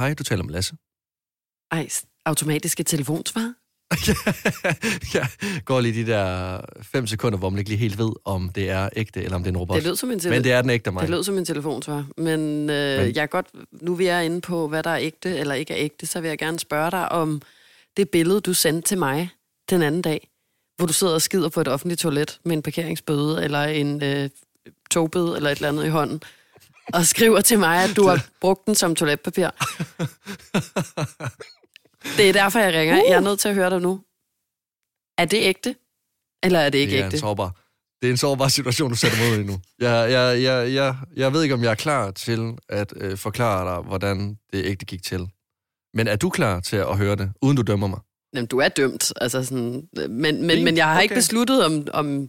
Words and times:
Hej, 0.00 0.14
du 0.14 0.24
taler 0.24 0.42
med 0.44 0.52
Lasse. 0.52 0.74
Ej, 1.70 1.88
automatiske 2.24 2.82
telefonsvar? 2.82 3.54
jeg 5.14 5.26
går 5.64 5.80
lige 5.80 6.04
de 6.04 6.10
der 6.12 6.60
fem 6.82 7.06
sekunder, 7.06 7.38
hvor 7.38 7.50
man 7.50 7.58
ikke 7.58 7.70
lige 7.70 7.78
helt 7.78 7.98
ved, 7.98 8.10
om 8.24 8.48
det 8.48 8.70
er 8.70 8.88
ægte, 8.96 9.22
eller 9.22 9.36
om 9.36 9.42
det 9.42 9.48
er 9.48 9.52
en 9.52 9.56
robot. 9.58 9.76
Det 9.76 9.84
lød 9.84 9.96
som 9.96 10.10
en, 10.10 10.18
tele- 10.20 10.34
Men 10.34 10.44
det 10.44 10.52
er 10.52 10.62
den 10.62 10.70
ægte 10.70 10.90
mig. 10.90 11.00
det 11.02 11.10
lød 11.10 11.22
som 11.24 11.38
en 11.38 11.44
telefonsvar. 11.44 12.06
Men, 12.16 12.70
øh, 12.70 12.98
Men- 13.04 13.14
jeg 13.16 13.30
godt, 13.30 13.46
nu 13.72 13.94
vi 13.94 14.06
er 14.06 14.20
inde 14.20 14.40
på, 14.40 14.68
hvad 14.68 14.82
der 14.82 14.90
er 14.90 14.98
ægte 14.98 15.36
eller 15.38 15.54
ikke 15.54 15.74
er 15.74 15.78
ægte, 15.84 16.06
så 16.06 16.20
vil 16.20 16.28
jeg 16.28 16.38
gerne 16.38 16.58
spørge 16.58 16.90
dig 16.90 17.12
om 17.12 17.42
det 17.96 18.10
billede, 18.10 18.40
du 18.40 18.54
sendte 18.54 18.88
til 18.88 18.98
mig 18.98 19.30
den 19.70 19.82
anden 19.82 20.02
dag, 20.02 20.28
hvor 20.76 20.86
du 20.86 20.92
sidder 20.92 21.14
og 21.14 21.22
skider 21.22 21.48
på 21.48 21.60
et 21.60 21.68
offentligt 21.68 22.00
toilet 22.00 22.40
med 22.44 22.56
en 22.56 22.62
parkeringsbøde 22.62 23.44
eller 23.44 23.62
en 23.64 24.02
øh, 24.02 24.30
togbøde 24.90 25.36
eller 25.36 25.50
et 25.50 25.56
eller 25.56 25.68
andet 25.68 25.84
i 25.84 25.88
hånden, 25.88 26.22
og 26.94 27.06
skriver 27.06 27.40
til 27.40 27.58
mig, 27.58 27.84
at 27.84 27.96
du 27.96 28.06
har 28.06 28.26
brugt 28.40 28.66
den 28.66 28.74
som 28.74 28.94
toiletpapir. 28.94 29.48
Det 32.16 32.28
er 32.28 32.32
derfor, 32.32 32.58
jeg 32.58 32.74
ringer. 32.74 32.96
Jeg 32.96 33.16
er 33.16 33.20
nødt 33.20 33.40
til 33.40 33.48
at 33.48 33.54
høre 33.54 33.70
dig 33.70 33.80
nu. 33.80 34.00
Er 35.18 35.24
det 35.24 35.38
ægte? 35.42 35.74
Eller 36.42 36.58
er 36.58 36.70
det 36.70 36.78
ikke 36.78 36.90
det 36.90 37.00
er 37.00 37.06
ægte? 37.06 37.16
en 37.16 37.20
sårbar. 37.20 37.56
Det 38.02 38.06
er 38.06 38.10
en 38.10 38.16
sårbar 38.16 38.48
situation, 38.48 38.90
du 38.90 38.96
sætter 38.96 39.18
mig 39.18 39.32
ud 39.32 39.44
i 39.44 39.46
nu. 39.46 39.60
Jeg, 39.78 40.10
jeg, 40.10 40.42
jeg, 40.42 40.74
jeg, 40.74 40.96
jeg 41.16 41.32
ved 41.32 41.42
ikke, 41.42 41.54
om 41.54 41.62
jeg 41.62 41.70
er 41.70 41.74
klar 41.74 42.10
til 42.10 42.54
at 42.68 42.92
øh, 42.96 43.18
forklare 43.18 43.74
dig, 43.74 43.82
hvordan 43.82 44.38
det 44.52 44.64
ægte 44.64 44.86
gik 44.86 45.02
til. 45.02 45.28
Men 45.94 46.08
er 46.08 46.16
du 46.16 46.30
klar 46.30 46.60
til 46.60 46.76
at 46.76 46.96
høre 46.96 47.16
det, 47.16 47.32
uden 47.42 47.56
du 47.56 47.62
dømmer 47.62 47.86
mig? 47.86 48.00
Jamen, 48.34 48.46
du 48.46 48.58
er 48.58 48.68
dømt. 48.68 49.12
Altså 49.20 49.44
sådan, 49.44 49.88
men, 49.92 50.10
men, 50.18 50.50
Fint, 50.50 50.64
men 50.64 50.76
jeg 50.76 50.86
har 50.86 50.94
okay. 50.94 51.02
ikke 51.02 51.14
besluttet 51.14 51.64
om, 51.64 51.86
om, 51.92 52.28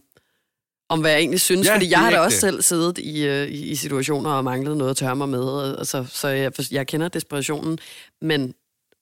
om, 0.92 1.02
hvad 1.02 1.12
jeg 1.12 1.20
egentlig 1.20 1.42
synes, 1.42 1.68
Ja, 1.68 1.76
fordi 1.76 1.90
jeg 1.92 2.00
har 2.00 2.12
da 2.12 2.20
også 2.20 2.36
det. 2.36 2.42
selv 2.42 2.62
siddet 2.62 2.98
i, 2.98 3.28
øh, 3.28 3.48
i, 3.48 3.70
i 3.70 3.76
situationer 3.76 4.30
og 4.30 4.44
manglet 4.44 4.78
noget 4.78 4.92
at 4.92 4.98
tørre 4.98 5.16
mig 5.16 5.30
med, 5.30 5.40
og, 5.44 5.80
altså, 5.80 6.06
så 6.10 6.28
jeg, 6.28 6.52
jeg 6.72 6.88
kender 6.88 7.08
desperationen. 7.08 7.78
Men, 8.22 8.54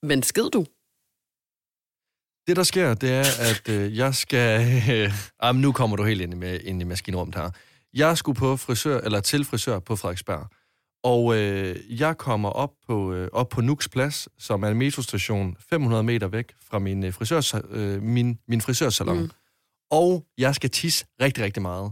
men 0.03 0.23
skid 0.23 0.49
du? 0.53 0.65
Det, 2.47 2.55
der 2.55 2.63
sker, 2.63 2.93
det 2.93 3.09
er, 3.11 3.25
at 3.39 3.69
øh, 3.69 3.97
jeg 3.97 4.15
skal... 4.15 4.61
Øh, 4.91 5.11
jamen, 5.43 5.61
nu 5.61 5.71
kommer 5.71 5.95
du 5.97 6.03
helt 6.03 6.21
ind 6.21 6.33
i, 6.33 6.37
med, 6.37 6.59
ind 6.59 6.81
i 6.81 6.85
maskinrummet 6.85 7.35
her. 7.35 7.49
Jeg 7.93 8.17
skulle 8.17 8.35
på 8.35 8.57
frisør, 8.57 8.99
eller 9.01 9.19
til 9.19 9.45
frisør 9.45 9.79
på 9.79 9.95
Frederiksberg. 9.95 10.47
Og 11.03 11.35
øh, 11.37 11.75
jeg 12.01 12.17
kommer 12.17 12.49
op 12.49 12.71
på, 12.87 13.13
øh, 13.13 13.29
op 13.33 13.49
på 13.49 13.61
Nuks 13.61 13.89
Plads, 13.89 14.27
som 14.39 14.63
er 14.63 14.67
en 14.67 14.77
metrostation 14.77 15.55
500 15.69 16.03
meter 16.03 16.27
væk 16.27 16.53
fra 16.69 16.79
min, 16.79 17.03
øh, 17.03 17.13
frisørs, 17.13 17.53
øh, 17.69 18.01
min, 18.01 18.39
min 18.47 18.61
frisørsalon. 18.61 19.21
Mm. 19.21 19.29
Og 19.91 20.25
jeg 20.37 20.55
skal 20.55 20.69
tisse 20.69 21.05
rigtig, 21.21 21.43
rigtig 21.43 21.61
meget. 21.61 21.91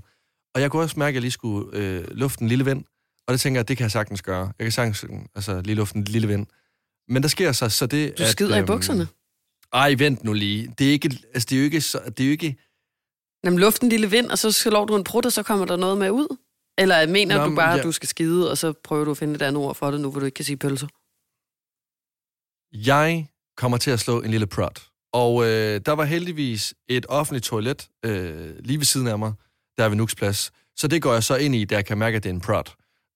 Og 0.56 0.62
jeg 0.62 0.72
kunne 0.72 0.82
også 0.84 1.00
mærke, 1.00 1.10
at 1.10 1.14
jeg 1.14 1.22
lige 1.22 1.32
skulle 1.32 1.78
øh, 1.78 2.08
lufte 2.12 2.42
en 2.42 2.48
lille 2.48 2.66
vind. 2.66 2.86
Og 3.28 3.32
det 3.34 3.42
tænker 3.42 3.60
jeg, 3.60 3.68
det 3.68 3.78
kan 3.78 3.84
jeg 3.84 3.92
sagtens 3.92 4.22
gøre. 4.22 4.46
Jeg 4.60 4.66
kan 4.66 4.72
sagtens 4.72 5.06
altså, 5.36 5.62
lige 5.62 5.76
lufte 5.76 5.98
en 5.98 6.04
lille 6.04 6.28
vind. 6.28 6.48
Men 7.08 7.22
der 7.24 7.30
sker 7.30 7.52
så, 7.52 7.70
så 7.70 7.86
det, 7.86 8.18
Du 8.18 8.24
at, 8.24 8.30
skider 8.30 8.56
i 8.56 8.58
øhm, 8.60 8.68
bukserne. 8.68 9.08
ej, 9.74 9.94
vent 9.98 10.24
nu 10.24 10.34
lige. 10.34 10.74
Det 10.78 10.88
er 10.88 10.92
ikke, 10.92 11.20
altså, 11.34 11.48
det 11.50 11.56
er 11.56 11.60
jo 11.60 11.64
ikke, 11.66 11.82
så, 11.82 12.00
det 12.18 12.20
er 12.20 12.26
jo 12.28 12.32
ikke, 12.32 12.56
Jamen, 13.44 13.60
luft 13.60 13.82
en 13.82 13.90
lille 13.90 14.10
vind, 14.12 14.26
og 14.32 14.38
så 14.38 14.52
slår 14.52 14.86
du 14.86 14.96
en 14.96 15.04
prut, 15.04 15.26
og 15.26 15.32
så 15.34 15.44
kommer 15.44 15.66
der 15.66 15.76
noget 15.76 15.98
med 15.98 16.10
ud? 16.12 16.38
Eller 16.78 17.08
mener 17.08 17.38
Nå, 17.38 17.46
du 17.50 17.56
bare, 17.56 17.70
jeg- 17.70 17.78
at 17.80 17.84
du 17.84 17.92
skal 17.92 18.10
skide, 18.10 18.52
og 18.52 18.58
så 18.58 18.74
prøver 18.84 19.06
du 19.06 19.12
at 19.12 19.18
finde 19.18 19.36
et 19.36 19.42
andet 19.42 19.64
ord 19.64 19.76
for 19.76 19.92
det 19.92 20.02
nu, 20.02 20.12
hvor 20.12 20.20
du 20.20 20.26
ikke 20.26 20.36
kan 20.36 20.46
sige 20.46 20.58
pølser? 20.58 20.88
jeg 22.86 23.28
kommer 23.58 23.78
til 23.78 23.92
at 23.92 24.00
slå 24.00 24.22
en 24.22 24.32
lille 24.32 24.48
prod. 24.48 24.90
Og 25.22 25.46
øh, 25.46 25.82
der 25.86 25.92
var 25.92 26.04
heldigvis 26.06 26.74
et 26.90 27.06
offentligt 27.10 27.46
toilet 27.46 27.88
øh, 28.06 28.50
lige 28.60 28.78
ved 28.78 28.86
siden 28.86 29.08
af 29.08 29.20
mig, 29.20 29.34
der 29.78 29.90
ved 29.90 29.96
Nuks 29.98 30.16
Plads. 30.16 30.52
Så 30.76 30.88
det 30.88 31.02
går 31.02 31.14
jeg 31.14 31.24
så 31.24 31.36
ind 31.36 31.56
i, 31.56 31.66
der 31.66 31.76
jeg 31.76 31.86
kan 31.86 31.98
mærke, 31.98 32.18
at 32.18 32.24
det 32.24 32.30
er 32.30 32.34
en 32.34 32.42
prod. 32.42 32.64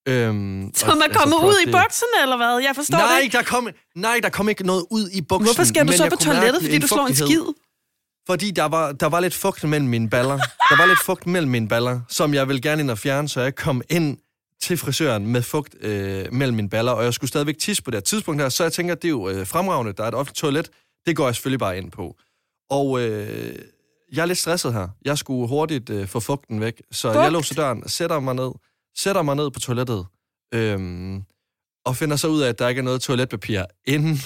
Øhm, 0.08 0.71
Så 0.75 0.85
og- 0.85 0.97
man 0.97 1.03
altså, 1.03 1.19
kommer 1.19 1.39
prod, 1.39 1.49
ud 1.49 1.55
i 1.61 1.66
det- 1.66 1.71
bukserne, 1.73 2.17
eller 2.23 2.38
hvad? 2.38 2.59
Jeg 2.67 2.71
forstår 2.75 2.97
det 2.97 3.08
Nej, 3.08 3.19
ikke. 3.19 3.38
der 3.38 3.43
kom, 3.43 3.69
nej, 3.95 4.20
der 4.23 4.30
kom 4.30 4.49
ikke 4.49 4.64
noget 4.65 4.86
ud 4.92 5.09
i 5.09 5.21
buksen. 5.21 5.45
Hvorfor 5.45 5.64
skal 5.64 5.87
du 5.87 5.92
så 5.93 6.09
på 6.09 6.15
toilettet, 6.15 6.61
fordi 6.64 6.80
du 6.80 6.87
slår 6.87 7.08
en 7.08 7.15
skid? 7.15 7.42
Fordi 8.30 8.52
der 8.52 8.65
var, 8.65 8.92
der 8.92 9.05
var 9.09 9.20
lidt 9.20 9.33
fugt 9.33 9.64
mellem 9.64 9.89
mine 9.89 10.09
baller. 10.09 10.37
Der 10.70 10.77
var 10.77 10.86
lidt 10.86 10.99
fugt 11.05 11.27
mellem 11.27 11.52
mine 11.52 11.67
baller, 11.67 11.99
som 12.09 12.33
jeg 12.33 12.47
vil 12.47 12.61
gerne 12.61 12.81
ind 12.81 12.92
og 12.92 12.97
fjerne, 12.97 13.30
så 13.30 13.42
jeg 13.42 13.55
kom 13.55 13.81
ind 13.89 14.17
til 14.61 14.77
frisøren 14.77 15.27
med 15.27 15.42
fugt 15.42 15.76
øh, 15.81 16.26
mellem 16.33 16.55
mine 16.55 16.70
baller, 16.70 16.92
og 16.92 17.03
jeg 17.03 17.14
skulle 17.14 17.30
stadigvæk 17.30 17.58
tisse 17.58 17.83
på 17.83 17.92
det 17.92 18.03
tidspunkt 18.03 18.42
her, 18.42 18.49
så 18.49 18.64
jeg 18.64 18.73
tænker, 18.73 18.93
at 18.95 19.02
det 19.02 19.08
er 19.08 19.09
jo 19.09 19.30
øh, 19.30 19.47
fremragende, 19.47 19.93
der 19.93 20.03
er 20.03 20.08
et 20.08 20.14
offentligt 20.15 20.37
toilet, 20.37 20.70
det 21.06 21.16
går 21.16 21.26
jeg 21.28 21.36
selvfølgelig 21.36 21.60
bare 21.60 21.78
ind 21.78 21.92
på. 21.92 22.16
Og 22.70 23.02
øh, 23.02 23.56
jeg 24.14 24.22
er 24.22 24.26
lidt 24.26 24.38
stresset 24.38 24.73
her. 24.73 24.88
Jeg 25.06 25.17
skulle 25.17 25.48
hurtigt 25.48 25.89
øh, 25.89 26.08
få 26.08 26.20
fugten 26.20 26.62
væk, 26.62 26.82
så 26.92 27.14
Fugt? 27.14 27.23
jeg 27.23 27.32
låser 27.32 27.56
døren, 27.56 27.89
sætter 27.89 28.20
mig 28.20 28.36
ned, 28.36 28.52
sætter 28.98 29.22
mig 29.22 29.36
ned 29.36 29.52
på 29.52 29.60
toilettet, 29.60 30.06
øhm, 30.54 31.23
og 31.86 31.95
finder 31.95 32.16
så 32.16 32.28
ud 32.28 32.42
af, 32.42 32.50
at 32.50 32.60
der 32.60 32.67
ikke 32.67 32.80
er 32.80 32.84
noget 32.84 33.02
toiletpapir 33.02 33.64
inde 33.86 34.17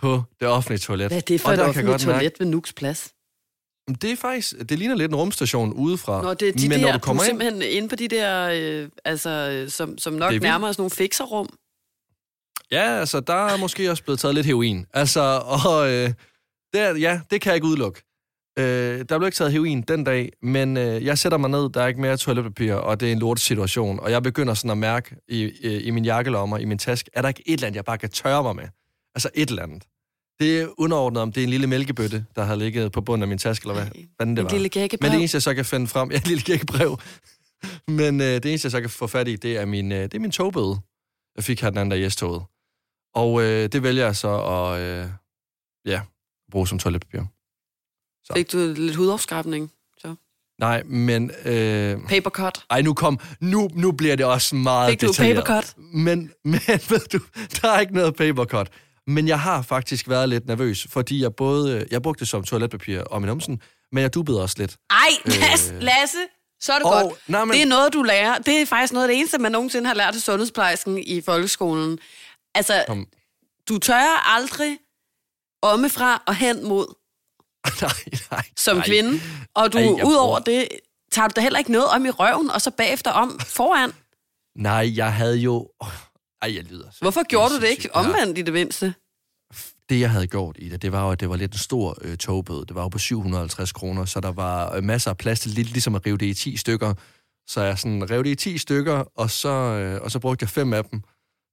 på 0.00 0.22
det 0.40 0.48
offentlige 0.48 0.78
toilet. 0.78 1.06
Hvad 1.08 1.16
er 1.16 1.20
det 1.20 1.40
for 1.40 1.48
Og 1.48 1.54
et 1.54 1.60
offentligt 1.60 1.86
godt 1.86 2.06
mærke- 2.06 2.18
toilet 2.18 2.32
ved 2.40 2.46
Nuks 2.46 2.72
Plads? 2.72 3.12
det 4.02 4.12
er 4.12 4.16
faktisk, 4.16 4.54
det 4.68 4.78
ligner 4.78 4.94
lidt 4.94 5.10
en 5.10 5.16
rumstation 5.16 5.72
udefra. 5.72 6.22
Nå, 6.22 6.34
det 6.34 6.48
er 6.48 6.52
de 6.52 6.68
men 6.68 6.80
der, 6.80 6.86
når 6.86 6.92
du 6.92 6.98
kommer 6.98 7.22
du 7.22 7.28
ind, 7.30 7.40
simpelthen 7.40 7.62
inde 7.76 7.88
på 7.88 7.96
de 7.96 8.08
der, 8.08 8.50
øh, 8.54 8.88
altså, 9.04 9.30
øh, 9.30 9.70
som, 9.70 9.98
som 9.98 10.12
nok 10.12 10.32
er 10.34 10.40
nærmer 10.40 10.68
os 10.68 10.78
nogle 10.78 10.90
fikserrum. 10.90 11.48
Ja, 12.72 12.98
altså, 12.98 13.20
der 13.20 13.34
er 13.46 13.56
måske 13.56 13.90
også 13.90 14.02
blevet 14.04 14.20
taget 14.20 14.34
lidt 14.34 14.46
heroin. 14.46 14.86
Altså, 14.94 15.20
og 15.64 15.90
øh, 15.92 16.12
der, 16.74 16.96
ja, 16.98 17.20
det 17.30 17.40
kan 17.40 17.50
jeg 17.50 17.54
ikke 17.54 17.66
udelukke. 17.66 18.02
Øh, 18.58 19.04
der 19.08 19.18
blev 19.18 19.26
ikke 19.26 19.36
taget 19.36 19.52
heroin 19.52 19.82
den 19.82 20.04
dag, 20.04 20.32
men 20.42 20.76
øh, 20.76 21.04
jeg 21.04 21.18
sætter 21.18 21.38
mig 21.38 21.50
ned, 21.50 21.68
der 21.70 21.82
er 21.82 21.86
ikke 21.86 22.00
mere 22.00 22.16
toiletpapir, 22.16 22.74
og 22.74 23.00
det 23.00 23.08
er 23.08 23.12
en 23.12 23.18
lortesituation, 23.18 24.00
og 24.00 24.10
jeg 24.10 24.22
begynder 24.22 24.54
sådan 24.54 24.70
at 24.70 24.78
mærke 24.78 25.16
i, 25.28 25.42
i, 25.42 25.80
i 25.80 25.90
min 25.90 26.04
jakkelommer, 26.04 26.58
i 26.58 26.64
min 26.64 26.78
taske, 26.78 27.10
er 27.12 27.22
der 27.22 27.28
ikke 27.28 27.42
et 27.46 27.52
eller 27.52 27.66
andet, 27.66 27.76
jeg 27.76 27.84
bare 27.84 27.98
kan 27.98 28.08
tørre 28.10 28.42
mig 28.42 28.56
med? 28.56 28.64
Altså 29.14 29.30
et 29.34 29.48
eller 29.48 29.62
andet. 29.62 29.82
Det 30.40 30.60
er 30.60 30.68
underordnet, 30.78 31.22
om 31.22 31.32
det 31.32 31.40
er 31.40 31.44
en 31.44 31.50
lille 31.50 31.66
mælkebøtte, 31.66 32.24
der 32.36 32.42
har 32.44 32.54
ligget 32.54 32.92
på 32.92 33.00
bunden 33.00 33.22
af 33.22 33.28
min 33.28 33.38
taske, 33.38 33.64
eller 33.64 33.74
hvad 33.74 33.84
Ej, 34.20 34.24
det 34.34 34.44
var. 34.44 34.50
lille 34.50 34.62
Men 34.64 34.70
gækkebrev. 34.70 35.10
det 35.10 35.18
eneste, 35.18 35.36
jeg 35.36 35.42
så 35.42 35.54
kan 35.54 35.64
finde 35.64 35.86
frem... 35.86 36.10
Ja, 36.12 36.16
et 36.16 36.28
lille 36.28 36.42
gækkebrev. 36.42 36.98
Men 37.88 38.20
øh, 38.20 38.26
det 38.26 38.46
eneste, 38.46 38.66
jeg 38.66 38.70
så 38.72 38.80
kan 38.80 38.90
få 38.90 39.06
fat 39.06 39.28
i, 39.28 39.36
det 39.36 39.56
er 39.56 39.64
min, 39.64 39.92
øh, 39.92 40.02
det 40.02 40.14
er 40.14 40.18
min 40.18 40.30
togbøde. 40.30 40.76
Jeg 41.36 41.44
fik 41.44 41.60
her 41.60 41.70
den 41.70 41.78
anden 41.78 41.90
dag 41.90 42.06
i 42.06 42.10
S-toget. 42.10 42.42
Og 43.14 43.42
øh, 43.42 43.68
det 43.72 43.82
vælger 43.82 44.04
jeg 44.04 44.16
så 44.16 44.28
at 44.44 44.80
øh, 44.80 45.06
ja, 45.86 46.00
bruge 46.50 46.68
som 46.68 46.78
toiletpapir. 46.78 47.20
Fik 48.34 48.52
du 48.52 48.74
lidt 48.76 48.96
hudafskrabning? 48.96 49.72
Nej, 50.60 50.82
men... 50.82 51.30
Øh, 51.44 51.96
Papercut? 52.08 52.64
ej, 52.70 52.82
nu 52.82 52.94
kom... 52.94 53.18
Nu, 53.40 53.68
nu 53.74 53.92
bliver 53.92 54.16
det 54.16 54.26
også 54.26 54.54
meget 54.56 54.90
Fik 54.90 55.00
du 55.00 55.06
detaljeret. 55.06 55.44
papercut? 55.44 55.74
Men, 55.76 56.32
men 56.44 56.60
ved 56.90 57.08
du, 57.12 57.18
der 57.62 57.68
er 57.68 57.80
ikke 57.80 57.94
noget 57.94 58.16
papercut. 58.16 58.68
Men 59.06 59.28
jeg 59.28 59.40
har 59.40 59.62
faktisk 59.62 60.08
været 60.08 60.28
lidt 60.28 60.46
nervøs, 60.46 60.86
fordi 60.90 61.22
jeg 61.22 61.34
både... 61.34 61.76
øh, 61.80 61.86
Jeg 61.90 62.02
brugte 62.02 62.20
det 62.20 62.28
som 62.28 62.44
toiletpapir 62.44 63.00
om 63.00 63.22
min 63.22 63.28
omsen, 63.30 63.60
men 63.92 64.02
jeg 64.02 64.14
dubbede 64.14 64.42
også 64.42 64.56
lidt. 64.58 64.76
Ej, 64.90 64.96
Lasse, 65.24 65.74
Øh. 65.74 65.82
Lasse, 65.82 66.18
så 66.60 66.72
er 66.72 66.78
det 66.78 66.86
Og- 66.86 67.02
godt. 67.02 67.14
nej, 67.28 67.44
men- 67.44 67.54
Det 67.54 67.62
er 67.62 67.66
noget, 67.66 67.92
du 67.92 68.02
lærer. 68.02 68.38
Det 68.38 68.62
er 68.62 68.66
faktisk 68.66 68.92
noget 68.92 69.04
af 69.04 69.08
det 69.12 69.18
eneste, 69.18 69.38
man 69.38 69.52
nogensinde 69.52 69.86
har 69.86 69.94
lært 69.94 70.14
af 70.14 70.20
sundhedsplejersken 70.20 70.98
i 70.98 71.20
folkeskolen. 71.20 71.98
Altså, 72.54 72.84
Kom. 72.86 73.06
du 73.68 73.78
tør 73.78 74.28
aldrig 74.36 74.78
ommefra 75.62 76.22
og 76.26 76.34
hen 76.34 76.64
mod 76.68 76.86
nej, 77.82 78.18
nej. 78.30 78.44
som 78.56 78.76
nej. 78.76 78.86
kvinde. 78.86 79.20
Og 79.54 79.72
du, 79.72 79.78
udover 79.78 80.26
bruger- 80.26 80.38
det, 80.40 80.68
tager 81.12 81.28
du 81.28 81.32
da 81.36 81.40
heller 81.40 81.58
ikke 81.58 81.72
noget 81.72 81.88
om 81.88 82.06
i 82.06 82.10
røven, 82.10 82.50
og 82.50 82.60
så 82.60 82.70
bagefter 82.70 83.10
om 83.10 83.40
foran. 83.40 83.92
Nej, 84.68 84.92
jeg 84.96 85.14
havde 85.14 85.36
jo... 85.38 85.68
Ej, 86.42 86.54
jeg 86.54 86.64
lyder... 86.64 86.90
så- 86.90 86.98
Hvorfor 87.00 87.22
gjorde 87.28 87.54
du 87.54 87.60
det 87.60 87.68
ikke 87.68 87.94
omvendt 87.94 88.38
i 88.38 88.42
det 88.42 88.52
mindste? 88.52 88.94
Det, 89.88 90.00
jeg 90.00 90.10
havde 90.10 90.26
gjort 90.26 90.56
i 90.58 90.68
det, 90.68 90.82
det 90.82 90.92
var 90.92 91.04
jo, 91.04 91.10
at 91.10 91.20
det 91.20 91.28
var 91.28 91.36
lidt 91.36 91.52
en 91.52 91.58
stor 91.58 91.98
øh, 92.00 92.16
togbøde. 92.16 92.64
Det 92.66 92.74
var 92.74 92.82
jo 92.82 92.88
på 92.88 92.98
750 92.98 93.72
kroner, 93.72 94.04
så 94.04 94.20
der 94.20 94.32
var 94.32 94.74
øh, 94.74 94.82
masser 94.84 95.10
af 95.10 95.16
plads 95.16 95.40
til 95.40 95.50
lidt 95.50 95.68
ligesom 95.68 95.94
at 95.94 96.06
rive 96.06 96.16
det 96.18 96.26
i 96.26 96.34
10 96.34 96.56
stykker. 96.56 96.94
Så 97.46 97.60
jeg 97.62 97.78
sådan 97.78 98.10
rev 98.10 98.24
det 98.24 98.30
i 98.30 98.34
10 98.34 98.58
stykker, 98.58 99.04
og 99.16 99.30
så, 99.30 99.48
øh, 99.48 100.02
og 100.02 100.10
så 100.10 100.18
brugte 100.18 100.42
jeg 100.42 100.48
fem 100.50 100.72
af 100.72 100.84
dem 100.84 101.02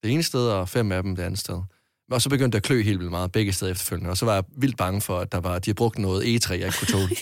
det 0.03 0.11
ene 0.11 0.23
sted, 0.23 0.47
og 0.47 0.69
fem 0.69 0.91
af 0.91 1.03
dem 1.03 1.15
det 1.15 1.23
andet 1.23 1.39
sted. 1.39 1.61
Og 2.11 2.21
så 2.21 2.29
begyndte 2.29 2.55
jeg 2.55 2.59
at 2.59 2.63
klø 2.63 2.81
helt 2.81 2.99
vildt 2.99 3.11
meget 3.11 3.31
begge 3.31 3.53
steder 3.53 3.71
efterfølgende, 3.71 4.09
og 4.09 4.17
så 4.17 4.25
var 4.25 4.33
jeg 4.33 4.43
vildt 4.57 4.77
bange 4.77 5.01
for, 5.01 5.19
at 5.19 5.31
der 5.31 5.39
var, 5.39 5.59
de 5.59 5.69
havde 5.69 5.75
brugt 5.75 5.97
noget 5.97 6.23
E3, 6.23 6.51
jeg 6.51 6.65
ikke 6.65 6.77
kunne 6.77 6.87
tåle. 6.87 7.09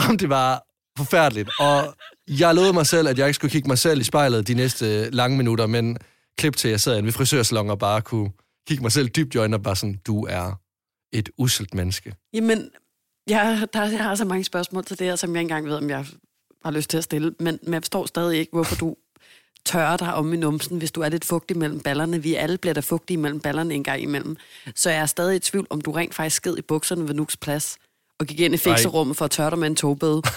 Jamen, 0.00 0.18
det 0.18 0.28
var 0.28 0.64
forfærdeligt, 0.98 1.50
og 1.58 1.96
jeg 2.28 2.54
lovede 2.54 2.72
mig 2.72 2.86
selv, 2.86 3.08
at 3.08 3.18
jeg 3.18 3.26
ikke 3.26 3.34
skulle 3.34 3.50
kigge 3.50 3.68
mig 3.68 3.78
selv 3.78 4.00
i 4.00 4.04
spejlet 4.04 4.48
de 4.48 4.54
næste 4.54 5.10
lange 5.10 5.36
minutter, 5.36 5.66
men 5.66 5.98
klip 6.38 6.56
til, 6.56 6.70
jeg 6.70 6.80
sad 6.80 6.96
inde 6.96 7.06
ved 7.06 7.12
frisørsalon 7.12 7.70
og 7.70 7.78
bare 7.78 8.02
kunne 8.02 8.30
kigge 8.68 8.82
mig 8.82 8.92
selv 8.92 9.08
dybt 9.08 9.34
i 9.34 9.38
øjnene 9.38 9.56
og 9.56 9.62
bare 9.62 9.76
sådan, 9.76 10.00
du 10.06 10.24
er 10.24 10.60
et 11.12 11.30
uselt 11.38 11.74
menneske. 11.74 12.14
Jamen, 12.32 12.70
jeg, 13.28 13.68
der, 13.72 13.84
jeg 13.84 14.04
har 14.04 14.14
så 14.14 14.24
mange 14.24 14.44
spørgsmål 14.44 14.84
til 14.84 14.98
det 14.98 15.06
her, 15.06 15.16
som 15.16 15.34
jeg 15.34 15.40
ikke 15.40 15.52
engang 15.52 15.66
ved, 15.66 15.76
om 15.76 15.90
jeg 15.90 16.06
har 16.64 16.70
lyst 16.70 16.90
til 16.90 16.98
at 16.98 17.04
stille. 17.04 17.34
Men, 17.40 17.58
men 17.62 17.74
jeg 17.74 17.82
forstår 17.82 18.06
stadig 18.06 18.38
ikke, 18.38 18.52
hvorfor 18.52 18.76
du 18.76 18.96
tørrer 19.66 19.96
dig 19.96 20.14
om 20.14 20.32
i 20.32 20.36
numsen, 20.36 20.78
hvis 20.78 20.92
du 20.92 21.00
er 21.00 21.08
lidt 21.08 21.24
fugtig 21.24 21.56
mellem 21.58 21.80
ballerne. 21.80 22.22
Vi 22.22 22.34
alle 22.34 22.58
bliver 22.58 22.74
da 22.74 22.80
fugtige 22.80 23.16
mellem 23.16 23.40
ballerne 23.40 23.74
en 23.74 23.84
gang 23.84 24.02
imellem. 24.02 24.36
Så 24.74 24.90
jeg 24.90 24.98
er 24.98 25.06
stadig 25.06 25.36
i 25.36 25.38
tvivl, 25.38 25.66
om 25.70 25.80
du 25.80 25.92
rent 25.92 26.14
faktisk 26.14 26.36
sked 26.36 26.58
i 26.58 26.62
bukserne 26.62 27.08
ved 27.08 27.14
Nuks 27.14 27.36
plads, 27.36 27.76
og 28.20 28.26
gik 28.26 28.40
ind 28.40 28.54
i 28.54 28.56
fikserummet 28.56 29.16
for 29.16 29.24
at 29.24 29.30
tørre 29.30 29.50
dig 29.50 29.58
med 29.58 29.66
en 29.68 29.76
togbøde. 29.76 30.22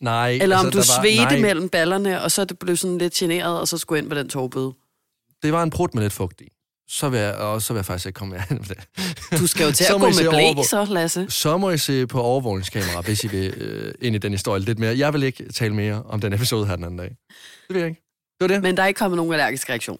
Nej, 0.00 0.38
Eller 0.42 0.56
om 0.56 0.70
du 0.70 0.78
altså, 0.78 0.92
der 0.92 0.98
var- 0.98 1.02
svedte 1.02 1.24
nej, 1.34 1.40
mellem 1.40 1.68
ballerne, 1.68 2.22
og 2.22 2.30
så 2.30 2.44
det 2.44 2.58
blev 2.58 2.76
sådan 2.76 2.98
lidt 2.98 3.12
generet, 3.14 3.60
og 3.60 3.68
så 3.68 3.78
skulle 3.78 3.98
ind 3.98 4.08
med 4.08 4.16
den 4.16 4.28
togbøde. 4.28 4.72
Det 5.42 5.52
var 5.52 5.62
en 5.62 5.70
prut 5.70 5.94
med 5.94 6.02
lidt 6.02 6.12
fugt 6.12 6.40
i. 6.40 6.48
så 6.88 7.08
vil 7.08 7.20
jeg, 7.20 7.34
og 7.34 7.62
så 7.62 7.72
vil 7.72 7.78
jeg 7.78 7.84
faktisk 7.84 8.06
ikke 8.06 8.16
komme 8.18 8.42
på 8.48 8.54
det. 8.68 8.78
Du 9.40 9.46
skal 9.46 9.66
jo 9.66 9.72
til 9.72 9.84
at 9.84 10.00
gå 10.00 10.06
med 10.08 10.30
blæk, 10.30 10.56
overvåg- 10.56 10.68
så 10.68 10.84
Lasse. 10.90 11.26
Så 11.30 11.56
må 11.58 11.70
I 11.70 11.78
se 11.78 12.06
på 12.06 12.20
overvågningskamera, 12.20 13.00
hvis 13.00 13.24
I 13.24 13.26
vil 13.28 13.54
øh, 13.56 13.94
ind 14.00 14.14
i 14.14 14.18
den 14.18 14.32
historie 14.32 14.60
lidt 14.62 14.78
mere. 14.78 14.98
Jeg 14.98 15.12
vil 15.12 15.22
ikke 15.22 15.52
tale 15.52 15.74
mere 15.74 16.02
om 16.02 16.20
den 16.20 16.32
episode 16.32 16.66
her 16.66 16.76
den 16.76 16.84
anden 16.84 16.98
dag. 16.98 17.08
Det 17.08 17.74
vil 17.74 17.78
jeg 17.78 17.88
ikke. 17.88 18.02
Det 18.40 18.48
var 18.50 18.54
det. 18.54 18.62
Men 18.62 18.76
der 18.76 18.82
er 18.82 18.86
ikke 18.86 18.98
kommet 18.98 19.16
nogen 19.16 19.32
allergisk 19.32 19.70
reaktion. 19.70 19.98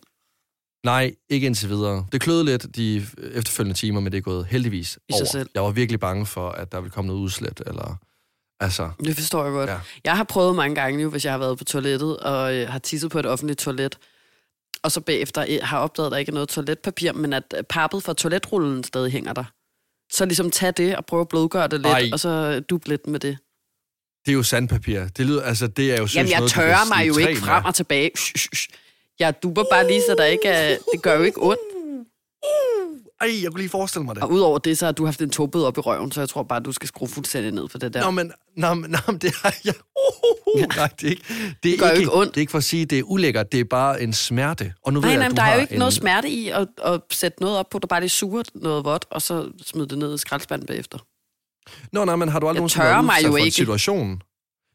Nej, 0.84 1.14
ikke 1.28 1.46
indtil 1.46 1.68
videre. 1.68 2.06
Det 2.12 2.20
kløede 2.20 2.44
lidt 2.44 2.76
de 2.76 3.06
efterfølgende 3.34 3.78
timer, 3.78 4.00
men 4.00 4.12
det 4.12 4.18
er 4.18 4.22
gået 4.22 4.46
heldigvis 4.46 4.98
I 5.08 5.12
sig 5.12 5.20
over. 5.20 5.24
selv. 5.24 5.48
Jeg 5.54 5.62
var 5.62 5.70
virkelig 5.70 6.00
bange 6.00 6.26
for, 6.26 6.50
at 6.50 6.72
der 6.72 6.80
ville 6.80 6.90
komme 6.90 7.06
noget 7.06 7.20
udslæt, 7.20 7.62
eller... 7.66 7.96
Altså, 8.60 8.90
Det 9.04 9.14
forstår 9.16 9.44
jeg 9.44 9.52
godt. 9.52 9.70
Ja. 9.70 9.76
Jeg 10.04 10.16
har 10.16 10.24
prøvet 10.24 10.56
mange 10.56 10.74
gange, 10.74 11.08
hvis 11.08 11.24
jeg 11.24 11.32
har 11.32 11.38
været 11.38 11.58
på 11.58 11.64
toilettet 11.64 12.16
og 12.16 12.54
øh, 12.56 12.68
har 12.68 12.78
tisset 12.78 13.10
på 13.10 13.18
et 13.18 13.26
offentligt 13.26 13.58
toilet, 13.58 13.98
og 14.82 14.92
så 14.92 15.00
bagefter 15.00 15.44
øh, 15.48 15.58
har 15.62 15.78
opdaget, 15.78 16.06
at 16.06 16.12
der 16.12 16.18
ikke 16.18 16.30
er 16.30 16.34
noget 16.34 16.48
toiletpapir, 16.48 17.12
men 17.12 17.32
at 17.32 17.54
øh, 17.56 17.62
pappet 17.62 18.02
fra 18.02 18.12
toiletrullen 18.14 18.84
stadig 18.84 19.12
hænger 19.12 19.32
der. 19.32 19.44
Så 20.12 20.24
ligesom 20.24 20.50
tag 20.50 20.72
det 20.76 20.96
og 20.96 21.06
prøv 21.06 21.20
at 21.20 21.28
blødgøre 21.28 21.68
det 21.68 21.80
lidt, 21.80 21.86
Ej. 21.92 22.10
Og 22.12 22.20
så 22.20 22.60
dub 22.60 22.86
lidt 22.86 23.06
med 23.06 23.20
det. 23.20 23.38
Det 24.26 24.32
er 24.32 24.36
jo 24.36 24.42
sandpapir. 24.42 25.00
Det 25.16 25.26
lyder, 25.26 25.42
altså, 25.42 25.66
det 25.66 25.92
er 25.92 25.98
jo 25.98 26.08
Jamen, 26.14 26.30
jeg 26.30 26.38
noget, 26.38 26.52
tørrer 26.52 26.96
mig 26.96 27.08
jo 27.08 27.16
ikke 27.16 27.40
frem 27.40 27.64
og 27.64 27.74
tilbage. 27.74 28.10
Shh, 28.16 28.48
shh. 28.54 28.68
Jeg 29.18 29.42
duber 29.42 29.64
bare 29.70 29.86
lige, 29.86 30.02
så 30.08 30.14
der 30.18 30.24
ikke 30.24 30.48
er... 30.48 30.76
Det 30.92 31.02
gør 31.02 31.16
jo 31.16 31.22
ikke 31.22 31.42
ondt. 31.42 31.60
Ej, 33.20 33.42
jeg 33.42 33.50
kunne 33.50 33.60
lige 33.60 33.70
forestille 33.70 34.04
mig 34.04 34.14
det. 34.14 34.22
Og 34.22 34.30
udover 34.30 34.58
det, 34.58 34.78
så 34.78 34.84
har 34.84 34.92
du 34.92 35.04
haft 35.04 35.20
en 35.20 35.30
tåbed 35.30 35.62
op 35.62 35.78
i 35.78 35.80
røven, 35.80 36.12
så 36.12 36.20
jeg 36.20 36.28
tror 36.28 36.42
bare, 36.42 36.60
du 36.60 36.72
skal 36.72 36.88
skrue 36.88 37.08
fuldstændig 37.08 37.52
ned 37.52 37.68
for 37.68 37.78
det 37.78 37.94
der. 37.94 38.02
Nå, 38.04 38.10
men, 38.10 38.32
nå, 38.56 38.74
men, 38.74 38.90
nå, 38.90 38.98
men 39.06 39.18
det 39.18 39.34
har 39.42 39.54
jeg... 39.64 39.74
Uh, 40.54 40.62
uh, 40.62 40.76
nej, 40.76 40.88
det 41.00 41.06
er 41.06 41.10
ikke... 41.10 41.24
Det 41.62 41.74
er 41.74 41.78
gør 41.78 41.86
jo 41.86 41.92
ikke, 41.92 42.00
ikke 42.00 42.14
ondt. 42.14 42.34
Det 42.34 42.36
er 42.36 42.40
ikke 42.40 42.50
for 42.50 42.58
at 42.58 42.64
sige, 42.64 42.86
det 42.86 42.98
er 42.98 43.02
ulækkert. 43.02 43.52
Det 43.52 43.60
er 43.60 43.64
bare 43.64 44.02
en 44.02 44.12
smerte. 44.12 44.72
Og 44.84 44.92
nu 44.92 45.00
ved 45.00 45.08
Nej, 45.08 45.18
jeg, 45.18 45.28
nej, 45.28 45.44
der 45.44 45.50
er 45.50 45.54
jo 45.54 45.60
ikke 45.60 45.72
en... 45.72 45.78
noget 45.78 45.94
smerte 45.94 46.28
i 46.28 46.48
at, 46.48 46.68
at 46.84 47.00
sætte 47.10 47.40
noget 47.40 47.58
op 47.58 47.70
på, 47.70 47.78
der 47.78 47.86
bare 47.86 48.00
lige 48.00 48.10
suger 48.10 48.42
noget 48.54 48.84
vådt, 48.84 49.04
og 49.10 49.22
så 49.22 49.50
smide 49.66 49.88
det 49.88 49.98
ned 49.98 50.14
i 50.14 50.18
skraldespanden 50.18 50.66
bagefter. 50.66 50.98
Nå, 51.92 52.04
nej, 52.04 52.16
men 52.16 52.28
har 52.28 52.38
du 52.40 52.48
aldrig 52.48 52.60
nogensinde 52.60 52.86
været 52.86 53.04
mig 53.04 53.14
jo 53.24 53.28
for 53.30 53.36
en 53.36 53.44
ikke. 53.44 53.54
situation? 53.54 54.22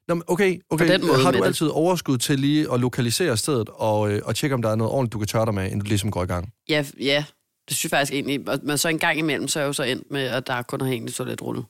Nå, 0.08 0.22
okay, 0.28 0.60
okay. 0.70 0.92
den 0.92 1.08
måde 1.08 1.24
har 1.24 1.32
du 1.32 1.38
det. 1.38 1.46
altid 1.46 1.68
overskud 1.68 2.18
til 2.18 2.40
lige 2.40 2.74
at 2.74 2.80
lokalisere 2.80 3.38
stedet 3.38 3.70
og, 3.70 4.12
øh, 4.12 4.22
og 4.26 4.36
tjekke, 4.36 4.54
om 4.54 4.62
der 4.62 4.70
er 4.70 4.76
noget 4.76 4.94
ordentligt, 4.94 5.14
du 5.14 5.18
kan 5.20 5.28
tørre 5.28 5.46
dig 5.46 5.54
med, 5.54 5.66
inden 5.66 5.80
du 5.80 5.86
ligesom 5.86 6.12
går 6.12 6.24
i 6.24 6.26
gang? 6.26 6.54
Ja, 6.70 6.86
ja, 7.00 7.26
det 7.70 7.78
synes 7.78 7.84
jeg 7.84 7.90
faktisk 7.98 8.14
egentlig. 8.14 8.50
Og- 8.50 8.60
Men 8.64 8.78
så 8.78 8.90
en 8.90 9.00
gang 9.00 9.20
imellem, 9.20 9.48
så 9.48 9.60
er 9.60 9.64
jeg 9.64 9.68
jo 9.68 9.74
så 9.74 9.84
endt 9.84 10.12
med, 10.12 10.22
at 10.22 10.48
der 10.48 10.62
kun 10.62 10.82
er 10.82 10.86
hængt 10.86 11.10
i 11.10 11.14
toiletrulle. 11.14 11.64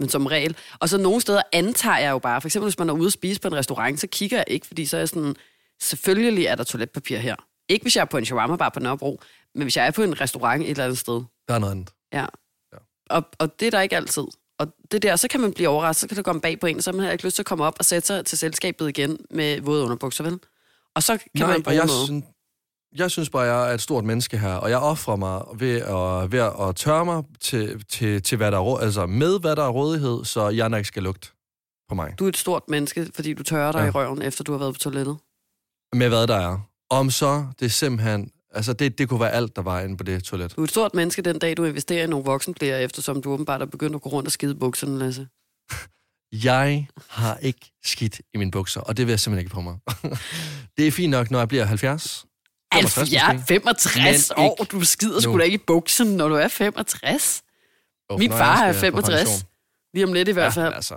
Men 0.00 0.08
som 0.08 0.26
regel. 0.26 0.56
Og 0.80 0.88
så 0.88 0.98
nogle 0.98 1.20
steder 1.20 1.42
antager 1.52 1.98
jeg 1.98 2.10
jo 2.10 2.18
bare, 2.18 2.40
for 2.40 2.48
eksempel 2.48 2.66
hvis 2.70 2.78
man 2.78 2.88
er 2.88 2.92
ude 2.94 3.06
at 3.06 3.12
spise 3.12 3.40
på 3.40 3.48
en 3.48 3.54
restaurant, 3.56 4.00
så 4.00 4.06
kigger 4.06 4.36
jeg 4.36 4.44
ikke, 4.48 4.66
fordi 4.66 4.86
så 4.86 4.96
er 4.96 5.00
jeg 5.00 5.08
sådan, 5.08 5.34
selvfølgelig 5.82 6.44
er 6.46 6.54
der 6.54 6.64
toiletpapir 6.64 7.18
her. 7.18 7.36
Ikke 7.68 7.84
hvis 7.84 7.96
jeg 7.96 8.02
er 8.02 8.06
på 8.06 8.18
en 8.18 8.24
shawarma 8.24 8.56
bar 8.56 8.68
på 8.68 8.80
Nørrebro, 8.80 9.20
men 9.54 9.62
hvis 9.62 9.76
jeg 9.76 9.86
er 9.86 9.90
på 9.90 10.02
en 10.02 10.20
restaurant 10.20 10.62
et 10.62 10.70
eller 10.70 10.84
andet 10.84 10.98
sted. 10.98 11.22
Der 11.48 11.54
er 11.54 11.58
noget 11.58 11.72
andet. 11.72 11.90
Ja. 12.12 12.26
Og, 13.10 13.22
og 13.38 13.60
det 13.60 13.66
er 13.66 13.70
der 13.70 13.80
ikke 13.80 13.96
altid. 13.96 14.24
Og 14.58 14.66
det 14.92 15.02
der, 15.02 15.16
så 15.16 15.28
kan 15.28 15.40
man 15.40 15.52
blive 15.52 15.68
overrasket, 15.68 16.00
så 16.00 16.08
kan 16.08 16.16
det 16.16 16.24
komme 16.24 16.40
bag 16.40 16.60
på 16.60 16.66
en, 16.66 16.82
så 16.82 16.90
har 16.90 16.92
man 16.92 17.00
heller 17.00 17.12
ikke 17.12 17.24
lyst 17.24 17.34
til 17.36 17.42
at 17.42 17.46
komme 17.46 17.64
op 17.64 17.74
og 17.78 17.84
sætte 17.84 18.06
sig 18.06 18.26
til 18.26 18.38
selskabet 18.38 18.88
igen 18.88 19.18
med 19.30 19.60
våde 19.60 19.84
underbukser, 19.84 20.24
vel? 20.24 20.38
Og 20.94 21.02
så 21.02 21.16
kan 21.16 21.28
Nej, 21.34 21.48
man 21.52 21.62
bruge 21.62 21.76
jeg, 21.76 21.86
noget. 21.86 22.06
synes, 22.06 22.24
jeg 22.96 23.10
synes 23.10 23.30
bare, 23.30 23.42
jeg 23.42 23.70
er 23.70 23.74
et 23.74 23.80
stort 23.80 24.04
menneske 24.04 24.38
her, 24.38 24.54
og 24.54 24.70
jeg 24.70 24.78
offrer 24.78 25.16
mig 25.16 25.42
ved 25.54 25.76
at, 25.80 26.32
ved 26.32 26.68
at 26.68 26.76
tørre 26.76 27.04
mig 27.04 27.22
til, 27.40 27.84
til, 27.88 28.22
til 28.22 28.36
hvad 28.36 28.50
der 28.52 28.58
er, 28.58 28.78
altså 28.78 29.06
med 29.06 29.40
hvad 29.40 29.56
der 29.56 29.64
er 29.64 29.68
rådighed, 29.70 30.24
så 30.24 30.48
jeg 30.48 30.76
ikke 30.76 30.88
skal 30.88 31.02
lugte 31.02 31.28
på 31.88 31.94
mig. 31.94 32.14
Du 32.18 32.24
er 32.24 32.28
et 32.28 32.36
stort 32.36 32.62
menneske, 32.68 33.10
fordi 33.14 33.34
du 33.34 33.42
tørrer 33.42 33.72
dig 33.72 33.80
Ja. 33.80 33.86
i 33.86 33.90
røven, 33.90 34.22
efter 34.22 34.44
du 34.44 34.52
har 34.52 34.58
været 34.58 34.74
på 34.74 34.78
toilettet. 34.78 35.16
Med 35.92 36.08
hvad 36.08 36.26
der 36.26 36.36
er. 36.36 36.58
Om 36.90 37.10
så, 37.10 37.46
det 37.60 37.72
simpelthen, 37.72 38.30
altså 38.58 38.72
det, 38.72 38.98
det 38.98 39.08
kunne 39.08 39.20
være 39.20 39.30
alt, 39.32 39.56
der 39.56 39.62
var 39.62 39.80
inde 39.80 39.96
på 39.96 40.02
det 40.04 40.24
toilet. 40.24 40.56
Du 40.56 40.60
er 40.60 40.64
et 40.64 40.70
stort 40.70 40.94
menneske 40.94 41.22
den 41.22 41.38
dag, 41.38 41.56
du 41.56 41.64
investerer 41.64 42.04
i 42.04 42.06
nogle 42.06 42.24
voksenblære, 42.24 42.82
eftersom 42.82 43.22
du 43.22 43.30
åbenbart 43.32 43.62
er 43.62 43.66
begyndt 43.66 43.94
at 43.94 44.02
gå 44.02 44.08
rundt 44.08 44.26
og 44.26 44.32
skide 44.32 44.54
bukserne, 44.54 44.98
Lasse. 44.98 45.26
Jeg 46.44 46.88
har 47.08 47.36
ikke 47.36 47.72
skidt 47.84 48.20
i 48.34 48.38
mine 48.38 48.50
bukser, 48.50 48.80
og 48.80 48.96
det 48.96 49.06
vil 49.06 49.12
jeg 49.12 49.20
simpelthen 49.20 49.44
ikke 49.44 49.54
på 49.54 49.60
mig. 49.60 49.76
det 50.76 50.86
er 50.86 50.90
fint 50.90 51.10
nok, 51.10 51.30
når 51.30 51.38
jeg 51.38 51.48
bliver 51.48 51.64
70. 51.64 52.24
65 52.74 52.98
Altså, 52.98 53.14
jeg 53.16 53.28
er 53.28 53.32
måske. 53.32 53.46
65 53.46 54.32
Men 54.36 54.44
år, 54.44 54.56
ikke 54.60 54.70
du 54.72 54.84
skider 54.84 55.20
sgu 55.20 55.38
da 55.38 55.42
ikke 55.42 55.54
i 55.54 55.62
buksen, 55.66 56.06
når 56.06 56.28
du 56.28 56.34
er 56.34 56.48
65. 56.48 57.42
Oh, 58.08 58.18
Min 58.18 58.30
far 58.30 58.62
er 58.64 58.72
skal 58.72 58.92
på 58.92 58.96
65. 58.96 59.20
pension. 59.30 59.48
Lige 59.94 60.04
om 60.04 60.12
lidt 60.12 60.28
i 60.28 60.32
hvert 60.32 60.56
Ja, 60.56 60.60
fald. 60.62 60.64
men 60.66 60.74
altså, 60.74 60.94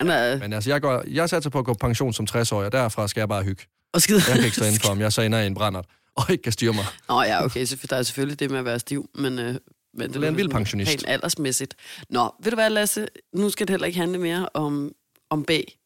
er, 0.00 0.38
men 0.38 0.52
altså, 0.52 0.70
jeg, 0.70 0.80
går, 0.80 1.04
jeg 1.08 1.30
satser 1.30 1.50
på 1.50 1.58
at 1.58 1.64
gå 1.64 1.74
pension 1.74 2.12
som 2.12 2.26
60-årig, 2.30 2.66
og 2.66 2.72
derfra 2.72 3.08
skal 3.08 3.20
jeg 3.20 3.28
bare 3.28 3.42
hygge. 3.42 3.64
og 3.94 4.02
skide. 4.02 4.22
Jeg 4.28 4.34
kan 4.36 4.44
ikke 4.44 4.56
stå 4.56 4.64
inden 4.64 4.80
for, 4.80 4.88
om 4.96 5.00
jeg 5.00 5.12
så 5.12 5.22
ender 5.22 5.40
i 5.40 5.46
en 5.46 5.54
brændert, 5.54 5.86
og 6.16 6.30
ikke 6.30 6.42
kan 6.42 6.52
styre 6.52 6.72
mig. 6.72 6.84
Nå 7.08 7.22
ja, 7.22 7.44
okay, 7.44 7.64
så 7.64 7.86
der 7.90 7.96
er 7.96 8.02
selvfølgelig 8.02 8.40
det 8.40 8.50
med 8.50 8.58
at 8.58 8.64
være 8.64 8.78
stiv, 8.78 9.10
men, 9.14 9.38
øh, 9.38 9.54
men 9.94 10.12
det 10.12 10.24
er 10.24 10.28
en 10.28 10.36
vild 10.36 10.48
pensionist. 10.48 10.90
Helt 10.90 11.04
aldersmæssigt. 11.08 11.74
Nå, 12.10 12.34
ved 12.42 12.50
du 12.50 12.54
hvad, 12.54 12.70
Lasse? 12.70 13.08
Nu 13.34 13.50
skal 13.50 13.66
det 13.66 13.72
heller 13.72 13.86
ikke 13.86 13.98
handle 13.98 14.18
mere 14.18 14.48
om, 14.54 14.92
om 15.30 15.44
bag 15.44 15.78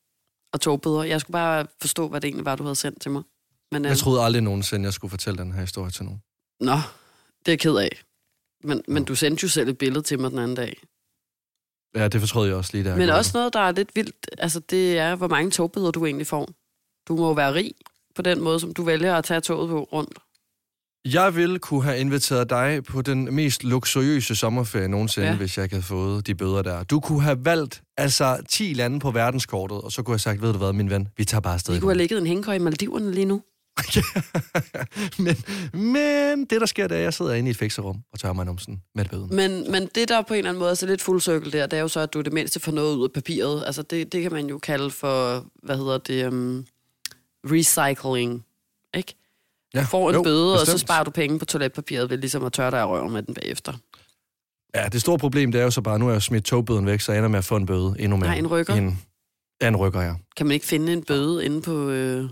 og 0.53 0.61
togbøder. 0.61 1.03
Jeg 1.03 1.21
skulle 1.21 1.33
bare 1.33 1.67
forstå, 1.81 2.09
hvad 2.09 2.21
det 2.21 2.29
egentlig 2.29 2.45
var, 2.45 2.57
du 2.57 2.63
havde 2.63 2.77
sendt 2.77 3.01
til 3.01 3.11
mig. 3.11 3.23
Men, 3.73 3.85
øh, 3.85 3.89
Jeg 3.89 3.99
troede 3.99 4.23
aldrig 4.23 4.43
nogensinde, 4.43 4.85
jeg 4.85 4.93
skulle 4.93 5.11
fortælle 5.11 5.39
den 5.39 5.53
her 5.53 5.61
historie 5.61 5.91
til 5.91 6.05
nogen. 6.05 6.23
Nå, 6.61 6.73
det 6.75 7.49
er 7.49 7.53
jeg 7.53 7.61
ked 7.61 7.77
af. 7.77 8.03
Men, 8.65 8.83
men 8.89 9.05
du 9.05 9.15
sendte 9.15 9.43
jo 9.45 9.49
selv 9.49 9.69
et 9.69 9.79
billede 9.79 10.03
til 10.03 10.21
mig 10.21 10.31
den 10.31 10.39
anden 10.39 10.57
dag. 10.57 10.81
Ja, 11.95 12.09
det 12.09 12.21
fortrød 12.21 12.47
jeg 12.47 12.57
også 12.57 12.71
lige 12.73 12.85
der. 12.85 12.97
Men 12.97 13.09
også 13.11 13.31
noget, 13.35 13.53
der 13.53 13.61
er 13.61 13.73
lidt 13.73 13.91
vildt, 13.95 14.31
altså 14.39 14.61
det 14.61 14.99
er, 14.99 15.15
hvor 15.15 15.29
mange 15.29 15.51
togbøder 15.51 15.91
du 15.91 16.07
egentlig 16.07 16.27
får. 16.27 16.49
Du 17.09 17.17
må 17.17 17.27
jo 17.27 17.33
være 17.33 17.55
rig 17.55 17.73
på 18.19 18.23
den 18.23 18.41
måde, 18.41 18.61
som 18.61 18.75
du 18.75 18.83
vælger 18.83 19.15
at 19.15 19.25
tage 19.25 19.41
toget 19.41 19.69
på 19.69 19.89
rundt. 19.93 20.19
Jeg 21.05 21.37
ville 21.37 21.59
kunne 21.59 21.83
have 21.83 21.99
inviteret 21.99 22.51
dig 22.51 22.85
på 22.85 23.03
den 23.03 23.35
mest 23.35 23.65
luksuriøse 23.65 24.35
sommerferie 24.35 24.89
nogensinde, 24.89 25.29
ja. 25.29 25.37
Hvis 25.37 25.57
jeg 25.57 25.65
ikke 25.65 25.75
havde 25.75 25.87
fået 25.87 26.27
de 26.27 26.35
bøder 26.35 26.63
der. 26.63 26.83
Du 26.83 27.01
kunne 27.01 27.23
have 27.23 27.45
valgt 27.45 27.83
altså 27.97 28.37
10 28.49 28.73
lande 28.77 29.01
på 29.01 29.11
verdenskortet, 29.11 29.81
og 29.81 29.93
så 29.93 30.03
kunne 30.03 30.13
jeg 30.13 30.15
have 30.15 30.19
sagt, 30.19 30.43
ved 30.43 30.53
du 30.53 30.59
hvad, 30.59 30.73
min 30.73 30.91
ven, 30.91 31.09
vi 31.17 31.25
tager 31.25 31.41
bare 31.41 31.55
afsted. 31.55 31.75
Vi 31.75 31.81
kunne 31.81 31.91
have 31.91 31.99
ligget 31.99 32.19
en 32.19 32.27
hængekøj 32.27 32.55
i 32.55 32.59
Maldiverne 32.59 33.13
lige 33.13 33.25
nu. 33.25 33.43
men, 35.25 35.37
men 35.73 36.45
det, 36.45 36.61
der 36.61 36.67
sker, 36.67 36.87
det 36.89 36.95
er, 36.95 36.99
at 36.99 37.05
jeg 37.05 37.15
sidder 37.15 37.35
inde 37.35 37.49
i 37.49 37.51
et 37.51 37.57
fikserum 37.57 37.97
og 38.13 38.19
tørrer 38.19 38.33
mig 38.33 38.47
numsen 38.47 38.83
med 38.95 39.05
bøden. 39.05 39.37
Men, 39.37 39.71
men 39.71 39.89
det, 39.95 40.09
der 40.09 40.23
på 40.23 40.35
en 40.35 40.39
eller 40.39 40.51
anden 40.51 40.59
måde 40.59 40.71
er 40.71 40.75
så 40.75 40.87
lidt 40.87 41.03
fuld 41.03 41.21
cirkel 41.21 41.53
der, 41.53 41.67
det 41.67 41.77
er 41.77 41.81
jo 41.81 41.89
så, 41.89 42.01
at 42.01 42.15
du 42.15 42.21
det 42.21 42.33
mindste 42.33 42.61
får 42.61 42.73
noget 42.73 42.97
ud 42.97 43.05
af 43.05 43.13
papiret. 43.13 43.63
Altså 43.67 43.83
det, 43.83 44.13
det 44.13 44.23
kan 44.23 44.33
man 44.33 44.47
jo 44.47 44.59
kalde 44.59 44.91
for, 44.91 45.47
hvad 45.63 45.77
hedder 45.77 45.99
det, 45.99 46.27
um, 46.27 46.67
recycling, 47.53 48.45
ikke? 48.97 49.15
Ja, 49.75 49.81
Du 49.81 49.87
får 49.87 50.09
en 50.11 50.15
jo, 50.15 50.23
bøde, 50.23 50.53
og 50.53 50.59
så 50.59 50.65
bestemt. 50.65 50.81
sparer 50.81 51.05
du 51.05 51.11
penge 51.11 51.39
på 51.39 51.45
toiletpapiret 51.45 52.11
ved 52.11 52.19
ligesom 52.19 52.45
at 52.45 52.53
tørre 52.53 52.71
dig 52.71 52.81
i 52.81 52.85
røven 52.85 53.13
med 53.13 53.23
den 53.23 53.35
bagefter. 53.35 53.73
Ja, 54.75 54.89
det 54.89 55.01
store 55.01 55.19
problem, 55.19 55.53
det 55.53 55.59
er 55.61 55.65
jo 55.65 55.71
så 55.71 55.81
bare, 55.81 55.99
nu 55.99 56.09
er 56.09 56.13
jeg 56.13 56.23
smidt 56.23 56.45
togbøden 56.45 56.87
væk, 56.87 57.01
så 57.01 57.13
jeg 57.13 57.19
ender 57.19 57.29
med 57.29 57.39
at 57.39 57.45
få 57.45 57.57
en 57.57 57.67
bøde 57.67 57.97
endnu 57.99 58.17
mere. 58.17 58.29
Nej, 58.31 58.39
en 58.39 58.47
rykker. 58.47 58.75
En, 58.75 59.03
ja, 59.63 59.69
en 59.69 59.77
rykker, 59.77 60.01
ja. 60.01 60.15
Kan 60.37 60.47
man 60.47 60.55
ikke 60.55 60.67
finde 60.67 60.93
en 60.93 61.03
bøde 61.05 61.45
inde 61.45 61.63
på... 61.63 61.89
Øh... 61.89 62.31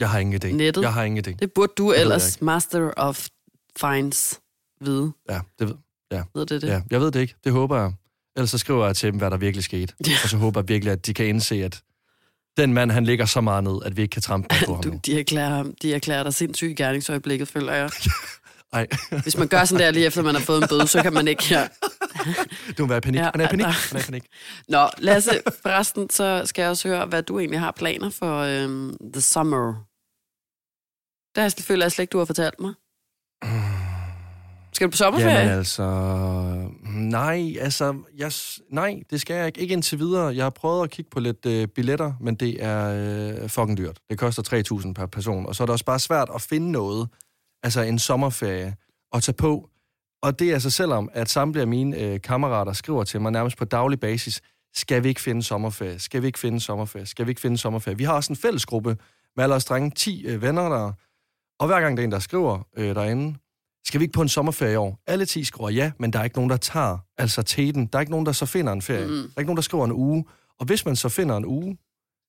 Jeg 0.00 0.10
har 0.10 0.18
ingen 0.18 0.44
idé. 0.44 0.46
Nettet? 0.52 0.82
Jeg 0.82 0.92
har 0.92 1.02
ingen 1.02 1.24
idé. 1.26 1.36
Det 1.40 1.52
burde 1.52 1.72
du 1.78 1.92
jeg 1.92 2.00
ellers, 2.00 2.40
master 2.42 2.90
of 2.96 3.28
fines, 3.80 4.40
vide. 4.80 5.12
Ja, 5.30 5.40
det 5.58 5.68
ved, 5.68 5.74
Ved 6.34 6.46
det 6.46 6.62
det? 6.62 6.68
ja, 6.68 6.80
jeg 6.90 7.00
ved 7.00 7.10
det 7.10 7.20
ikke. 7.20 7.34
Det 7.44 7.52
håber 7.52 7.80
jeg. 7.80 7.92
Ellers 8.36 8.50
så 8.50 8.58
skriver 8.58 8.86
jeg 8.86 8.96
til 8.96 9.10
dem, 9.12 9.18
hvad 9.18 9.30
der 9.30 9.36
virkelig 9.36 9.64
skete. 9.64 9.94
Ja. 10.06 10.12
Og 10.22 10.28
så 10.28 10.36
håber 10.36 10.60
jeg 10.60 10.68
virkelig, 10.68 10.92
at 10.92 11.06
de 11.06 11.14
kan 11.14 11.26
indse, 11.26 11.64
at 11.64 11.82
den 12.56 12.72
mand, 12.74 12.90
han 12.90 13.04
ligger 13.04 13.24
så 13.24 13.40
meget 13.40 13.64
ned, 13.64 13.78
at 13.84 13.96
vi 13.96 14.02
ikke 14.02 14.12
kan 14.12 14.22
trampe 14.22 14.48
på 14.66 14.74
ham 14.74 14.82
Du, 14.82 14.98
de, 15.06 15.20
erklærer, 15.20 15.48
ham- 15.62 15.74
de 15.82 15.94
erklærer 15.94 16.22
dig 16.22 16.34
sindssyg 16.34 16.70
i 16.70 16.74
gerningsøjeblikket, 16.74 17.48
føler 17.48 17.72
jeg. 17.72 17.90
Ej, 18.72 18.86
Hvis 19.22 19.36
man 19.36 19.48
gør 19.48 19.64
sådan 19.64 19.84
der 19.84 19.90
lige 19.90 20.06
efter, 20.06 20.22
man 20.22 20.34
har 20.34 20.42
fået 20.42 20.62
en 20.62 20.68
bøde, 20.68 20.86
så 20.86 21.02
kan 21.02 21.12
man 21.12 21.28
ikke... 21.28 21.44
Ja. 21.50 21.68
du 22.78 22.82
må 22.82 22.86
være 22.88 22.98
i 22.98 23.00
panik. 23.00 23.18
Ja, 23.20 23.30
Han 23.34 23.40
er 23.40 23.44
i 23.44 23.48
panik. 23.48 23.66
Han 23.66 23.96
er 23.96 24.00
i 24.00 24.02
panik. 24.04 24.24
Nå, 24.68 24.88
Lasse, 24.98 25.30
forresten, 25.62 26.10
så 26.10 26.42
skal 26.44 26.62
jeg 26.62 26.70
også 26.70 26.88
høre, 26.88 27.06
hvad 27.06 27.22
du 27.22 27.38
egentlig 27.38 27.60
har 27.60 27.70
planer 27.70 28.10
for 28.10 28.38
øhm, 28.38 28.96
The 29.12 29.22
Summer. 29.22 29.66
Det 31.34 31.40
har 31.40 31.42
jeg 31.42 31.52
selvfølgelig 31.52 31.92
slet 31.92 32.02
ikke, 32.02 32.12
du 32.12 32.18
har 32.18 32.24
fortalt 32.24 32.60
mig. 32.60 32.74
Skal 34.74 34.86
du 34.86 34.90
på 34.90 34.96
sommerferie? 34.96 35.38
Jamen 35.38 35.58
altså... 35.58 35.84
Nej, 36.84 37.54
altså... 37.60 37.94
Jeg, 38.16 38.32
nej, 38.70 39.02
det 39.10 39.20
skal 39.20 39.36
jeg 39.36 39.46
ikke. 39.46 39.60
Ikke 39.60 39.72
indtil 39.72 39.98
videre. 39.98 40.36
Jeg 40.36 40.44
har 40.44 40.50
prøvet 40.50 40.84
at 40.84 40.90
kigge 40.90 41.10
på 41.10 41.20
lidt 41.20 41.46
øh, 41.46 41.68
billetter, 41.68 42.12
men 42.20 42.34
det 42.34 42.64
er 42.64 43.42
øh, 43.42 43.48
fucking 43.48 43.78
dyrt. 43.78 43.98
Det 44.10 44.18
koster 44.18 44.64
3.000 44.86 44.92
per 44.92 45.06
person. 45.06 45.46
Og 45.46 45.54
så 45.54 45.62
er 45.62 45.66
det 45.66 45.72
også 45.72 45.84
bare 45.84 45.98
svært 45.98 46.28
at 46.34 46.42
finde 46.42 46.72
noget, 46.72 47.08
altså 47.62 47.80
en 47.80 47.98
sommerferie, 47.98 48.76
at 49.12 49.22
tage 49.22 49.34
på. 49.36 49.68
Og 50.22 50.38
det 50.38 50.48
er 50.48 50.54
altså 50.54 50.70
selvom, 50.70 51.08
at 51.12 51.28
samtlige 51.28 51.62
af 51.62 51.68
mine 51.68 51.98
øh, 51.98 52.20
kammerater 52.20 52.72
skriver 52.72 53.04
til 53.04 53.20
mig 53.20 53.32
nærmest 53.32 53.58
på 53.58 53.64
daglig 53.64 54.00
basis, 54.00 54.40
skal 54.74 55.02
vi 55.02 55.08
ikke 55.08 55.20
finde 55.20 55.42
sommerferie? 55.42 55.98
Skal 55.98 56.22
vi 56.22 56.26
ikke 56.26 56.38
finde 56.38 56.60
sommerferie? 56.60 57.06
Skal 57.06 57.26
vi 57.26 57.30
ikke 57.30 57.40
finde 57.40 57.58
sommerferie? 57.58 57.98
Vi 57.98 58.04
har 58.04 58.12
også 58.12 58.32
en 58.32 58.36
fællesgruppe 58.36 58.96
med 59.36 59.44
alle 59.44 59.54
os 59.54 59.64
drenge, 59.64 59.90
10 59.90 60.26
øh, 60.26 60.42
venner 60.42 60.68
der. 60.68 60.92
Og 61.58 61.66
hver 61.66 61.80
gang 61.80 61.96
der 61.96 62.02
er 62.02 62.04
en, 62.04 62.12
der 62.12 62.18
skriver 62.18 62.66
øh, 62.76 62.94
derinde, 62.94 63.34
skal 63.86 64.00
vi 64.00 64.04
ikke 64.04 64.12
på 64.12 64.22
en 64.22 64.28
sommerferie 64.28 64.72
i 64.72 64.76
år? 64.76 64.98
Alle 65.06 65.26
10 65.26 65.44
skriver 65.44 65.70
ja, 65.70 65.92
men 65.98 66.12
der 66.12 66.18
er 66.18 66.24
ikke 66.24 66.36
nogen, 66.36 66.50
der 66.50 66.56
tager 66.56 66.98
altså 67.18 67.42
teten. 67.42 67.86
Der 67.86 67.98
er 67.98 68.00
ikke 68.00 68.10
nogen, 68.10 68.26
der 68.26 68.32
så 68.32 68.46
finder 68.46 68.72
en 68.72 68.82
ferie. 68.82 69.06
Mm. 69.06 69.12
Der 69.12 69.22
er 69.36 69.40
ikke 69.40 69.48
nogen, 69.48 69.56
der 69.56 69.62
skriver 69.62 69.84
en 69.84 69.92
uge. 69.92 70.24
Og 70.58 70.66
hvis 70.66 70.84
man 70.84 70.96
så 70.96 71.08
finder 71.08 71.36
en 71.36 71.44
uge, 71.44 71.78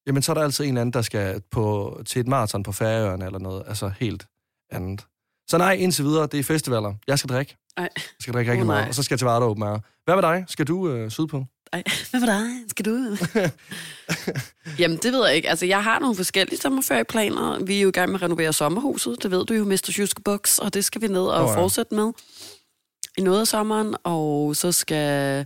jamen 0.08 0.22
så 0.22 0.32
er 0.32 0.34
der 0.34 0.44
altid 0.44 0.66
en 0.66 0.78
anden, 0.78 0.94
der 0.94 1.02
skal 1.02 1.42
på, 1.52 1.98
til 2.06 2.20
et 2.20 2.28
maraton 2.28 2.64
på 2.64 2.72
Færøerne 2.72 3.26
eller 3.26 3.40
noget, 3.40 3.64
altså 3.68 3.92
helt 4.00 4.28
andet. 4.72 5.06
Så 5.48 5.58
nej, 5.58 5.74
indtil 5.74 6.06
videre, 6.06 6.28
det 6.28 6.40
er 6.40 6.44
festivaler. 6.44 6.94
Jeg 7.08 7.20
skal 7.20 7.30
drikke. 7.30 7.58
Nej. 7.78 7.90
Jeg 7.96 8.02
skal 8.20 8.34
drikke 8.34 8.52
rigtig 8.52 8.66
nej. 8.66 8.76
meget, 8.76 8.88
og 8.88 8.96
så 8.96 9.04
skal 9.04 9.16
jeg 9.16 9.20
til 9.20 9.26
Varde 9.26 9.46
Air. 9.46 9.80
Hvad 10.06 10.16
med 10.16 10.22
dig? 10.22 10.46
Skal 10.48 10.68
du 10.68 10.90
øh, 10.90 11.12
sydpå? 11.12 11.46
Ej, 11.74 11.84
hvad 12.12 12.20
med 12.20 12.28
dig? 12.28 12.70
Skal 12.70 12.86
du? 12.86 13.18
Jamen, 14.80 14.98
det 14.98 15.14
ved 15.14 15.26
jeg 15.26 15.36
ikke. 15.36 15.50
Altså, 15.50 15.66
jeg 15.66 15.84
har 15.84 16.00
nogle 16.00 16.16
forskellige 16.16 16.60
sommerferieplaner. 16.60 17.64
Vi 17.64 17.78
er 17.78 17.82
jo 17.82 17.90
i 17.90 17.92
gang 17.92 18.12
med 18.12 18.20
at 18.20 18.24
renovere 18.24 18.54
sommerhuset. 18.54 19.24
Det 19.24 19.32
ved 19.32 19.46
du 19.46 19.54
jo, 19.54 19.64
Mr. 19.64 19.96
Jyske 19.98 20.22
Buks, 20.22 20.60
og 20.60 20.74
det 20.74 20.86
skal 20.86 21.02
vi 21.02 21.08
ned 21.08 21.22
og 21.22 21.44
oh, 21.44 21.50
ja. 21.50 21.62
fortsætte 21.62 21.96
med 21.96 22.12
i 23.18 23.22
noget 23.22 23.42
af 23.42 23.48
sommeren. 23.48 23.96
Og 24.04 24.56
så 24.56 24.72
skal 24.72 25.46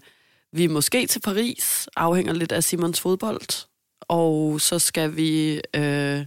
vi 0.52 0.68
måske 0.68 1.08
til 1.08 1.20
Paris, 1.20 1.90
afhænger 1.96 2.34
lidt 2.34 2.52
af 2.52 2.64
Simons 2.64 3.02
fodbold. 3.02 3.68
Og 4.02 4.62
så 4.62 4.80
skal 4.80 5.16
vi 5.16 5.62
øh, 5.76 6.26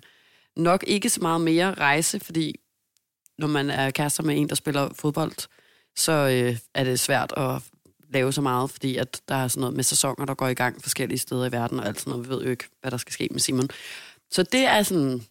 nok 0.56 0.84
ikke 0.86 1.10
så 1.10 1.20
meget 1.20 1.40
mere 1.40 1.74
rejse, 1.74 2.20
fordi 2.20 2.60
når 3.38 3.46
man 3.46 3.70
er 3.70 3.90
kærester 3.90 4.22
med 4.22 4.36
en, 4.36 4.48
der 4.48 4.54
spiller 4.54 4.88
fodbold, 4.94 5.48
så 5.96 6.12
øh, 6.12 6.56
er 6.74 6.84
det 6.84 7.00
svært 7.00 7.32
at 7.36 7.62
lave 8.12 8.32
så 8.32 8.40
meget, 8.40 8.70
fordi 8.70 8.96
at 8.96 9.20
der 9.28 9.34
er 9.34 9.48
sådan 9.48 9.60
noget 9.60 9.76
med 9.76 9.84
sæsoner, 9.84 10.26
der 10.26 10.34
går 10.34 10.48
i 10.48 10.54
gang 10.54 10.82
forskellige 10.82 11.18
steder 11.18 11.46
i 11.46 11.52
verden 11.52 11.80
og 11.80 11.86
alt 11.86 12.00
sådan 12.00 12.10
noget. 12.10 12.28
Vi 12.28 12.34
ved 12.34 12.42
jo 12.42 12.50
ikke, 12.50 12.64
hvad 12.80 12.90
der 12.90 12.96
skal 12.96 13.12
ske 13.12 13.28
med 13.30 13.40
Simon. 13.40 13.68
Så 14.30 14.42
det 14.42 14.60
er 14.60 14.82
sådan 14.82 15.22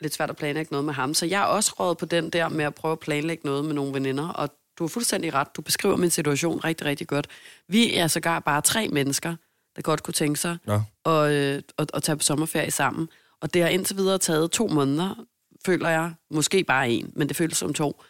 lidt 0.00 0.14
svært 0.14 0.30
at 0.30 0.36
planlægge 0.36 0.68
noget 0.70 0.84
med 0.84 0.94
ham. 0.94 1.14
Så 1.14 1.26
jeg 1.26 1.40
er 1.40 1.44
også 1.44 1.72
råd 1.80 1.94
på 1.94 2.06
den 2.06 2.30
der 2.30 2.48
med 2.48 2.64
at 2.64 2.74
prøve 2.74 2.92
at 2.92 3.00
planlægge 3.00 3.42
noget 3.46 3.64
med 3.64 3.74
nogle 3.74 3.94
veninder, 3.94 4.28
og 4.28 4.48
du 4.78 4.84
har 4.84 4.88
fuldstændig 4.88 5.34
ret. 5.34 5.56
Du 5.56 5.62
beskriver 5.62 5.96
min 5.96 6.10
situation 6.10 6.60
rigtig, 6.64 6.86
rigtig 6.86 7.06
godt. 7.06 7.26
Vi 7.68 7.94
er 7.94 8.06
sågar 8.06 8.40
bare 8.40 8.60
tre 8.60 8.88
mennesker, 8.88 9.36
der 9.76 9.82
godt 9.82 10.02
kunne 10.02 10.14
tænke 10.14 10.40
sig 10.40 10.56
Nå. 10.66 10.80
og, 11.04 11.32
øh, 11.34 11.62
og, 11.76 11.86
og 11.92 12.02
tage 12.02 12.16
på 12.16 12.22
sommerferie 12.22 12.70
sammen. 12.70 13.08
Og 13.40 13.54
det 13.54 13.62
har 13.62 13.68
indtil 13.68 13.96
videre 13.96 14.18
taget 14.18 14.50
to 14.50 14.66
måneder, 14.66 15.24
føler 15.66 15.88
jeg. 15.88 16.12
Måske 16.30 16.64
bare 16.64 16.90
en, 16.90 17.12
men 17.16 17.28
det 17.28 17.36
føles 17.36 17.58
som 17.58 17.74
to. 17.74 18.02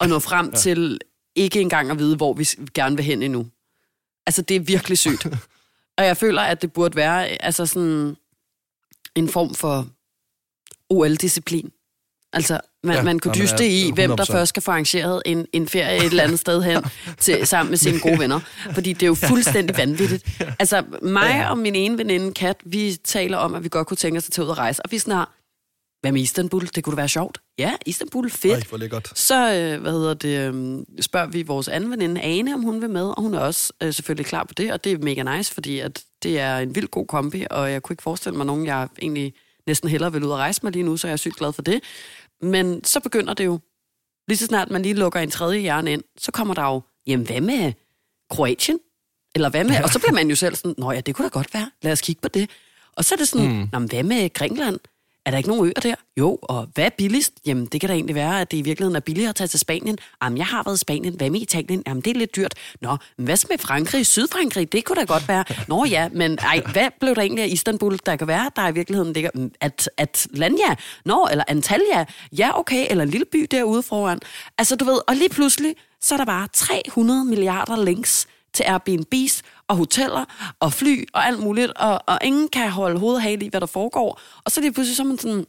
Og 0.00 0.08
nå 0.08 0.18
frem 0.18 0.46
ja. 0.46 0.56
til 0.56 1.00
ikke 1.34 1.60
engang 1.60 1.90
at 1.90 1.98
vide, 1.98 2.16
hvor 2.16 2.32
vi 2.32 2.48
gerne 2.74 2.96
vil 2.96 3.04
hen 3.04 3.22
endnu. 3.22 3.46
Altså, 4.28 4.42
det 4.42 4.56
er 4.56 4.60
virkelig 4.60 4.98
sygt. 4.98 5.26
og 5.98 6.04
jeg 6.04 6.16
føler, 6.16 6.42
at 6.42 6.62
det 6.62 6.72
burde 6.72 6.96
være 6.96 7.26
altså 7.42 7.66
sådan 7.66 8.16
en 9.14 9.28
form 9.28 9.54
for 9.54 9.86
OL-disciplin. 10.90 11.70
Altså, 12.32 12.60
man, 12.84 12.96
Ja, 12.96 13.02
man 13.02 13.18
kunne 13.18 13.34
dyste 13.34 13.64
ja, 13.64 13.70
i, 13.70 13.90
hvem 13.94 14.16
der 14.16 14.24
100%. 14.24 14.32
først 14.32 14.48
skal 14.48 14.62
få 14.62 14.70
arrangeret 14.70 15.22
en, 15.26 15.46
en 15.52 15.68
ferie 15.68 15.96
et 15.96 16.04
eller 16.04 16.22
andet 16.22 16.38
sted 16.38 16.62
hen 16.62 16.82
til, 17.18 17.46
sammen 17.46 17.70
med 17.70 17.78
sine 17.78 18.00
gode 18.00 18.18
venner. 18.22 18.40
Fordi 18.74 18.92
det 18.92 19.02
er 19.02 19.06
jo 19.06 19.14
fuldstændig 19.14 19.76
vanvittigt. 19.76 20.40
Altså, 20.58 20.84
mig 21.02 21.50
og 21.50 21.58
min 21.58 21.74
ene 21.74 21.98
veninde, 21.98 22.34
Kat, 22.34 22.56
vi 22.64 22.96
taler 23.04 23.36
om, 23.38 23.54
at 23.54 23.64
vi 23.64 23.68
godt 23.68 23.86
kunne 23.86 23.96
tænke 23.96 24.18
os 24.18 24.26
at 24.26 24.32
tage 24.32 24.44
ud 24.44 24.50
og 24.50 24.58
rejse. 24.58 24.82
Og 24.82 24.90
vi 24.90 25.02
her, 25.06 25.32
hvad 26.00 26.12
med 26.12 26.20
Istanbul? 26.20 26.66
Det 26.66 26.84
kunne 26.84 26.96
da 26.96 27.00
være 27.00 27.08
sjovt. 27.08 27.40
Ja, 27.58 27.76
Istanbul, 27.86 28.30
fedt. 28.30 28.54
Ej, 28.54 28.62
hvor 28.68 28.78
lækkert. 28.78 29.18
Så, 29.18 29.54
øh, 29.54 29.80
hvad 29.80 29.92
hedder 29.92 30.14
det, 30.14 30.54
øh, 30.54 30.84
spørger 31.00 31.26
vi 31.26 31.42
vores 31.42 31.68
anden 31.68 31.90
veninde, 31.90 32.20
Ane, 32.20 32.54
om 32.54 32.62
hun 32.62 32.80
vil 32.80 32.90
med, 32.90 33.04
og 33.04 33.22
hun 33.22 33.34
er 33.34 33.38
også 33.38 33.72
øh, 33.82 33.94
selvfølgelig 33.94 34.26
klar 34.26 34.44
på 34.44 34.54
det, 34.54 34.72
og 34.72 34.84
det 34.84 34.92
er 34.92 34.98
mega 34.98 35.36
nice, 35.36 35.54
fordi 35.54 35.78
at 35.78 36.04
det 36.22 36.38
er 36.38 36.58
en 36.58 36.74
vild 36.74 36.88
god 36.88 37.06
kombi, 37.06 37.44
og 37.50 37.72
jeg 37.72 37.82
kunne 37.82 37.94
ikke 37.94 38.02
forestille 38.02 38.36
mig 38.36 38.46
nogen, 38.46 38.66
jeg 38.66 38.88
egentlig 39.02 39.34
næsten 39.66 39.88
hellere 39.88 40.12
vil 40.12 40.24
ud 40.24 40.30
og 40.30 40.38
rejse 40.38 40.60
med 40.62 40.72
lige 40.72 40.82
nu, 40.82 40.96
så 40.96 41.06
jeg 41.06 41.12
er 41.12 41.16
sygt 41.16 41.36
glad 41.36 41.52
for 41.52 41.62
det. 41.62 41.80
Men 42.42 42.84
så 42.84 43.00
begynder 43.00 43.34
det 43.34 43.44
jo, 43.44 43.60
lige 44.28 44.38
så 44.38 44.46
snart 44.46 44.70
man 44.70 44.82
lige 44.82 44.94
lukker 44.94 45.20
en 45.20 45.30
tredje 45.30 45.60
hjerne 45.60 45.92
ind, 45.92 46.02
så 46.18 46.32
kommer 46.32 46.54
der 46.54 46.62
jo, 46.62 46.82
jamen 47.06 47.26
hvad 47.26 47.40
med 47.40 47.72
Kroatien? 48.30 48.78
Eller 49.34 49.50
hvad 49.50 49.64
med, 49.64 49.82
og 49.82 49.90
så 49.90 49.98
bliver 49.98 50.12
man 50.12 50.30
jo 50.30 50.36
selv 50.36 50.54
sådan, 50.54 50.74
nå 50.78 50.92
ja, 50.92 51.00
det 51.00 51.14
kunne 51.14 51.24
da 51.24 51.32
godt 51.32 51.54
være, 51.54 51.70
lad 51.82 51.92
os 51.92 52.00
kigge 52.00 52.22
på 52.22 52.28
det. 52.28 52.50
Og 52.96 53.04
så 53.04 53.14
er 53.14 53.16
det 53.16 53.28
sådan, 53.28 53.48
mm. 53.48 53.68
nå, 53.72 53.78
hvad 53.78 54.02
med 54.02 54.32
Grækenland? 54.32 54.80
Er 55.28 55.30
der 55.30 55.38
ikke 55.38 55.48
nogen 55.48 55.66
øer 55.66 55.80
der? 55.82 55.94
Jo, 56.18 56.38
og 56.42 56.68
hvad 56.74 56.84
er 56.84 56.90
billigst? 56.98 57.32
Jamen, 57.46 57.66
det 57.66 57.80
kan 57.80 57.88
da 57.88 57.94
egentlig 57.94 58.14
være, 58.14 58.40
at 58.40 58.50
det 58.50 58.56
i 58.56 58.62
virkeligheden 58.62 58.96
er 58.96 59.00
billigere 59.00 59.28
at 59.28 59.34
tage 59.36 59.48
til 59.48 59.60
Spanien. 59.60 59.98
Jamen, 60.22 60.38
jeg 60.38 60.46
har 60.46 60.62
været 60.62 60.76
i 60.76 60.78
Spanien. 60.78 61.14
Hvad 61.14 61.30
med 61.30 61.40
Italien? 61.40 61.82
Jamen, 61.86 62.00
det 62.00 62.10
er 62.10 62.14
lidt 62.18 62.36
dyrt. 62.36 62.54
Nå, 62.80 62.96
men 63.16 63.24
hvad 63.24 63.36
så 63.36 63.46
med 63.50 63.58
Frankrig? 63.58 64.06
Sydfrankrig? 64.06 64.72
Det 64.72 64.84
kunne 64.84 65.00
da 65.00 65.04
godt 65.04 65.28
være. 65.28 65.44
Nå 65.68 65.84
ja, 65.84 66.08
men 66.12 66.38
ej, 66.38 66.62
hvad 66.72 66.88
blev 67.00 67.14
der 67.14 67.22
egentlig 67.22 67.44
af 67.44 67.48
Istanbul? 67.48 67.98
Der 68.06 68.16
kan 68.16 68.26
være, 68.26 68.50
der 68.56 68.68
i 68.68 68.72
virkeligheden 68.72 69.12
ligger... 69.12 69.30
Mm, 69.34 69.52
at, 69.60 69.90
At, 69.96 70.26
Atlanta? 70.32 70.74
Nå, 71.04 71.28
eller 71.30 71.44
Antalya? 71.48 72.04
Ja, 72.38 72.58
okay. 72.58 72.86
Eller 72.90 73.04
en 73.04 73.10
lille 73.10 73.26
by 73.32 73.46
derude 73.50 73.82
foran. 73.82 74.20
Altså, 74.58 74.76
du 74.76 74.84
ved, 74.84 74.98
og 75.08 75.16
lige 75.16 75.28
pludselig, 75.28 75.74
så 76.00 76.14
er 76.14 76.18
der 76.18 76.24
bare 76.24 76.48
300 76.52 77.24
milliarder 77.24 77.84
links 77.84 78.26
til 78.54 78.64
Airbnb's 78.64 79.40
og 79.68 79.76
hoteller 79.76 80.24
og 80.60 80.72
fly 80.72 81.04
og 81.14 81.26
alt 81.26 81.40
muligt, 81.40 81.72
og, 81.76 82.00
og 82.06 82.18
ingen 82.22 82.48
kan 82.48 82.70
holde 82.70 82.98
hovedet 83.00 83.22
hale 83.22 83.44
i, 83.44 83.48
hvad 83.48 83.60
der 83.60 83.66
foregår. 83.66 84.20
Og 84.44 84.50
så 84.52 84.60
er 84.60 84.62
det 84.64 84.74
pludselig 84.74 84.96
så 84.96 85.02
er 85.02 85.06
man 85.06 85.18
sådan, 85.18 85.46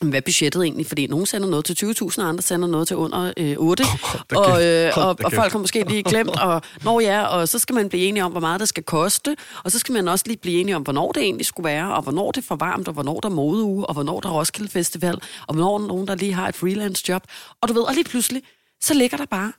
"Men 0.00 0.08
hvad 0.10 0.16
er 0.20 0.24
budgettet 0.24 0.62
egentlig? 0.62 0.86
Fordi 0.86 1.06
nogen 1.06 1.26
sender 1.26 1.48
noget 1.48 1.64
til 1.64 1.74
20.000, 1.74 2.22
og 2.22 2.28
andre 2.28 2.42
sender 2.42 2.68
noget 2.68 2.88
til 2.88 2.96
under 2.96 3.32
øh, 3.36 3.56
8. 3.58 3.84
da 4.30 4.36
og, 4.36 4.66
øh, 4.66 4.92
og, 4.96 5.16
og 5.24 5.32
folk 5.32 5.52
har 5.52 5.58
måske 5.58 5.84
lige 5.88 6.02
glemt, 6.02 6.40
og, 6.40 6.62
når 6.84 7.00
ja, 7.00 7.26
og 7.26 7.48
så 7.48 7.58
skal 7.58 7.74
man 7.74 7.88
blive 7.88 8.04
enige 8.04 8.24
om, 8.24 8.30
hvor 8.30 8.40
meget 8.40 8.60
det 8.60 8.68
skal 8.68 8.82
koste, 8.82 9.36
og 9.64 9.70
så 9.72 9.78
skal 9.78 9.92
man 9.92 10.08
også 10.08 10.24
lige 10.28 10.36
blive 10.36 10.60
enige 10.60 10.76
om, 10.76 10.82
hvornår 10.82 11.12
det 11.12 11.22
egentlig 11.22 11.46
skulle 11.46 11.64
være, 11.68 11.94
og 11.94 12.02
hvornår 12.02 12.30
det 12.30 12.42
er 12.42 12.46
for 12.46 12.56
varmt, 12.56 12.88
og 12.88 12.94
hvornår 12.94 13.20
der 13.20 13.28
er 13.28 13.32
modeuge, 13.32 13.86
og 13.86 13.92
hvornår 13.94 14.20
der 14.20 14.28
er 14.28 14.32
Roskilde 14.32 14.70
Festival, 14.70 15.14
og 15.46 15.54
hvornår 15.54 15.78
er 15.78 15.86
nogen, 15.86 16.06
der 16.08 16.14
lige 16.14 16.32
har 16.32 16.48
et 16.48 16.56
freelance 16.56 17.04
job. 17.08 17.22
Og 17.62 17.68
du 17.68 17.72
ved, 17.74 17.82
og 17.82 17.94
lige 17.94 18.04
pludselig, 18.04 18.42
så 18.82 18.94
ligger 18.94 19.16
der 19.16 19.26
bare 19.26 19.52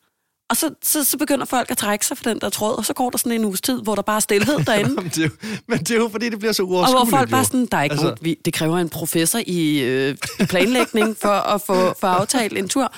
og 0.52 0.58
så, 0.58 0.74
så, 0.84 1.04
så 1.04 1.18
begynder 1.18 1.46
folk 1.46 1.72
at 1.72 1.78
trække 1.78 2.06
sig 2.06 2.18
for 2.18 2.24
den 2.24 2.40
der 2.42 2.50
tråd, 2.50 2.78
og 2.78 2.86
så 2.86 2.94
går 2.94 3.10
der 3.10 3.18
sådan 3.18 3.32
en 3.32 3.46
uges 3.46 3.62
tid, 3.62 3.82
hvor 3.82 3.96
der 3.96 4.02
bare 4.02 4.16
er 4.16 4.20
stillhed 4.20 4.60
derinde. 4.68 4.94
Men 4.96 5.06
det, 5.06 5.18
er 5.18 5.24
jo, 5.24 5.30
men 5.68 5.80
det 5.80 5.92
er 5.92 5.96
jo, 5.96 6.10
fordi 6.10 6.30
det 6.30 6.40
bliver 6.40 6.52
så 6.52 6.64
Og 6.64 6.70
uoverskueligt. 6.70 7.10
hvor 7.10 7.18
folk 7.18 7.30
bare 7.30 7.46
sådan, 7.46 7.66
der 7.66 7.78
er 7.78 7.84
ikke 7.84 7.94
Altså- 7.94 8.06
nogen, 8.06 8.18
vi, 8.22 8.38
det 8.46 8.54
kræver 8.54 8.78
en 8.78 8.90
professor 8.90 9.40
i, 9.48 9.80
øh, 9.80 10.18
planlægning 10.50 11.18
for 11.18 11.28
at 11.30 11.62
få 11.62 11.94
for 12.00 12.08
aftalt 12.08 12.58
en 12.58 12.70
tur. 12.70 12.94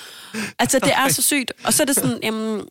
Altså, 0.60 0.80
det 0.80 0.94
er 0.94 1.08
så 1.10 1.22
sygt. 1.22 1.54
Og 1.66 1.74
så 1.74 1.84
er 1.84 1.86
det 1.86 1.96
sådan, 1.96 2.20
jamen, 2.24 2.62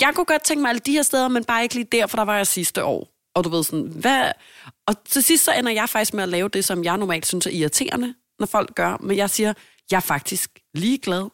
jeg 0.00 0.12
kunne 0.14 0.24
godt 0.24 0.44
tænke 0.44 0.62
mig 0.62 0.68
alle 0.68 0.80
de 0.86 0.92
her 0.92 1.02
steder, 1.02 1.28
men 1.28 1.44
bare 1.44 1.62
ikke 1.62 1.74
lige 1.74 1.88
der, 1.92 2.06
for 2.06 2.16
der 2.16 2.24
var 2.24 2.36
jeg 2.36 2.46
sidste 2.46 2.84
år. 2.84 3.08
Og 3.34 3.44
du 3.44 3.48
ved 3.48 3.64
sådan, 3.64 3.86
hvad... 3.86 4.32
Og 4.86 4.94
til 5.04 5.22
sidst 5.22 5.44
så 5.44 5.52
ender 5.52 5.72
jeg 5.72 5.88
faktisk 5.88 6.14
med 6.14 6.22
at 6.22 6.28
lave 6.28 6.48
det, 6.48 6.64
som 6.64 6.84
jeg 6.84 6.96
normalt 6.98 7.26
synes 7.26 7.46
er 7.46 7.50
irriterende, 7.50 8.14
når 8.38 8.46
folk 8.46 8.74
gør. 8.74 8.96
Men 9.00 9.16
jeg 9.16 9.30
siger, 9.30 9.52
jeg 9.90 9.96
er 9.96 10.00
faktisk 10.00 10.50
ligeglad. 10.74 11.24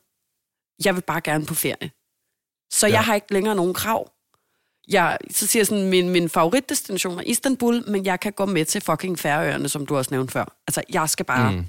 Jeg 0.84 0.94
vil 0.94 1.00
bare 1.02 1.20
gerne 1.20 1.46
på 1.46 1.54
ferie. 1.54 1.90
Så 2.74 2.86
ja. 2.86 2.92
Jeg 2.92 3.04
har 3.04 3.14
ikke 3.14 3.32
længere 3.32 3.54
nogen 3.54 3.74
krav. 3.74 4.10
Jeg, 4.88 5.18
så 5.30 5.46
siger 5.46 5.60
jeg 5.60 5.66
sådan, 5.66 5.88
min, 5.88 6.08
min 6.08 6.28
favoritdestination 6.28 7.18
er 7.18 7.22
Istanbul, 7.22 7.90
men 7.90 8.06
jeg 8.06 8.20
kan 8.20 8.32
gå 8.32 8.46
med 8.46 8.64
til 8.64 8.80
fucking 8.80 9.18
Færøerne, 9.18 9.68
som 9.68 9.86
du 9.86 9.96
også 9.96 10.08
nævnte 10.10 10.32
før. 10.32 10.56
Altså, 10.68 10.82
jeg 10.92 11.08
skal 11.08 11.26
bare 11.26 11.52
mm. 11.52 11.66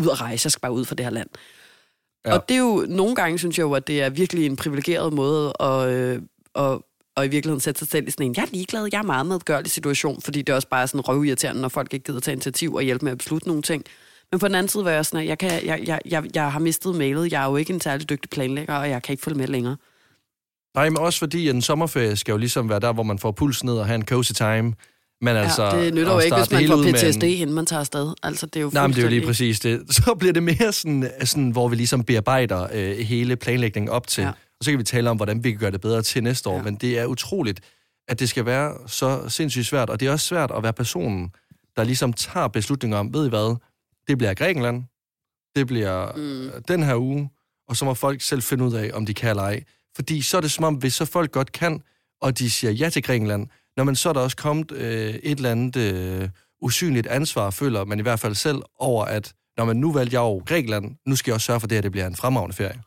ud 0.00 0.06
og 0.06 0.20
rejse, 0.20 0.46
jeg 0.46 0.52
skal 0.52 0.60
bare 0.60 0.72
ud 0.72 0.84
for 0.84 0.94
det 0.94 1.06
her 1.06 1.10
land. 1.10 1.28
Ja. 2.26 2.32
Og 2.32 2.48
det 2.48 2.54
er 2.54 2.58
jo, 2.58 2.86
nogle 2.88 3.14
gange 3.14 3.38
synes 3.38 3.58
jeg 3.58 3.64
jo, 3.64 3.72
at 3.72 3.86
det 3.86 4.02
er 4.02 4.10
virkelig 4.10 4.46
en 4.46 4.56
privilegeret 4.56 5.12
måde 5.12 5.52
at, 5.60 5.88
øh, 5.88 6.22
at, 6.54 6.78
at 7.16 7.26
i 7.26 7.28
virkeligheden 7.28 7.60
sætte 7.60 7.78
sig 7.78 7.88
selv 7.88 8.08
i 8.08 8.10
sådan 8.10 8.26
en, 8.26 8.34
jeg 8.36 8.42
er 8.42 8.48
ligeglad, 8.52 8.88
jeg 8.92 8.98
er 8.98 9.02
meget 9.02 9.26
medgørlig 9.26 9.70
situation, 9.70 10.22
fordi 10.22 10.42
det 10.42 10.54
også 10.54 10.68
bare 10.68 10.82
er 10.82 10.86
sådan 10.86 11.00
røvirriterende, 11.00 11.60
når 11.60 11.68
folk 11.68 11.94
ikke 11.94 12.04
gider 12.04 12.20
tage 12.20 12.32
initiativ 12.32 12.74
og 12.74 12.82
hjælpe 12.82 13.04
med 13.04 13.12
at 13.12 13.18
beslutte 13.18 13.48
nogle 13.48 13.62
ting. 13.62 13.84
Men 14.30 14.40
på 14.40 14.48
den 14.48 14.54
anden 14.54 14.68
side 14.68 14.84
var 14.84 14.90
jeg 14.90 15.06
sådan, 15.06 15.20
at 15.20 15.26
jeg, 15.26 15.38
kan, 15.38 15.66
jeg, 15.66 15.80
jeg, 15.86 16.00
jeg, 16.04 16.24
jeg 16.34 16.52
har 16.52 16.58
mistet 16.58 16.94
mailet, 16.94 17.32
jeg 17.32 17.42
er 17.42 17.48
jo 17.48 17.56
ikke 17.56 17.72
en 17.72 17.80
særlig 17.80 18.08
dygtig 18.08 18.30
planlægger, 18.30 18.74
og 18.74 18.90
jeg 18.90 19.02
kan 19.02 19.12
ikke 19.12 19.22
følge 19.22 19.38
med 19.38 19.46
længere. 19.46 19.76
Nej, 20.74 20.88
men 20.88 20.98
også 20.98 21.18
fordi 21.18 21.48
at 21.48 21.54
en 21.54 21.62
sommerferie 21.62 22.16
skal 22.16 22.32
jo 22.32 22.38
ligesom 22.38 22.68
være 22.68 22.80
der, 22.80 22.92
hvor 22.92 23.02
man 23.02 23.18
får 23.18 23.32
puls 23.32 23.64
ned 23.64 23.74
og 23.74 23.86
have 23.86 23.94
en 23.94 24.06
cozy 24.06 24.32
time. 24.32 24.74
Men 25.20 25.36
altså, 25.36 25.64
ja, 25.64 25.84
det 25.84 25.94
nytter 25.94 26.12
jo 26.12 26.18
ikke, 26.18 26.36
hvis 26.36 26.50
man 26.50 26.68
får 26.68 26.76
PTSD, 26.92 27.22
en- 27.22 27.30
inden 27.30 27.54
man 27.54 27.66
tager 27.66 27.80
afsted. 27.80 28.14
Altså, 28.22 28.46
det 28.46 28.56
er 28.56 28.60
jo 28.60 28.70
Nej, 28.74 28.86
men 28.86 28.94
det 28.94 28.98
er 29.00 29.02
jo 29.02 29.08
lige 29.08 29.26
præcis 29.26 29.60
det. 29.60 29.82
Så 29.94 30.14
bliver 30.18 30.32
det 30.32 30.42
mere 30.42 30.72
sådan, 30.72 31.10
sådan 31.24 31.50
hvor 31.50 31.68
vi 31.68 31.76
ligesom 31.76 32.04
bearbejder 32.04 32.68
øh, 32.72 32.96
hele 32.98 33.36
planlægningen 33.36 33.88
op 33.90 34.06
til. 34.06 34.22
Ja. 34.22 34.28
Og 34.28 34.64
så 34.64 34.70
kan 34.70 34.78
vi 34.78 34.84
tale 34.84 35.10
om, 35.10 35.16
hvordan 35.16 35.44
vi 35.44 35.50
kan 35.50 35.60
gøre 35.60 35.70
det 35.70 35.80
bedre 35.80 36.02
til 36.02 36.22
næste 36.22 36.48
år. 36.48 36.56
Ja. 36.56 36.62
Men 36.62 36.74
det 36.74 36.98
er 36.98 37.06
utroligt, 37.06 37.60
at 38.08 38.20
det 38.20 38.28
skal 38.28 38.46
være 38.46 38.74
så 38.86 39.28
sindssygt 39.28 39.66
svært. 39.66 39.90
Og 39.90 40.00
det 40.00 40.08
er 40.08 40.12
også 40.12 40.26
svært 40.26 40.50
at 40.56 40.62
være 40.62 40.72
personen, 40.72 41.30
der 41.76 41.84
ligesom 41.84 42.12
tager 42.12 42.48
beslutninger 42.48 42.98
om, 42.98 43.14
ved 43.14 43.26
I 43.26 43.28
hvad, 43.28 43.56
det 44.08 44.18
bliver 44.18 44.34
Grækenland, 44.34 44.82
det 45.56 45.66
bliver 45.66 46.12
mm. 46.16 46.62
den 46.68 46.82
her 46.82 46.96
uge, 46.96 47.30
og 47.68 47.76
så 47.76 47.84
må 47.84 47.94
folk 47.94 48.20
selv 48.22 48.42
finde 48.42 48.64
ud 48.64 48.72
af, 48.74 48.90
om 48.94 49.06
de 49.06 49.14
kan 49.14 49.30
eller 49.30 49.42
ej. 49.42 49.62
Fordi 49.98 50.22
så 50.22 50.36
er 50.36 50.40
det 50.40 50.50
som 50.50 50.64
om, 50.64 50.74
hvis 50.74 50.94
så 50.94 51.04
folk 51.04 51.32
godt 51.32 51.52
kan, 51.52 51.82
og 52.20 52.38
de 52.38 52.50
siger 52.50 52.70
ja 52.70 52.90
til 52.90 53.02
Grækenland, 53.02 53.46
når 53.76 53.84
man 53.84 53.96
så 53.96 54.08
er 54.08 54.12
der 54.12 54.20
også 54.20 54.36
kommet 54.36 54.72
øh, 54.72 55.14
et 55.14 55.36
eller 55.36 55.50
andet 55.50 55.76
øh, 55.76 56.28
usynligt 56.62 57.06
ansvar, 57.06 57.50
føler 57.50 57.84
man 57.84 57.98
i 57.98 58.02
hvert 58.02 58.20
fald 58.20 58.34
selv, 58.34 58.58
over 58.78 59.04
at 59.04 59.32
når 59.56 59.64
man 59.64 59.76
nu 59.76 59.92
valgte 59.92 60.14
jeg 60.14 60.20
over 60.20 60.44
Grækenland, 60.44 60.96
nu 61.06 61.16
skal 61.16 61.30
jeg 61.30 61.34
også 61.34 61.44
sørge 61.44 61.60
for 61.60 61.66
det, 61.66 61.76
at 61.76 61.82
det 61.82 61.92
bliver 61.92 62.06
en 62.06 62.16
fremragende 62.16 62.56
ferie. 62.56 62.82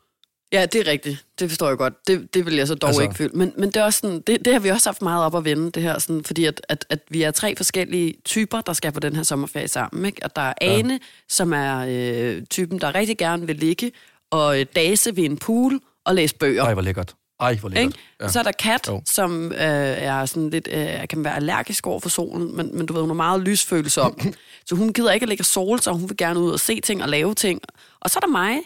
Ja, 0.54 0.66
det 0.66 0.88
er 0.88 0.92
rigtigt. 0.92 1.26
Det 1.40 1.50
forstår 1.50 1.68
jeg 1.68 1.78
godt. 1.78 2.08
Det, 2.08 2.34
det 2.34 2.46
vil 2.46 2.56
jeg 2.56 2.68
så 2.68 2.76
dog 2.76 2.88
Altså- 2.88 3.02
ikke 3.02 3.16
føle. 3.16 3.32
Men, 3.34 3.54
men 3.58 3.70
det, 3.70 3.76
er 3.76 3.84
også 3.84 4.00
sådan, 4.00 4.22
det, 4.28 4.46
det 4.46 4.54
har 4.54 4.60
vi 4.60 4.70
også 4.70 4.90
haft 4.90 5.02
meget 5.02 5.26
op 5.26 5.36
at 5.36 5.46
vende, 5.46 5.72
det 5.72 5.84
her, 5.84 6.00
sådan, 6.00 6.24
fordi 6.24 6.46
at, 6.46 6.62
at, 6.70 6.86
at 6.90 7.00
vi 7.10 7.24
er 7.24 7.32
tre 7.32 7.56
forskellige 7.56 8.14
typer, 8.26 8.62
der 8.62 8.74
skal 8.74 8.92
på 8.92 9.00
den 9.00 9.16
her 9.16 9.24
sommerferie 9.24 9.68
sammen. 9.68 10.06
Ikke? 10.06 10.24
Og 10.24 10.36
der 10.36 10.42
er 10.42 10.54
Ane, 10.62 10.94
ja. 10.94 11.00
som 11.30 11.54
er 11.54 11.86
øh, 11.90 12.42
typen, 12.50 12.82
der 12.82 12.96
rigtig 12.96 13.18
gerne 13.18 13.48
vil 13.48 13.56
ligge 13.56 13.92
og 14.32 14.60
øh, 14.60 14.66
dase 14.76 15.16
ved 15.16 15.24
en 15.24 15.38
pool 15.38 15.80
og 16.06 16.16
læse 16.16 16.36
bøger. 16.36 16.64
Ej, 16.64 16.74
hvor 16.74 16.82
lækkert. 16.82 17.16
Ej, 17.40 17.56
hvor 17.56 17.70
lækkert. 17.70 17.86
Ikke? 17.86 18.00
Ja. 18.22 18.28
Så 18.28 18.40
er 18.40 18.44
der 18.44 18.52
Kat, 18.52 18.88
Jo. 18.88 19.02
som 19.06 19.52
øh, 19.52 19.58
er 19.60 20.26
sådan 20.26 20.50
lidt, 20.50 20.68
øh, 20.72 21.08
kan 21.10 21.24
være 21.24 21.36
allergisk 21.36 21.88
over 21.88 22.00
for 22.00 22.10
solen, 22.10 22.56
men, 22.58 22.78
men 22.78 22.86
du 22.86 22.94
ved, 22.94 23.02
hun 23.02 23.10
er 23.10 23.16
meget 23.16 23.42
lysfølsom. 23.42 24.20
så 24.68 24.76
hun 24.76 24.94
gider 24.94 25.12
ikke 25.12 25.24
at 25.24 25.30
ligge 25.30 25.42
og 25.42 25.46
sole 25.46 25.82
sig, 25.82 25.94
hun 25.94 26.10
vil 26.10 26.18
gerne 26.18 26.40
ud 26.40 26.52
og 26.52 26.60
se 26.60 26.82
ting 26.82 27.04
og 27.04 27.10
lave 27.10 27.36
ting. 27.36 27.62
Og 28.02 28.10
så 28.10 28.20
er 28.20 28.22
der 28.22 28.28
mig, 28.32 28.58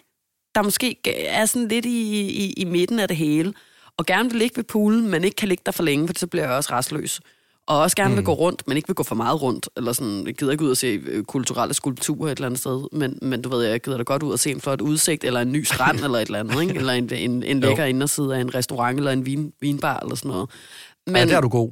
der 0.55 0.61
måske 0.61 0.97
er 1.27 1.45
sådan 1.45 1.67
lidt 1.67 1.85
i, 1.85 2.21
i, 2.21 2.53
i 2.57 2.65
midten 2.65 2.99
af 2.99 3.07
det 3.07 3.17
hele, 3.17 3.53
og 3.97 4.05
gerne 4.05 4.29
vil 4.29 4.39
ligge 4.39 4.57
ved 4.57 4.63
poolen, 4.63 5.07
men 5.09 5.23
ikke 5.23 5.35
kan 5.35 5.47
ligge 5.47 5.61
der 5.65 5.71
for 5.71 5.83
længe, 5.83 6.07
for 6.07 6.13
så 6.17 6.27
bliver 6.27 6.45
jeg 6.45 6.53
også 6.53 6.71
restløs. 6.73 7.21
Og 7.67 7.79
også 7.79 7.95
gerne 7.95 8.09
mm. 8.09 8.15
vil 8.15 8.25
gå 8.25 8.33
rundt, 8.33 8.67
men 8.67 8.77
ikke 8.77 8.87
vil 8.87 8.95
gå 8.95 9.03
for 9.03 9.15
meget 9.15 9.41
rundt, 9.41 9.69
eller 9.77 9.93
sådan, 9.93 10.27
jeg 10.27 10.35
gider 10.35 10.51
ikke 10.51 10.63
ud 10.63 10.69
og 10.69 10.77
se 10.77 10.87
øh, 10.87 11.23
kulturelle 11.23 11.73
skulpturer 11.73 12.31
et 12.31 12.35
eller 12.35 12.45
andet 12.45 12.59
sted, 12.59 12.87
men, 12.91 13.19
men 13.21 13.41
du 13.41 13.49
ved, 13.49 13.65
jeg 13.65 13.81
gider 13.81 13.97
da 13.97 14.03
godt 14.03 14.23
ud 14.23 14.31
og 14.31 14.39
se 14.39 14.51
en 14.51 14.61
flot 14.61 14.81
udsigt, 14.81 15.23
eller 15.23 15.41
en 15.41 15.51
ny 15.51 15.63
strand, 15.63 15.99
eller 15.99 16.19
et 16.19 16.25
eller 16.25 16.39
andet, 16.39 16.61
ikke? 16.61 16.75
eller 16.79 16.93
en, 16.93 17.13
en, 17.13 17.43
en 17.43 17.59
lækker 17.59 17.85
inderside 17.85 18.35
af 18.35 18.41
en 18.41 18.55
restaurant, 18.55 18.97
eller 18.97 19.11
en 19.11 19.25
vin, 19.25 19.53
vinbar, 19.61 19.99
eller 19.99 20.15
sådan 20.15 20.31
noget. 20.31 20.49
Men, 21.07 21.15
ja, 21.15 21.25
det 21.25 21.33
er 21.33 21.41
du 21.41 21.47
god. 21.47 21.71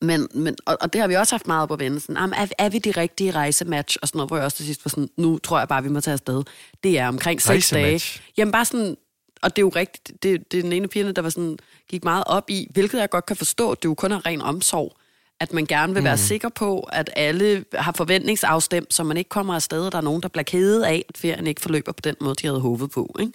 Men, 0.00 0.28
men, 0.34 0.56
og, 0.66 0.78
og 0.80 0.92
det 0.92 1.00
har 1.00 1.08
vi 1.08 1.14
også 1.14 1.34
haft 1.34 1.46
meget 1.46 1.68
på 1.68 1.74
at 1.74 1.80
vende. 1.80 2.00
Sådan, 2.00 2.16
jamen, 2.16 2.34
er, 2.34 2.46
er 2.58 2.68
vi 2.68 2.78
de 2.78 2.90
rigtige 2.90 3.30
rejsematch? 3.30 3.96
Og 4.02 4.08
sådan 4.08 4.18
noget, 4.18 4.30
hvor 4.30 4.36
jeg 4.36 4.44
også 4.44 4.56
til 4.56 4.66
sidst 4.66 4.84
var 4.84 4.88
sådan, 4.88 5.08
nu 5.16 5.38
tror 5.38 5.58
jeg 5.58 5.68
bare, 5.68 5.82
vi 5.82 5.88
må 5.88 6.00
tage 6.00 6.12
afsted. 6.12 6.42
Det 6.84 6.98
er 6.98 7.08
omkring 7.08 7.42
seks 7.42 7.70
dage. 7.70 8.20
Jamen 8.36 8.52
bare 8.52 8.64
sådan, 8.64 8.96
og 9.42 9.56
det 9.56 9.62
er 9.62 9.66
jo 9.66 9.72
rigtigt, 9.76 10.22
det, 10.22 10.52
det 10.52 10.58
er 10.58 10.62
den 10.62 10.72
ene 10.72 10.88
pigerne, 10.88 11.12
der 11.12 11.22
var 11.22 11.28
sådan, 11.30 11.58
gik 11.88 12.04
meget 12.04 12.24
op 12.26 12.50
i, 12.50 12.66
hvilket 12.70 12.98
jeg 12.98 13.10
godt 13.10 13.26
kan 13.26 13.36
forstå, 13.36 13.74
det 13.74 13.84
er 13.84 13.88
jo 13.88 13.94
kun 13.94 14.12
af 14.12 14.26
ren 14.26 14.42
omsorg, 14.42 14.96
at 15.40 15.52
man 15.52 15.66
gerne 15.66 15.94
vil 15.94 16.04
være 16.04 16.14
mm. 16.14 16.18
sikker 16.18 16.48
på, 16.48 16.80
at 16.80 17.10
alle 17.16 17.64
har 17.74 17.92
forventningsafstemt, 17.92 18.94
så 18.94 19.04
man 19.04 19.16
ikke 19.16 19.28
kommer 19.28 19.54
afsted, 19.54 19.86
og 19.86 19.92
der 19.92 19.98
er 19.98 20.02
nogen, 20.02 20.22
der 20.22 20.28
bliver 20.28 20.44
kede 20.44 20.88
af, 20.88 21.04
at 21.08 21.18
ferien 21.18 21.46
ikke 21.46 21.60
forløber 21.60 21.92
på 21.92 22.00
den 22.04 22.14
måde, 22.20 22.34
de 22.34 22.46
havde 22.46 22.60
håbet 22.60 22.90
på. 22.90 23.16
Ikke? 23.20 23.32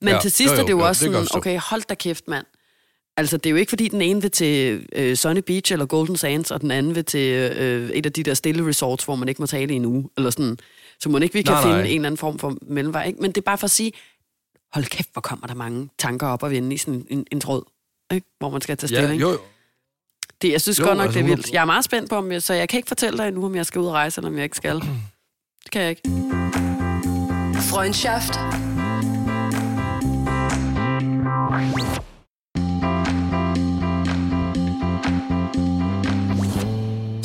Men 0.00 0.14
ja, 0.14 0.20
til 0.20 0.30
sidst 0.30 0.52
jo, 0.52 0.56
jo, 0.56 0.60
er 0.60 0.66
det 0.66 0.72
jo, 0.72 0.78
jo 0.78 0.86
også 0.86 1.04
sådan, 1.04 1.26
okay, 1.34 1.58
hold 1.58 1.82
da 1.88 1.94
kæft, 1.94 2.28
mand. 2.28 2.46
Altså, 3.16 3.36
det 3.36 3.46
er 3.46 3.50
jo 3.50 3.56
ikke, 3.56 3.70
fordi 3.70 3.88
den 3.88 4.02
ene 4.02 4.22
vil 4.22 4.30
til 4.30 4.86
øh, 4.92 5.16
Sunny 5.16 5.40
Beach 5.40 5.72
eller 5.72 5.86
Golden 5.86 6.16
Sands, 6.16 6.50
og 6.50 6.60
den 6.60 6.70
anden 6.70 6.94
vil 6.94 7.04
til 7.04 7.52
øh, 7.56 7.90
et 7.90 8.06
af 8.06 8.12
de 8.12 8.22
der 8.22 8.34
stille 8.34 8.66
resorts, 8.66 9.04
hvor 9.04 9.14
man 9.14 9.28
ikke 9.28 9.42
må 9.42 9.46
tale 9.46 9.72
i 9.72 9.76
en 9.76 9.84
uge, 9.84 10.08
eller 10.16 10.30
sådan. 10.30 10.58
Så 11.00 11.08
må 11.08 11.18
ikke, 11.18 11.34
vi 11.34 11.42
kan 11.42 11.52
nej, 11.52 11.62
finde 11.62 11.76
nej. 11.76 11.86
en 11.86 11.94
eller 11.94 12.06
anden 12.06 12.18
form 12.18 12.38
for 12.38 12.56
mellemvej. 12.62 13.04
Ikke? 13.06 13.20
Men 13.20 13.30
det 13.30 13.38
er 13.38 13.44
bare 13.44 13.58
for 13.58 13.64
at 13.64 13.70
sige, 13.70 13.92
hold 14.72 14.84
kæft, 14.84 15.08
hvor 15.12 15.20
kommer 15.20 15.46
der 15.46 15.54
mange 15.54 15.88
tanker 15.98 16.26
op 16.26 16.42
og 16.42 16.50
vende 16.50 16.74
i 16.74 16.78
sådan 16.78 17.06
en, 17.10 17.26
en 17.32 17.40
tråd, 17.40 17.62
ikke? 18.12 18.26
hvor 18.38 18.50
man 18.50 18.60
skal 18.60 18.76
tage 18.76 18.88
stilling. 18.88 19.20
Ja, 19.20 19.28
jo, 19.30 19.38
det, 20.42 20.52
jeg 20.52 20.60
synes 20.60 20.78
jo, 20.78 20.84
godt 20.84 20.96
nok, 20.96 21.04
altså, 21.04 21.18
det 21.18 21.24
er 21.24 21.28
vildt. 21.28 21.52
Jeg 21.52 21.60
er 21.60 21.64
meget 21.64 21.84
spændt 21.84 22.10
på, 22.10 22.16
om 22.16 22.32
jeg, 22.32 22.42
så 22.42 22.54
jeg 22.54 22.68
kan 22.68 22.78
ikke 22.78 22.88
fortælle 22.88 23.18
dig 23.18 23.28
endnu, 23.28 23.44
om 23.46 23.54
jeg 23.54 23.66
skal 23.66 23.80
ud 23.80 23.86
og 23.86 23.92
rejse, 23.92 24.18
eller 24.18 24.28
om 24.30 24.36
jeg 24.36 24.44
ikke 24.44 24.56
skal. 24.56 24.74
Det 25.64 25.70
kan 25.72 25.82
jeg 25.82 25.90
ikke. 25.90 26.02
Freundschaft. 27.70 28.34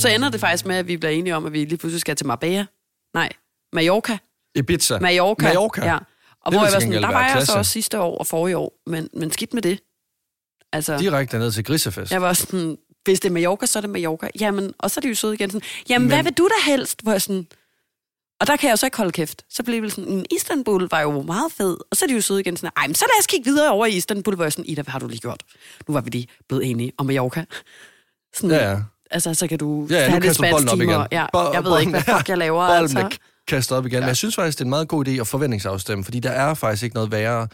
Så 0.02 0.10
ender 0.10 0.30
det 0.30 0.40
faktisk 0.40 0.66
med, 0.66 0.76
at 0.76 0.88
vi 0.88 0.98
bliver 0.98 1.12
enige 1.12 1.36
om, 1.36 1.46
at 1.46 1.54
vi 1.54 1.66
lige 1.66 1.78
pludselig 1.78 2.02
skal 2.02 2.16
til 2.16 2.28
Marbella. 2.28 2.66
Nej, 3.14 3.30
Mallorca. 3.74 4.18
Ibiza. 4.56 5.00
Mallorca. 5.00 5.46
Mallorca. 5.46 5.86
Ja. 5.86 5.98
Og 6.42 6.52
det 6.52 6.60
hvor 6.60 6.66
jeg 6.66 6.74
var 6.74 6.80
sådan, 6.80 6.94
der 6.94 7.12
var 7.12 7.28
jeg 7.28 7.46
så 7.46 7.54
også 7.54 7.72
sidste 7.72 8.00
år 8.00 8.18
og 8.18 8.28
forrige 8.28 8.58
år, 8.58 8.82
men, 8.88 9.10
men 9.14 9.32
skidt 9.32 9.54
med 9.54 9.62
det. 9.62 9.80
Altså, 10.74 10.98
Direkte 10.98 11.38
ned 11.40 11.52
til 11.52 11.64
grisefest. 11.64 12.12
Jeg 12.12 12.22
var 12.22 12.34
sådan, 12.34 12.78
hvis 13.04 13.20
det 13.20 13.30
er 13.30 13.34
Mallorca, 13.34 13.66
så 13.66 13.80
er 13.80 13.82
det 13.82 13.90
Mallorca. 13.90 14.30
Jamen, 14.40 14.74
og 14.80 14.92
så 14.92 15.00
er 15.00 15.02
det 15.02 15.10
jo 15.10 15.16
søde 15.16 15.34
igen. 15.34 15.50
Sådan, 15.50 15.68
Jamen, 15.90 16.08
men... 16.08 16.16
hvad 16.16 16.24
vil 16.24 16.34
du 16.34 16.48
da 16.48 16.72
helst? 16.72 17.02
Hvor 17.04 17.12
jeg 17.12 17.22
sådan, 17.22 17.48
og 18.40 18.48
der 18.48 18.56
kan 18.56 18.68
jeg 18.68 18.72
jo 18.72 18.76
så 18.76 18.86
ikke 18.86 18.98
holde 18.98 19.12
kæft. 19.12 19.46
Så 19.50 19.64
blev 19.64 19.84
det 19.84 19.92
sådan, 19.92 20.26
Istanbul 20.32 20.88
var 20.92 21.02
jo 21.02 21.22
meget 21.22 21.52
fed. 21.52 21.78
Og 21.92 21.98
så 21.98 22.06
er 22.06 22.08
de 22.08 22.14
jo 22.14 22.22
søde 22.22 22.40
igen 22.40 22.58
sådan, 22.58 22.72
ej, 22.78 22.88
men 22.88 22.96
så 22.96 23.06
lad 23.06 23.20
os 23.20 23.28
kigge 23.28 23.46
videre 23.46 23.72
over 23.72 23.86
i 23.86 23.92
Istanbul, 23.92 24.36
hvor 24.36 24.46
jeg 24.46 24.54
sådan, 24.54 24.66
Ida, 24.66 24.82
hvad 24.82 24.92
har 24.92 25.00
du 25.00 25.08
lige 25.08 25.20
gjort? 25.20 25.44
Nu 25.88 25.94
var 25.94 26.02
vi 26.02 26.10
lige 26.10 26.28
blevet 26.48 26.70
enige 26.70 26.92
om 26.98 27.06
Mallorca. 27.06 27.46
Sådan, 28.36 28.50
ja, 28.50 28.72
ja. 28.72 28.78
Altså, 29.12 29.34
så 29.34 29.48
kan 29.48 29.60
du 29.60 29.88
ja, 29.90 29.96
ja, 29.96 30.14
nu 30.14 30.20
kaster 30.20 30.52
bolden 30.52 30.70
op 30.70 30.82
igen. 30.82 30.90
Ja, 31.12 31.26
jeg 31.54 31.64
ved 31.64 31.80
ikke, 31.80 31.92
hvad 31.92 32.02
fuck 32.02 32.30
jeg 32.30 32.38
laver. 32.38 32.68
Bolden 32.68 32.98
altså. 32.98 33.18
kastet 33.48 33.78
op 33.78 33.86
igen. 33.86 33.94
Ja. 33.94 34.00
Men 34.00 34.08
jeg 34.08 34.18
synes 34.18 34.36
faktisk, 34.36 34.58
det 34.58 34.62
er 34.62 34.66
en 34.66 34.70
meget 34.70 34.88
god 34.88 35.08
idé 35.08 35.12
at 35.12 35.28
forventningsafstemme, 35.28 36.04
fordi 36.04 36.20
der 36.20 36.30
er 36.32 36.54
faktisk 36.54 36.84
ikke 36.84 36.96
noget 36.96 37.12
værre, 37.12 37.48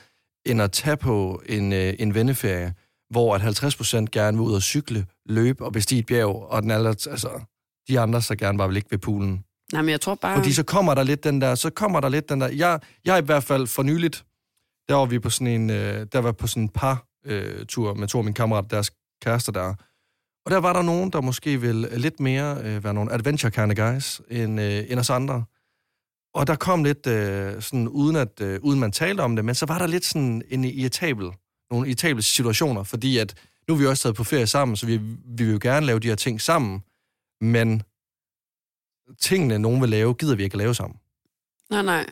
end 0.45 0.61
at 0.61 0.71
tage 0.71 0.97
på 0.97 1.41
en, 1.45 1.73
øh, 1.73 1.93
en 1.99 2.15
venneferie, 2.15 2.73
hvor 3.09 3.35
at 3.35 3.41
50% 3.41 4.05
gerne 4.11 4.37
vil 4.37 4.45
ud 4.45 4.53
og 4.53 4.61
cykle, 4.61 5.05
løbe 5.25 5.65
og 5.65 5.73
bestige 5.73 5.99
et 5.99 6.05
bjerg, 6.05 6.35
og 6.49 6.61
den 6.61 6.71
aller, 6.71 6.89
altså, 6.89 7.41
de 7.87 7.99
andre 7.99 8.21
så 8.21 8.35
gerne 8.35 8.57
bare 8.57 8.67
vil 8.67 8.73
ligge 8.73 8.87
ved 8.91 8.97
poolen. 8.97 9.43
Nej, 9.73 9.81
men 9.81 9.89
jeg 9.89 10.01
tror 10.01 10.15
bare... 10.15 10.37
Fordi 10.37 10.53
så 10.53 10.63
kommer 10.63 10.93
der 10.93 11.03
lidt 11.03 11.23
den 11.23 11.41
der, 11.41 11.55
så 11.55 11.69
kommer 11.69 11.99
der 11.99 12.09
lidt 12.09 12.29
den 12.29 12.41
der... 12.41 12.47
Jeg, 12.47 12.79
jeg 13.05 13.19
i 13.19 13.25
hvert 13.25 13.43
fald 13.43 13.67
for 13.67 13.83
nyligt, 13.83 14.25
der 14.89 14.95
var 14.95 15.05
vi 15.05 15.19
på 15.19 15.29
sådan 15.29 15.47
en, 15.47 15.69
øh, 15.69 16.07
der 16.11 16.19
var 16.19 16.31
på 16.31 16.47
sådan 16.47 16.63
en 16.63 16.69
par 16.69 17.05
øh, 17.25 17.65
tur 17.65 17.93
med 17.93 18.07
to 18.07 18.17
af 18.17 18.23
mine 18.23 18.33
kammerater, 18.33 18.67
deres 18.67 18.91
kærester 19.21 19.51
der. 19.51 19.73
Og 20.45 20.51
der 20.51 20.57
var 20.57 20.73
der 20.73 20.81
nogen, 20.81 21.09
der 21.09 21.21
måske 21.21 21.61
ville 21.61 21.97
lidt 21.97 22.19
mere 22.19 22.57
øh, 22.63 22.83
være 22.83 22.93
nogle 22.93 23.13
adventure 23.13 23.51
kind 23.51 23.71
of 23.71 23.75
guys, 23.75 24.21
end, 24.29 24.61
øh, 24.61 24.83
end 24.89 24.99
os 24.99 25.09
andre. 25.09 25.43
Og 26.33 26.47
der 26.47 26.55
kom 26.55 26.83
lidt 26.83 27.07
øh, 27.07 27.61
sådan, 27.61 27.87
uden, 27.87 28.15
at, 28.15 28.41
øh, 28.41 28.59
uden 28.61 28.79
man 28.79 28.91
talte 28.91 29.21
om 29.21 29.35
det, 29.35 29.45
men 29.45 29.55
så 29.55 29.65
var 29.65 29.77
der 29.77 29.87
lidt 29.87 30.05
sådan 30.05 30.41
en 30.49 30.63
irritabel 30.63 31.31
nogle 31.71 31.87
irritable 31.87 32.21
situationer, 32.21 32.83
fordi 32.83 33.17
at 33.17 33.35
nu 33.67 33.73
er 33.73 33.79
vi 33.79 33.85
også 33.85 34.03
taget 34.03 34.15
på 34.15 34.23
ferie 34.23 34.47
sammen, 34.47 34.77
så 34.77 34.85
vi, 34.85 34.97
vi 35.25 35.43
vil 35.43 35.51
jo 35.51 35.59
gerne 35.61 35.85
lave 35.85 35.99
de 35.99 36.07
her 36.07 36.15
ting 36.15 36.41
sammen, 36.41 36.83
men 37.41 37.83
tingene, 39.21 39.59
nogen 39.59 39.81
vil 39.81 39.89
lave, 39.89 40.13
gider 40.13 40.35
vi 40.35 40.43
ikke 40.43 40.53
at 40.53 40.57
lave 40.57 40.75
sammen. 40.75 40.99
Nej, 41.69 41.81
nej. 41.81 42.09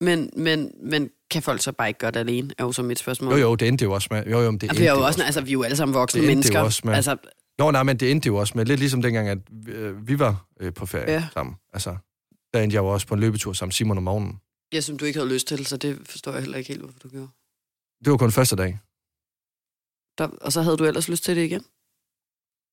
Men, 0.00 0.30
men, 0.36 0.72
men 0.82 1.10
kan 1.30 1.42
folk 1.42 1.62
så 1.62 1.72
bare 1.72 1.88
ikke 1.88 1.98
gøre 1.98 2.10
det 2.10 2.20
alene, 2.20 2.50
er 2.58 2.64
jo 2.64 2.72
så 2.72 2.82
mit 2.82 2.98
spørgsmål. 2.98 3.32
Jo, 3.32 3.38
jo, 3.38 3.54
det 3.54 3.68
endte 3.68 3.84
jo 3.84 3.92
også 3.92 4.08
med. 4.10 4.24
Jo, 4.26 4.40
jo, 4.40 4.50
det 4.50 4.62
endte 4.62 4.78
vi 4.78 4.86
er 4.86 4.92
jo 4.92 5.06
også, 5.06 5.18
med. 5.18 5.24
altså, 5.24 5.40
vi 5.40 5.50
er 5.50 5.52
jo 5.52 5.62
alle 5.62 5.76
sammen 5.76 5.94
voksne 5.94 6.20
det 6.20 6.28
mennesker. 6.28 6.58
Jo 6.58 6.64
også 6.64 6.82
med. 6.84 6.94
Altså, 6.94 7.16
Nå, 7.58 7.70
nej, 7.70 7.82
men 7.82 7.96
det 7.96 8.10
endte 8.10 8.26
jo 8.26 8.36
også 8.36 8.52
med, 8.56 8.66
lidt 8.66 8.80
ligesom 8.80 9.02
dengang, 9.02 9.28
at 9.28 9.38
øh, 9.68 10.08
vi 10.08 10.18
var 10.18 10.46
øh, 10.60 10.74
på 10.74 10.86
ferie 10.86 11.12
ja. 11.12 11.24
sammen. 11.32 11.56
Altså, 11.72 11.96
der 12.54 12.60
endte 12.60 12.74
jeg 12.74 12.80
jo 12.80 12.86
også 12.86 13.06
på 13.06 13.14
en 13.14 13.20
løbetur 13.20 13.52
sammen 13.52 13.72
Simon 13.72 13.96
og 13.96 14.02
Magnen. 14.02 14.40
Ja, 14.72 14.80
som 14.80 14.98
du 14.98 15.04
ikke 15.04 15.18
havde 15.18 15.32
lyst 15.32 15.46
til, 15.46 15.66
så 15.66 15.76
det 15.76 15.98
forstår 16.04 16.32
jeg 16.32 16.40
heller 16.40 16.58
ikke 16.58 16.68
helt, 16.68 16.80
hvorfor 16.80 16.98
du 16.98 17.08
gjorde. 17.08 17.28
Det 18.04 18.10
var 18.10 18.16
kun 18.16 18.32
første 18.32 18.56
dag. 18.56 18.78
Der, 20.18 20.28
og 20.40 20.52
så 20.52 20.62
havde 20.62 20.76
du 20.76 20.84
ellers 20.84 21.08
lyst 21.08 21.24
til 21.24 21.36
det 21.36 21.44
igen? 21.44 21.64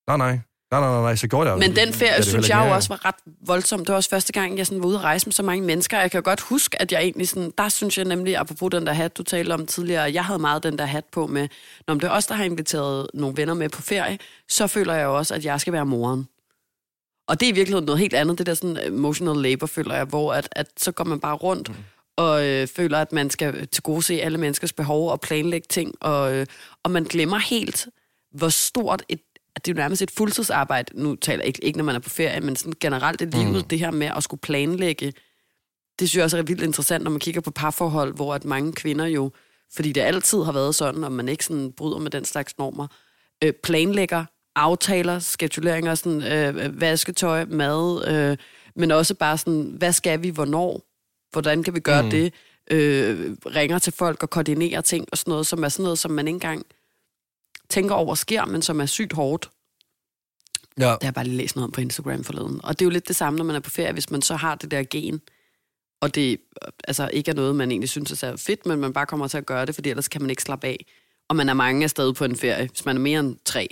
Nej, 0.08 0.18
nej. 0.18 0.40
Nej, 0.72 0.80
nej, 0.80 0.90
nej, 0.90 1.02
nej, 1.02 1.16
så 1.16 1.28
går 1.28 1.44
det 1.44 1.60
Men 1.60 1.76
den 1.76 1.94
ferie, 1.94 2.24
synes 2.24 2.50
jeg 2.50 2.66
jo 2.68 2.76
også 2.76 2.90
var 2.90 3.06
ret 3.06 3.16
voldsom. 3.48 3.80
Det 3.80 3.90
var 3.90 3.96
også 3.96 4.10
første 4.10 4.34
gang, 4.34 4.58
jeg 4.58 4.68
sådan 4.68 4.82
var 4.84 4.88
ude 4.88 4.98
at 4.98 5.04
rejse 5.04 5.26
med 5.26 5.34
så 5.34 5.44
mange 5.44 5.66
mennesker. 5.66 6.00
Jeg 6.00 6.12
kan 6.12 6.24
godt 6.24 6.42
huske, 6.42 6.82
at 6.82 6.92
jeg 6.92 7.02
egentlig 7.02 7.30
sådan, 7.30 7.54
der 7.58 7.70
synes 7.70 7.98
jeg 7.98 8.06
nemlig, 8.06 8.38
apropos 8.38 8.72
den 8.72 8.86
der 8.86 8.94
hat, 8.94 9.18
du 9.18 9.24
talte 9.24 9.54
om 9.54 9.66
tidligere, 9.66 10.14
jeg 10.14 10.26
havde 10.26 10.40
meget 10.40 10.64
den 10.64 10.78
der 10.78 10.86
hat 10.86 11.06
på 11.06 11.28
med, 11.28 11.48
når 11.88 11.94
det 11.94 12.04
er 12.04 12.10
os, 12.10 12.28
der 12.28 12.36
har 12.36 12.44
inviteret 12.44 13.08
nogle 13.14 13.38
venner 13.38 13.54
med 13.54 13.70
på 13.70 13.82
ferie, 13.82 14.20
så 14.50 14.68
føler 14.68 14.94
jeg 14.94 15.04
jo 15.04 15.18
også, 15.18 15.36
at 15.36 15.46
jeg 15.46 15.62
skal 15.62 15.74
være 15.74 15.86
moren. 15.86 16.28
Og 17.28 17.40
det 17.40 17.46
er 17.46 17.52
i 17.52 17.56
virkeligheden 17.56 17.86
noget 17.86 18.00
helt 18.00 18.14
andet, 18.14 18.38
det 18.38 18.46
der 18.46 18.54
sådan 18.54 18.78
emotional 18.94 19.36
labor, 19.36 19.68
føler 19.68 19.96
jeg, 19.96 20.06
hvor 20.06 20.34
at, 20.34 20.50
at 20.52 20.68
så 20.78 20.92
går 20.92 21.04
man 21.04 21.20
bare 21.20 21.36
rundt, 21.36 21.70
mm 21.70 21.76
og 22.18 22.46
øh, 22.48 22.68
føler, 22.68 22.98
at 22.98 23.12
man 23.12 23.30
skal 23.30 23.68
til 23.68 23.84
gode 23.84 24.02
se 24.02 24.22
alle 24.22 24.38
menneskers 24.38 24.74
behov 24.74 25.12
og 25.12 25.22
planlægge 25.22 25.68
ting, 25.70 25.94
og, 26.02 26.36
øh, 26.36 26.46
og 26.84 26.92
man 26.92 27.04
glemmer 27.04 27.38
helt, 27.38 27.88
hvor 28.32 28.50
stort 28.50 29.04
et 29.10 29.20
det 29.66 29.72
er 29.72 29.76
jo 29.76 29.78
nærmest 29.78 30.02
et 30.02 30.12
fuldtidsarbejde, 30.12 31.02
nu 31.02 31.16
taler 31.16 31.40
jeg 31.40 31.48
ikke, 31.48 31.64
ikke 31.64 31.78
når 31.78 31.86
man 31.86 31.96
er 31.96 32.00
på 32.00 32.10
ferie, 32.10 32.42
men 32.42 32.56
sådan 32.56 32.74
generelt 32.80 33.22
i 33.22 33.26
livet, 33.26 33.56
mm. 33.56 33.64
det 33.64 33.80
her 33.80 33.92
med 33.92 34.12
at 34.16 34.24
skulle 34.24 34.40
planlægge, 34.42 35.14
det 36.00 36.10
synes 36.10 36.16
jeg 36.16 36.24
også 36.24 36.38
er 36.38 36.42
vildt 36.42 36.64
interessant, 36.64 37.04
når 37.04 37.12
man 37.12 37.20
kigger 37.20 37.42
på 37.42 37.52
parforhold, 37.52 38.16
hvor 38.16 38.34
at 38.34 38.46
mange 38.46 38.74
kvinder 38.74 39.06
jo, 39.06 39.32
fordi 39.76 39.92
det 39.92 40.02
altid 40.02 40.44
har 40.44 40.52
været 40.52 40.76
sådan, 40.76 41.04
og 41.04 41.12
man 41.12 41.30
ikke 41.30 41.46
sådan 41.46 41.72
bryder 41.72 42.00
med 42.00 42.12
den 42.12 42.26
slags 42.26 42.58
normer, 42.58 42.88
øh, 43.44 43.54
planlægger, 43.64 44.26
aftaler, 44.56 45.20
skeduleringer, 45.20 45.96
sådan, 45.96 46.24
øh, 46.24 46.82
vasketøj, 46.82 47.46
mad, 47.46 48.08
øh, 48.08 48.38
men 48.76 48.92
også 48.92 49.16
bare 49.16 49.38
sådan, 49.38 49.76
hvad 49.78 49.94
skal 49.94 50.24
vi, 50.24 50.30
hvornår, 50.30 50.82
hvordan 51.32 51.64
kan 51.64 51.76
vi 51.76 51.80
gøre 51.80 52.04
mm. 52.04 52.10
det, 52.10 52.34
øh, 52.72 53.36
ringer 53.46 53.80
til 53.80 53.94
folk 53.94 54.24
og 54.24 54.30
koordinerer 54.30 54.82
ting 54.82 55.08
og 55.12 55.18
sådan 55.18 55.32
noget, 55.32 55.48
som 55.48 55.64
er 55.64 55.70
sådan 55.70 55.84
noget, 55.84 56.00
som 56.00 56.12
man 56.12 56.28
ikke 56.28 56.36
engang 56.36 56.66
tænker 57.70 57.96
over 57.96 58.16
sker, 58.16 58.46
men 58.46 58.62
som 58.62 58.82
er 58.82 58.86
sygt 58.86 59.14
hårdt. 59.14 59.50
Ja. 60.80 60.84
Det 60.84 60.90
har 60.92 61.00
jeg 61.04 61.14
bare 61.14 61.26
lige 61.26 61.38
læst 61.38 61.56
noget 61.56 61.68
om 61.68 61.72
på 61.72 61.82
Instagram 61.82 62.24
forleden. 62.24 62.60
Og 62.64 62.80
det 62.80 62.86
er 62.86 62.88
jo 62.88 62.90
lidt 62.90 63.08
det 63.08 63.16
samme, 63.16 63.38
når 63.38 63.46
man 63.46 63.56
er 63.56 63.60
på 63.60 63.70
ferie, 63.70 63.94
hvis 63.94 64.12
man 64.12 64.22
så 64.22 64.36
har 64.36 64.56
det 64.56 64.72
der 64.72 64.84
gen, 64.84 65.22
og 66.02 66.16
det 66.16 66.40
altså, 66.84 67.10
ikke 67.14 67.32
er 67.32 67.36
noget, 67.36 67.56
man 67.56 67.72
egentlig 67.72 67.90
synes 67.90 68.24
er 68.24 68.36
fedt, 68.36 68.66
men 68.66 68.80
man 68.80 68.94
bare 68.94 69.06
kommer 69.06 69.28
til 69.28 69.38
at 69.38 69.46
gøre 69.46 69.66
det, 69.66 69.76
fordi 69.76 69.90
ellers 69.90 70.08
kan 70.08 70.22
man 70.22 70.30
ikke 70.30 70.44
slappe 70.44 70.68
af. 70.68 70.86
Og 71.30 71.36
man 71.36 71.50
er 71.50 71.54
mange 71.54 71.84
af 71.84 71.90
stedet 71.90 72.16
på 72.16 72.26
en 72.26 72.36
ferie. 72.36 72.68
Hvis 72.68 72.86
man 72.86 72.96
er 72.96 73.02
mere 73.02 73.20
end 73.20 73.38
tre, 73.46 73.68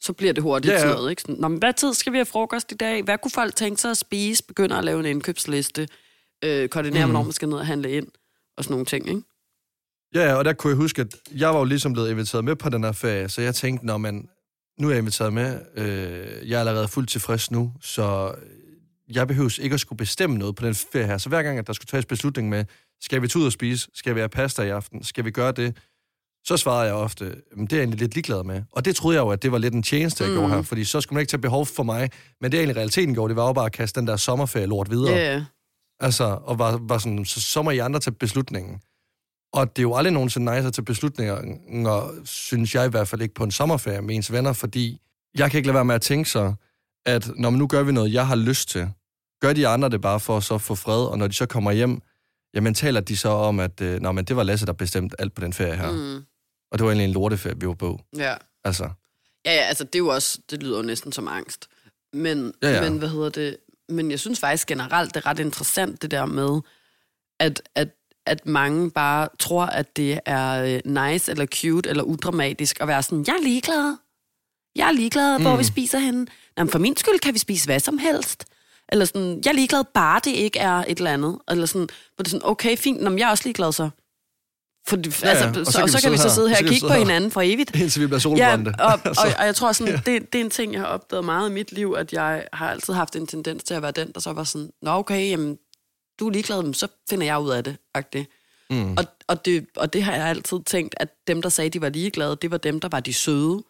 så 0.00 0.12
bliver 0.12 0.32
det 0.32 0.42
hurtigt 0.42 0.72
ja, 0.72 0.76
ja. 0.76 0.80
sådan 0.80 0.94
noget. 0.94 1.10
Ikke? 1.10 1.22
Sådan, 1.22 1.36
Nå, 1.36 1.48
men 1.48 1.58
hvad 1.58 1.72
tid 1.72 1.94
skal 1.94 2.12
vi 2.12 2.18
have 2.18 2.26
frokost 2.26 2.72
i 2.72 2.74
dag? 2.74 3.02
Hvad 3.02 3.18
kunne 3.18 3.30
folk 3.30 3.56
tænke 3.56 3.80
sig 3.80 3.90
at 3.90 3.96
spise? 3.96 4.44
Begynder 4.44 4.76
at 4.76 4.84
lave 4.84 5.00
en 5.00 5.06
indkøbsliste 5.06 5.88
øh, 6.44 6.68
koordinere, 6.68 7.06
mm. 7.06 7.10
hvornår 7.10 7.24
man 7.24 7.32
skal 7.32 7.48
ned 7.48 7.58
og 7.58 7.66
handle 7.66 7.90
ind, 7.90 8.06
og 8.56 8.64
sådan 8.64 8.72
nogle 8.72 8.86
ting, 8.86 9.08
ikke? 9.08 9.22
Ja, 10.14 10.34
og 10.34 10.44
der 10.44 10.52
kunne 10.52 10.70
jeg 10.70 10.76
huske, 10.76 11.02
at 11.02 11.16
jeg 11.34 11.48
var 11.48 11.58
jo 11.58 11.64
ligesom 11.64 11.92
blevet 11.92 12.10
inviteret 12.10 12.44
med 12.44 12.56
på 12.56 12.68
den 12.68 12.84
her 12.84 12.92
ferie, 12.92 13.28
så 13.28 13.42
jeg 13.42 13.54
tænkte, 13.54 13.86
når 13.86 13.98
man, 13.98 14.28
nu 14.78 14.88
er 14.88 14.92
jeg 14.92 14.98
inviteret 14.98 15.32
med, 15.32 15.60
øh, 15.76 16.48
jeg 16.50 16.56
er 16.56 16.60
allerede 16.60 16.88
fuldt 16.88 17.10
tilfreds 17.10 17.50
nu, 17.50 17.72
så 17.80 18.34
jeg 19.08 19.28
behøver 19.28 19.58
ikke 19.60 19.74
at 19.74 19.80
skulle 19.80 19.96
bestemme 19.96 20.38
noget 20.38 20.56
på 20.56 20.66
den 20.66 20.74
ferie 20.74 21.06
her. 21.06 21.18
Så 21.18 21.28
hver 21.28 21.42
gang, 21.42 21.58
at 21.58 21.66
der 21.66 21.72
skulle 21.72 21.86
tages 21.86 22.06
beslutning 22.06 22.48
med, 22.48 22.64
skal 23.00 23.22
vi 23.22 23.28
tage 23.28 23.40
ud 23.40 23.46
og 23.46 23.52
spise, 23.52 23.88
skal 23.94 24.14
vi 24.14 24.20
have 24.20 24.28
pasta 24.28 24.62
i 24.62 24.68
aften, 24.68 25.04
skal 25.04 25.24
vi 25.24 25.30
gøre 25.30 25.52
det, 25.52 25.76
så 26.44 26.56
svarede 26.56 26.86
jeg 26.86 26.94
ofte, 26.94 27.24
det 27.24 27.34
er 27.54 27.66
jeg 27.70 27.78
egentlig 27.78 28.00
lidt 28.00 28.14
ligeglad 28.14 28.44
med. 28.44 28.62
Og 28.72 28.84
det 28.84 28.96
troede 28.96 29.16
jeg 29.16 29.22
jo, 29.22 29.28
at 29.28 29.42
det 29.42 29.52
var 29.52 29.58
lidt 29.58 29.74
en 29.74 29.82
tjeneste, 29.82 30.24
jeg 30.24 30.30
mm. 30.32 30.38
gjorde 30.38 30.54
her, 30.54 30.62
fordi 30.62 30.84
så 30.84 31.00
skulle 31.00 31.16
man 31.16 31.20
ikke 31.20 31.30
tage 31.30 31.40
behov 31.40 31.66
for 31.66 31.82
mig. 31.82 32.10
Men 32.40 32.52
det 32.52 32.58
er 32.58 32.60
egentlig 32.60 32.76
realiteten 32.76 33.14
går, 33.14 33.28
det 33.28 33.36
var 33.36 33.46
jo 33.46 33.52
bare 33.52 33.66
at 33.66 33.72
kaste 33.72 34.00
den 34.00 34.06
der 34.06 34.16
sommerferie 34.16 34.66
lort 34.66 34.90
videre. 34.90 35.16
Yeah. 35.16 35.42
Altså, 36.00 36.24
og 36.24 36.58
var, 36.58 36.78
var 36.82 36.98
sådan, 36.98 37.24
så, 37.24 37.40
så 37.40 37.62
må 37.62 37.70
I 37.70 37.78
andre 37.78 38.00
tage 38.00 38.14
beslutningen. 38.14 38.80
Og 39.52 39.76
det 39.76 39.78
er 39.78 39.82
jo 39.82 39.94
aldrig 39.94 40.12
nogensinde 40.12 40.52
nice 40.54 40.66
at 40.66 40.72
tage 40.74 40.84
beslutninger, 40.84 42.10
synes 42.24 42.74
jeg 42.74 42.86
i 42.86 42.90
hvert 42.90 43.08
fald 43.08 43.22
ikke, 43.22 43.34
på 43.34 43.44
en 43.44 43.50
sommerferie 43.50 44.02
med 44.02 44.14
ens 44.14 44.32
venner, 44.32 44.52
fordi 44.52 45.00
jeg 45.34 45.50
kan 45.50 45.58
ikke 45.58 45.66
lade 45.66 45.74
være 45.74 45.84
med 45.84 45.94
at 45.94 46.02
tænke 46.02 46.30
så, 46.30 46.54
at 47.06 47.30
når 47.36 47.50
nu 47.50 47.66
gør 47.66 47.82
vi 47.82 47.92
noget, 47.92 48.12
jeg 48.12 48.26
har 48.26 48.36
lyst 48.36 48.68
til, 48.68 48.88
gør 49.40 49.52
de 49.52 49.68
andre 49.68 49.88
det 49.88 50.00
bare 50.00 50.20
for 50.20 50.36
at 50.36 50.44
så 50.44 50.58
få 50.58 50.74
fred, 50.74 51.04
og 51.04 51.18
når 51.18 51.26
de 51.26 51.32
så 51.32 51.46
kommer 51.46 51.72
hjem, 51.72 52.00
jamen 52.54 52.74
taler 52.74 53.00
de 53.00 53.16
så 53.16 53.28
om, 53.28 53.60
at 53.60 53.80
øh, 53.80 54.00
Nå, 54.00 54.12
men 54.12 54.24
det 54.24 54.36
var 54.36 54.42
Lasse, 54.42 54.66
der 54.66 54.72
bestemte 54.72 55.20
alt 55.20 55.34
på 55.34 55.40
den 55.40 55.52
ferie 55.52 55.76
her. 55.76 55.90
Mm. 55.90 56.24
Og 56.72 56.78
det 56.78 56.84
var 56.84 56.90
egentlig 56.90 57.04
en 57.04 57.12
lorteferie, 57.12 57.60
vi 57.60 57.66
var 57.66 57.74
på. 57.74 58.00
Ja. 58.16 58.34
Altså. 58.64 58.90
Ja, 59.44 59.54
ja, 59.54 59.62
altså 59.62 59.84
det 59.84 59.94
er 59.94 59.98
jo 59.98 60.08
også, 60.08 60.38
det 60.50 60.62
lyder 60.62 60.76
jo 60.76 60.82
næsten 60.82 61.12
som 61.12 61.28
angst. 61.28 61.68
Men, 62.12 62.52
ja, 62.62 62.70
ja. 62.70 62.90
men 62.90 62.98
hvad 62.98 63.08
hedder 63.08 63.30
det, 63.30 63.56
men 63.90 64.10
jeg 64.10 64.20
synes 64.20 64.40
faktisk 64.40 64.66
generelt, 64.66 65.14
det 65.14 65.20
er 65.20 65.26
ret 65.26 65.38
interessant 65.38 66.02
det 66.02 66.10
der 66.10 66.26
med, 66.26 66.60
at, 67.40 67.62
at, 67.74 67.88
at 68.26 68.46
mange 68.46 68.90
bare 68.90 69.28
tror, 69.38 69.64
at 69.64 69.96
det 69.96 70.20
er 70.26 70.64
øh, 70.86 70.92
nice 70.92 71.30
eller 71.30 71.46
cute 71.46 71.90
eller 71.90 72.02
udramatisk 72.02 72.80
at 72.80 72.88
være 72.88 73.02
sådan, 73.02 73.24
jeg 73.26 73.32
er 73.32 73.42
ligeglad. 73.42 73.96
Jeg 74.76 74.88
er 74.88 74.92
ligeglad, 74.92 75.40
hvor 75.40 75.52
mm. 75.52 75.58
vi 75.58 75.64
spiser 75.64 75.98
henne. 75.98 76.26
Jamen, 76.58 76.70
for 76.70 76.78
min 76.78 76.96
skyld 76.96 77.18
kan 77.18 77.34
vi 77.34 77.38
spise 77.38 77.66
hvad 77.66 77.80
som 77.80 77.98
helst. 77.98 78.44
Eller 78.88 79.04
sådan, 79.04 79.42
jeg 79.44 79.50
er 79.50 79.54
ligeglad, 79.54 79.84
bare 79.94 80.20
det 80.24 80.30
ikke 80.30 80.58
er 80.58 80.84
et 80.88 80.98
eller 80.98 81.12
andet. 81.12 81.38
Eller 81.48 81.66
sådan, 81.66 81.88
hvor 82.14 82.22
det 82.22 82.26
er 82.26 82.30
sådan, 82.30 82.48
okay, 82.48 82.76
fint, 82.76 83.02
Nå, 83.02 83.10
jeg 83.10 83.26
er 83.26 83.30
også 83.30 83.44
ligeglad 83.44 83.72
så. 83.72 83.90
For, 84.90 85.26
ja, 85.26 85.30
altså, 85.30 85.44
ja. 85.44 85.60
Og 85.60 85.66
så, 85.66 85.72
så, 85.72 85.78
kan, 85.78 85.88
så, 85.88 85.96
vi, 85.96 86.02
kan 86.02 86.12
vi 86.12 86.16
så 86.16 86.34
sidde 86.34 86.48
her 86.48 86.56
og 86.56 86.64
kigge 86.64 86.88
på 86.88 86.94
hinanden 86.94 87.30
for 87.30 87.40
evigt. 87.44 87.76
Indtil 87.80 88.02
vi 88.02 88.06
bliver 88.06 88.20
solbrændte. 88.20 88.74
Ja, 88.78 88.84
og, 88.84 89.00
og, 89.04 89.26
og 89.38 89.46
jeg 89.46 89.54
tror 89.54 89.72
sådan, 89.72 89.92
ja. 89.92 90.12
det, 90.12 90.32
det 90.32 90.40
er 90.40 90.44
en 90.44 90.50
ting, 90.50 90.72
jeg 90.72 90.80
har 90.80 90.88
opdaget 90.88 91.24
meget 91.24 91.50
i 91.50 91.52
mit 91.52 91.72
liv, 91.72 91.94
at 91.98 92.12
jeg 92.12 92.44
har 92.52 92.70
altid 92.70 92.94
haft 92.94 93.16
en 93.16 93.26
tendens 93.26 93.64
til 93.64 93.74
at 93.74 93.82
være 93.82 93.90
den, 93.90 94.12
der 94.12 94.20
så 94.20 94.32
var 94.32 94.44
sådan, 94.44 94.70
nå 94.82 94.90
okay, 94.90 95.30
jamen, 95.30 95.58
du 96.20 96.26
er 96.26 96.32
ligeglad, 96.32 96.74
så 96.74 96.88
finder 97.10 97.26
jeg 97.26 97.40
ud 97.40 97.50
af 97.50 97.64
det. 97.64 97.76
Mm. 98.70 98.92
Og, 98.92 99.04
og, 99.28 99.44
det, 99.44 99.66
og 99.76 99.92
det 99.92 100.02
har 100.02 100.12
jeg 100.12 100.26
altid 100.26 100.58
tænkt, 100.66 100.94
at 100.96 101.08
dem, 101.26 101.42
der 101.42 101.48
sagde, 101.48 101.70
de 101.70 101.80
var 101.80 101.88
ligeglade, 101.88 102.36
det 102.42 102.50
var 102.50 102.56
dem, 102.56 102.80
der 102.80 102.88
var 102.88 103.00
de 103.00 103.14
søde 103.14 103.62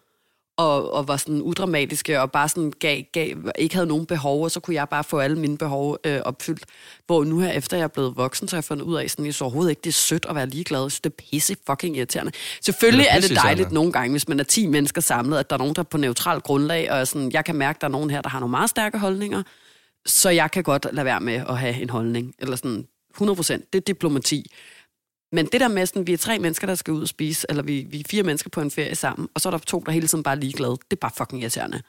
og, 0.56 0.92
og 0.92 1.08
var 1.08 1.16
sådan 1.16 1.42
udramatiske, 1.42 2.20
og 2.20 2.32
bare 2.32 2.48
sådan 2.48 2.72
gav, 2.80 3.02
gav, 3.12 3.36
ikke 3.58 3.74
havde 3.74 3.86
nogen 3.86 4.06
behov, 4.06 4.44
og 4.44 4.50
så 4.50 4.60
kunne 4.60 4.74
jeg 4.74 4.88
bare 4.88 5.04
få 5.04 5.18
alle 5.18 5.38
mine 5.38 5.58
behov 5.58 5.98
øh, 6.04 6.20
opfyldt. 6.24 6.64
Hvor 7.06 7.24
nu 7.24 7.38
her, 7.38 7.50
efter 7.50 7.76
jeg 7.76 7.84
er 7.84 7.88
blevet 7.88 8.16
voksen, 8.16 8.48
så 8.48 8.56
har 8.56 8.58
jeg 8.58 8.64
fundet 8.64 8.84
ud 8.84 8.96
af, 8.96 9.10
sådan, 9.10 9.26
jeg 9.26 9.34
så 9.34 9.44
overhovedet 9.44 9.70
ikke, 9.70 9.80
det 9.84 9.90
er 9.90 9.92
sødt 9.92 10.26
at 10.28 10.34
være 10.34 10.46
ligeglad. 10.46 10.90
Så 10.90 11.00
det 11.04 11.10
er 11.10 11.14
pisse 11.30 11.56
fucking 11.66 11.96
irriterende. 11.96 12.32
Selvfølgelig 12.62 13.06
er, 13.10 13.16
er 13.16 13.20
det 13.20 13.36
dejligt 13.36 13.72
nogle 13.72 13.92
gange, 13.92 14.10
hvis 14.10 14.28
man 14.28 14.40
er 14.40 14.44
10 14.44 14.66
mennesker 14.66 15.00
samlet, 15.00 15.38
at 15.38 15.50
der 15.50 15.56
er 15.56 15.58
nogen, 15.58 15.74
der 15.74 15.82
er 15.82 15.84
på 15.90 15.98
neutral 15.98 16.40
grundlag, 16.40 16.92
og 16.92 17.08
sådan, 17.08 17.32
jeg 17.32 17.44
kan 17.44 17.54
mærke, 17.54 17.76
at 17.76 17.80
der 17.80 17.86
er 17.86 17.92
nogen 17.92 18.10
her, 18.10 18.22
der 18.22 18.28
har 18.28 18.40
nogle 18.40 18.50
meget 18.50 18.70
stærke 18.70 18.98
holdninger, 18.98 19.42
så 20.06 20.30
jeg 20.30 20.50
kan 20.50 20.62
godt 20.62 20.86
lade 20.92 21.04
være 21.04 21.20
med 21.20 21.42
at 21.48 21.58
have 21.58 21.82
en 21.82 21.90
holdning. 21.90 22.34
Eller 22.38 22.56
sådan 22.56 22.86
100 23.14 23.36
procent. 23.36 23.72
Det 23.72 23.78
er 23.78 23.82
diplomati. 23.82 24.46
Men 25.32 25.46
det 25.46 25.60
der 25.60 25.68
med, 25.68 25.82
at 25.82 25.92
vi 26.06 26.12
er 26.12 26.16
tre 26.16 26.38
mennesker, 26.38 26.66
der 26.66 26.74
skal 26.74 26.94
ud 26.94 27.02
og 27.02 27.08
spise, 27.08 27.46
eller 27.48 27.62
vi, 27.62 27.86
vi 27.90 28.00
er 28.00 28.04
fire 28.10 28.22
mennesker 28.22 28.50
på 28.50 28.60
en 28.60 28.70
ferie 28.70 28.94
sammen, 28.94 29.28
og 29.34 29.40
så 29.40 29.48
er 29.48 29.50
der 29.50 29.58
to, 29.58 29.82
der 29.86 29.92
hele 29.92 30.08
tiden 30.08 30.22
bare 30.24 30.34
er 30.34 30.38
ligeglade, 30.40 30.70
det 30.70 30.92
er 30.92 31.00
bare 31.00 31.10
fucking 31.16 31.42
irriterende. 31.42 31.82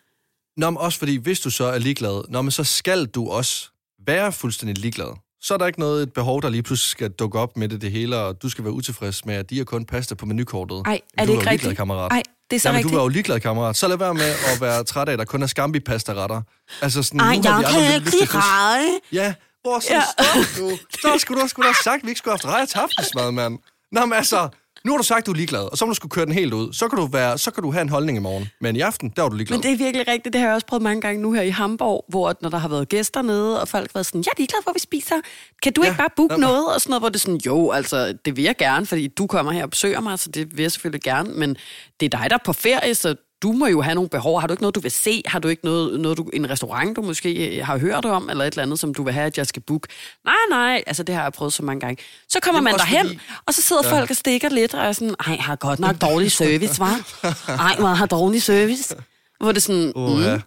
Nå, 0.57 0.69
men 0.69 0.77
også 0.77 0.99
fordi, 0.99 1.15
hvis 1.15 1.39
du 1.39 1.49
så 1.49 1.63
er 1.65 1.77
ligeglad, 1.77 2.23
nå, 2.29 2.41
men 2.41 2.51
så 2.51 2.63
skal 2.63 3.05
du 3.05 3.29
også 3.29 3.69
være 4.07 4.31
fuldstændig 4.31 4.77
ligeglad. 4.77 5.17
Så 5.41 5.53
er 5.53 5.57
der 5.57 5.67
ikke 5.67 5.79
noget 5.79 6.03
et 6.03 6.13
behov, 6.13 6.41
der 6.41 6.49
lige 6.49 6.63
pludselig 6.63 6.89
skal 6.89 7.11
dukke 7.11 7.39
op 7.39 7.57
med 7.57 7.69
det, 7.69 7.81
det 7.81 7.91
hele, 7.91 8.17
og 8.17 8.41
du 8.41 8.49
skal 8.49 8.63
være 8.63 8.73
utilfreds 8.73 9.25
med, 9.25 9.35
at 9.35 9.49
de 9.49 9.57
har 9.57 9.63
kun 9.63 9.85
pasta 9.85 10.15
på 10.15 10.25
menukortet. 10.25 10.83
Ej, 10.85 11.01
er 11.17 11.25
det 11.25 11.33
ikke 11.33 11.49
rigtigt? 11.49 11.77
Kammerat. 11.77 12.11
Ej, 12.11 12.23
det 12.49 12.55
er 12.55 12.59
så 12.59 12.69
Jamen, 12.69 12.77
rigtigt. 12.77 12.91
du 12.91 12.97
var 12.97 13.03
jo 13.03 13.07
ligeglad, 13.07 13.39
kammerat. 13.39 13.77
Så 13.77 13.87
lad 13.87 13.97
være 13.97 14.13
med 14.13 14.33
at 14.53 14.61
være 14.61 14.83
træt 14.83 15.07
af, 15.09 15.13
at 15.13 15.19
der 15.19 15.25
kun 15.25 15.43
er 15.43 15.47
skambi 15.47 15.79
pasta 15.79 16.13
retter. 16.13 16.41
Altså 16.81 17.03
sådan, 17.03 17.19
Ej, 17.19 17.27
jeg 17.43 17.65
kan 17.69 17.95
ikke 17.95 18.11
lide 18.11 18.99
Ja, 19.11 19.33
hvor 19.61 19.79
så 19.79 19.93
ja. 19.93 20.01
stop 20.01 20.43
du? 20.59 20.77
Så 21.01 21.17
skulle 21.17 21.41
du, 21.41 21.47
du 21.57 21.61
have 21.61 21.75
sagt, 21.83 22.01
at 22.01 22.05
vi 22.05 22.09
ikke 22.09 22.17
skulle 22.17 22.37
have 22.43 22.57
haft 22.59 22.75
aftensmad, 22.75 23.31
mand. 23.31 23.59
Nå, 23.91 24.05
men 24.05 24.13
altså, 24.13 24.49
nu 24.85 24.91
har 24.91 24.97
du 24.97 25.03
sagt, 25.03 25.19
at 25.19 25.25
du 25.25 25.31
er 25.31 25.35
ligeglad, 25.35 25.71
og 25.71 25.77
så 25.77 25.85
må 25.85 25.89
du 25.89 25.95
skulle 25.95 26.09
køre 26.09 26.25
den 26.25 26.33
helt 26.33 26.53
ud. 26.53 26.73
Så 26.73 26.87
kan 26.87 26.99
du, 26.99 27.05
være, 27.05 27.37
så 27.37 27.51
kan 27.51 27.63
du 27.63 27.71
have 27.71 27.81
en 27.81 27.89
holdning 27.89 28.17
i 28.17 28.21
morgen. 28.21 28.49
Men 28.61 28.75
i 28.75 28.79
aften, 28.79 29.13
der 29.15 29.21
var 29.21 29.29
du 29.29 29.35
ligeglad. 29.35 29.57
Men 29.57 29.63
det 29.63 29.71
er 29.71 29.77
virkelig 29.77 30.07
rigtigt. 30.07 30.33
Det 30.33 30.41
har 30.41 30.47
jeg 30.47 30.55
også 30.55 30.67
prøvet 30.67 30.83
mange 30.83 31.01
gange 31.01 31.21
nu 31.21 31.31
her 31.33 31.41
i 31.41 31.49
Hamburg, 31.49 32.05
hvor 32.07 32.35
når 32.41 32.49
der 32.49 32.57
har 32.57 32.67
været 32.67 32.89
gæster 32.89 33.21
nede, 33.21 33.61
og 33.61 33.67
folk 33.67 33.83
har 33.83 33.91
været 33.93 34.05
sådan, 34.05 34.23
jeg 34.25 34.31
er 34.31 34.37
ligeglad, 34.37 34.63
hvor 34.63 34.73
vi 34.73 34.79
spiser. 34.79 35.15
Kan 35.63 35.73
du 35.73 35.81
ja, 35.81 35.87
ikke 35.87 35.97
bare 35.97 36.09
booke 36.15 36.33
jamen. 36.33 36.47
noget? 36.47 36.73
Og 36.73 36.81
sådan 36.81 36.89
noget, 36.89 37.01
hvor 37.01 37.09
det 37.09 37.15
er 37.15 37.19
sådan, 37.19 37.41
jo, 37.45 37.71
altså, 37.71 38.17
det 38.25 38.35
vil 38.35 38.43
jeg 38.43 38.57
gerne, 38.57 38.85
fordi 38.85 39.07
du 39.07 39.27
kommer 39.27 39.51
her 39.51 39.63
og 39.63 39.69
besøger 39.69 39.99
mig, 39.99 40.19
så 40.19 40.31
det 40.31 40.57
vil 40.57 40.61
jeg 40.61 40.71
selvfølgelig 40.71 41.01
gerne. 41.01 41.33
Men 41.33 41.57
det 41.99 42.13
er 42.13 42.17
dig, 42.19 42.29
der 42.29 42.35
er 42.35 42.43
på 42.45 42.53
ferie, 42.53 42.95
så 42.95 43.15
du 43.41 43.51
må 43.51 43.67
jo 43.67 43.81
have 43.81 43.95
nogle 43.95 44.09
behov. 44.09 44.39
Har 44.39 44.47
du 44.47 44.53
ikke 44.53 44.63
noget, 44.63 44.75
du 44.75 44.79
vil 44.79 44.91
se? 44.91 45.23
Har 45.25 45.39
du 45.39 45.47
ikke 45.47 45.65
noget, 45.65 45.99
noget 45.99 46.17
du, 46.17 46.29
en 46.33 46.49
restaurant, 46.49 46.95
du 46.95 47.01
måske 47.01 47.57
øh, 47.57 47.65
har 47.65 47.77
hørt 47.77 48.05
om, 48.05 48.29
eller 48.29 48.45
et 48.45 48.53
eller 48.53 48.63
andet, 48.63 48.79
som 48.79 48.93
du 48.93 49.03
vil 49.03 49.13
have, 49.13 49.25
at 49.25 49.37
jeg 49.37 49.47
skal 49.47 49.61
booke? 49.61 49.87
Nej, 50.25 50.35
nej, 50.49 50.83
altså 50.87 51.03
det 51.03 51.15
har 51.15 51.23
jeg 51.23 51.33
prøvet 51.33 51.53
så 51.53 51.63
mange 51.63 51.79
gange. 51.79 52.03
Så 52.29 52.39
kommer 52.39 52.57
Jamen, 52.57 52.71
man 52.71 52.79
derhen, 52.79 53.07
fordi... 53.07 53.19
og 53.45 53.53
så 53.53 53.61
sidder 53.61 53.81
ja. 53.85 53.97
folk 53.97 54.09
og 54.09 54.15
stikker 54.15 54.49
lidt, 54.49 54.73
og 54.73 54.85
er 54.85 54.91
sådan, 54.91 55.15
ej, 55.27 55.35
har 55.35 55.55
godt 55.55 55.79
nok 55.79 56.01
dårlig 56.09 56.31
service, 56.31 56.79
var? 56.79 57.01
Ej, 57.47 57.75
hvor 57.79 57.87
har 57.87 58.05
dårlig 58.05 58.43
service. 58.43 58.95
Hvor 59.39 59.51
det 59.51 59.63
sådan, 59.63 59.91
uh, 59.95 60.17
mm, 60.17 60.23
ja. 60.23 60.39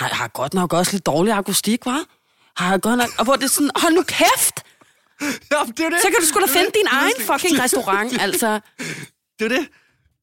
ej, 0.00 0.08
har 0.08 0.28
godt 0.28 0.54
nok 0.54 0.72
også 0.72 0.92
lidt 0.92 1.06
dårlig 1.06 1.32
akustik, 1.32 1.86
var? 1.86 2.04
Har 2.56 2.78
godt 2.78 2.98
nok... 2.98 3.08
Og 3.18 3.24
hvor 3.24 3.36
det 3.36 3.50
sådan, 3.50 3.70
hold 3.76 3.94
nu 3.94 4.02
kæft! 4.02 4.54
Ja, 5.52 5.56
det 5.76 5.84
er 5.84 5.90
det. 5.90 5.98
Så 6.02 6.08
kan 6.08 6.16
du 6.20 6.26
sgu 6.26 6.40
da 6.40 6.46
finde 6.46 6.70
din 6.74 6.86
egen 6.90 7.12
fucking 7.18 7.60
restaurant, 7.64 8.20
altså. 8.20 8.60
Det 9.38 9.44
er 9.44 9.48
det. 9.48 9.68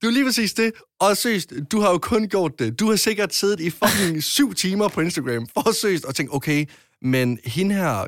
Det 0.01 0.07
er 0.07 0.11
lige 0.11 0.25
præcis 0.25 0.53
det. 0.53 0.71
Og 0.99 1.17
søst, 1.17 1.53
du 1.71 1.79
har 1.79 1.91
jo 1.91 1.97
kun 1.97 2.29
gjort 2.29 2.59
det. 2.59 2.79
Du 2.79 2.89
har 2.89 2.95
sikkert 2.95 3.35
siddet 3.35 3.59
i 3.59 3.69
fucking 3.69 4.23
syv 4.35 4.53
timer 4.53 4.87
på 4.87 5.01
Instagram 5.01 5.47
for 5.53 5.71
søst 5.71 6.05
og 6.05 6.15
tænkt, 6.15 6.33
okay, 6.33 6.65
men 7.01 7.39
hende 7.45 7.75
her 7.75 8.05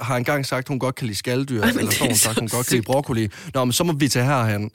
har 0.00 0.16
engang 0.16 0.46
sagt, 0.46 0.68
hun 0.68 0.78
godt 0.78 0.94
kan 0.94 1.06
lide 1.06 1.18
skalddyr, 1.18 1.62
Ej, 1.62 1.68
eller 1.68 1.90
så 1.90 2.04
hun 2.04 2.14
sagt, 2.14 2.38
hun 2.38 2.48
godt 2.48 2.66
kan 2.66 2.74
lide 2.74 2.86
broccoli. 2.86 3.28
Nå, 3.54 3.64
men 3.64 3.72
så 3.72 3.84
må 3.84 3.92
vi 3.92 4.08
tage 4.08 4.24
herhen. 4.24 4.70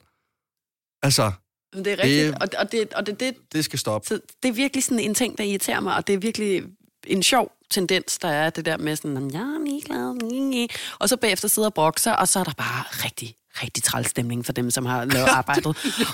Altså, 1.02 1.32
men 1.74 1.84
det 1.84 1.92
er 1.92 1.98
rigtigt, 1.98 2.26
det, 2.26 2.42
og, 2.42 2.48
og, 2.58 2.72
det, 2.72 2.94
og 2.94 3.06
det, 3.06 3.20
det, 3.20 3.34
det 3.52 3.64
skal 3.64 3.78
stoppe. 3.78 4.08
Så 4.08 4.20
det 4.42 4.48
er 4.48 4.52
virkelig 4.52 4.84
sådan 4.84 4.98
en 4.98 5.14
ting, 5.14 5.38
der 5.38 5.44
irriterer 5.44 5.80
mig, 5.80 5.96
og 5.96 6.06
det 6.06 6.14
er 6.14 6.18
virkelig 6.18 6.62
en 7.06 7.22
sjov 7.22 7.52
tendens, 7.70 8.18
der 8.18 8.28
er 8.28 8.50
det 8.50 8.64
der 8.64 8.76
med 8.76 8.96
sådan, 8.96 9.30
jeg 9.32 9.40
er 9.40 9.64
ligeglad, 9.64 10.68
og 10.98 11.08
så 11.08 11.16
bagefter 11.16 11.48
sidder 11.48 11.68
og 11.68 11.74
brokser, 11.74 12.12
og 12.12 12.28
så 12.28 12.38
er 12.38 12.44
der 12.44 12.52
bare 12.56 12.84
rigtig 13.04 13.34
rigtig 13.62 13.82
træls 13.82 14.08
stemning 14.08 14.46
for 14.46 14.52
dem, 14.52 14.70
som 14.70 14.86
har 14.86 15.04
lavet 15.04 15.28
arbejdet. 15.40 15.66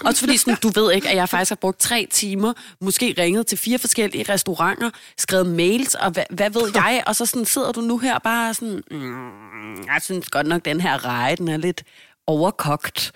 Også 0.04 0.20
fordi 0.20 0.36
sådan, 0.36 0.56
du 0.62 0.68
ved 0.74 0.92
ikke, 0.92 1.08
at 1.08 1.16
jeg 1.16 1.28
faktisk 1.28 1.50
har 1.50 1.56
brugt 1.56 1.80
tre 1.80 2.08
timer, 2.10 2.52
måske 2.80 3.14
ringet 3.18 3.46
til 3.46 3.58
fire 3.58 3.78
forskellige 3.78 4.32
restauranter, 4.32 4.90
skrevet 5.18 5.46
mails, 5.46 5.94
og 5.94 6.10
hvad, 6.10 6.24
hvad 6.30 6.50
ved 6.50 6.74
jeg, 6.84 7.02
og 7.06 7.16
så 7.16 7.26
sådan, 7.26 7.44
sidder 7.44 7.72
du 7.72 7.80
nu 7.80 7.98
her 7.98 8.18
bare 8.18 8.54
sådan, 8.54 8.82
mm, 8.90 9.76
jeg 9.76 9.98
synes 10.02 10.30
godt 10.30 10.46
nok, 10.46 10.64
den 10.64 10.80
her 10.80 11.04
reje, 11.04 11.36
den 11.36 11.48
er 11.48 11.56
lidt 11.56 11.82
overkogt. 12.26 13.12